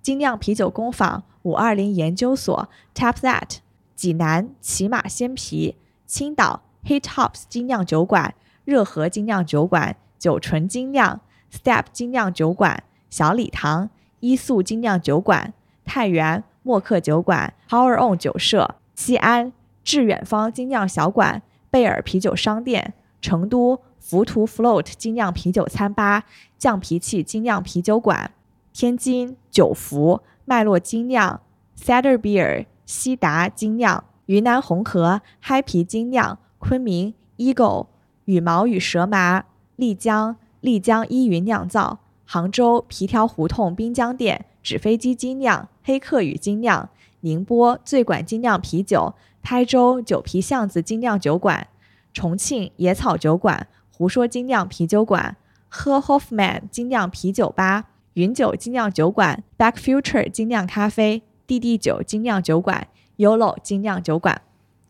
[0.01, 3.57] 精酿啤酒工坊、五二零研究所、Tap That
[3.95, 5.75] 济南骑马鲜啤、
[6.07, 8.33] 青岛 Hit Hops 精酿酒馆、
[8.65, 11.21] 热河精酿酒馆、酒纯精酿、
[11.51, 15.53] Step 精酿酒馆、小礼堂伊素精酿酒馆、
[15.85, 16.43] 太原。
[16.69, 19.51] 默克酒馆、Power On 酒社、西安
[19.83, 21.41] 致远方精酿小馆、
[21.71, 26.25] 贝尔啤酒商店、成都浮屠 Float 精酿啤酒餐吧、
[26.57, 28.31] 酱脾气精酿啤酒馆、
[28.73, 31.41] 天津九福麦洛精酿、
[31.75, 37.87] Cedar Beer 西达精酿、云南红河嗨啤精酿、昆明 Eagle
[38.25, 39.45] 羽毛与蛇麻、
[39.75, 41.99] 丽江丽江依云酿造、
[42.31, 44.45] 杭州皮条胡同滨江店。
[44.61, 46.87] 纸飞机精酿、黑客与精酿、
[47.21, 51.67] 宁波醉馆精酿啤酒、台州酒皮巷子精酿酒馆、
[52.13, 55.35] 重庆野草酒馆、胡说精酿啤酒馆、
[55.67, 62.87] 喝 Hoffman 精酿啤酒吧、云酒精酿酒馆、Back Future 精酿咖啡、弟弟酒精酿酒馆、
[63.17, 64.39] Yolo 精酿酒馆。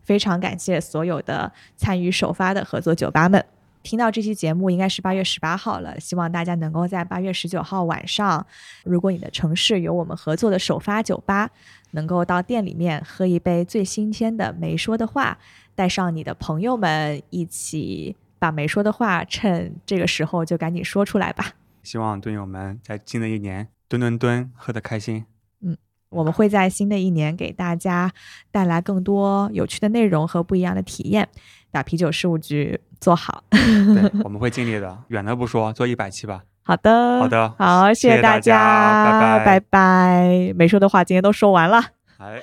[0.04, 3.46] 非常感谢所有的参与首发的合作酒吧们。
[3.82, 8.46] 听到这期节目应该是八月十八号了，希望大家能够在八月十九号晚上，
[8.84, 11.50] 如果你的城市有我们合作的首发酒吧，
[11.92, 15.38] 能够到店里面喝一杯最新鲜的没说的话，
[15.76, 21.54] 带上你的朋友们一起把没说的话趁这个时候就赶紧说出来吧。
[21.82, 25.26] 希望蹲友们在新的一年蹲蹲蹲喝得开心。
[25.62, 25.76] 嗯，
[26.10, 28.12] 我们会在新的一年给大家
[28.52, 31.28] 带来更多有趣的内容和不一样的体验。
[31.72, 34.98] 把啤酒事务局做好，对， 我们会尽力的。
[35.10, 36.42] 远的不说，做一百期吧。
[36.64, 40.54] 好的，好的，好，谢谢大家，拜拜拜。
[40.56, 41.84] 没说的话今天都说完了。
[42.18, 42.42] 哎。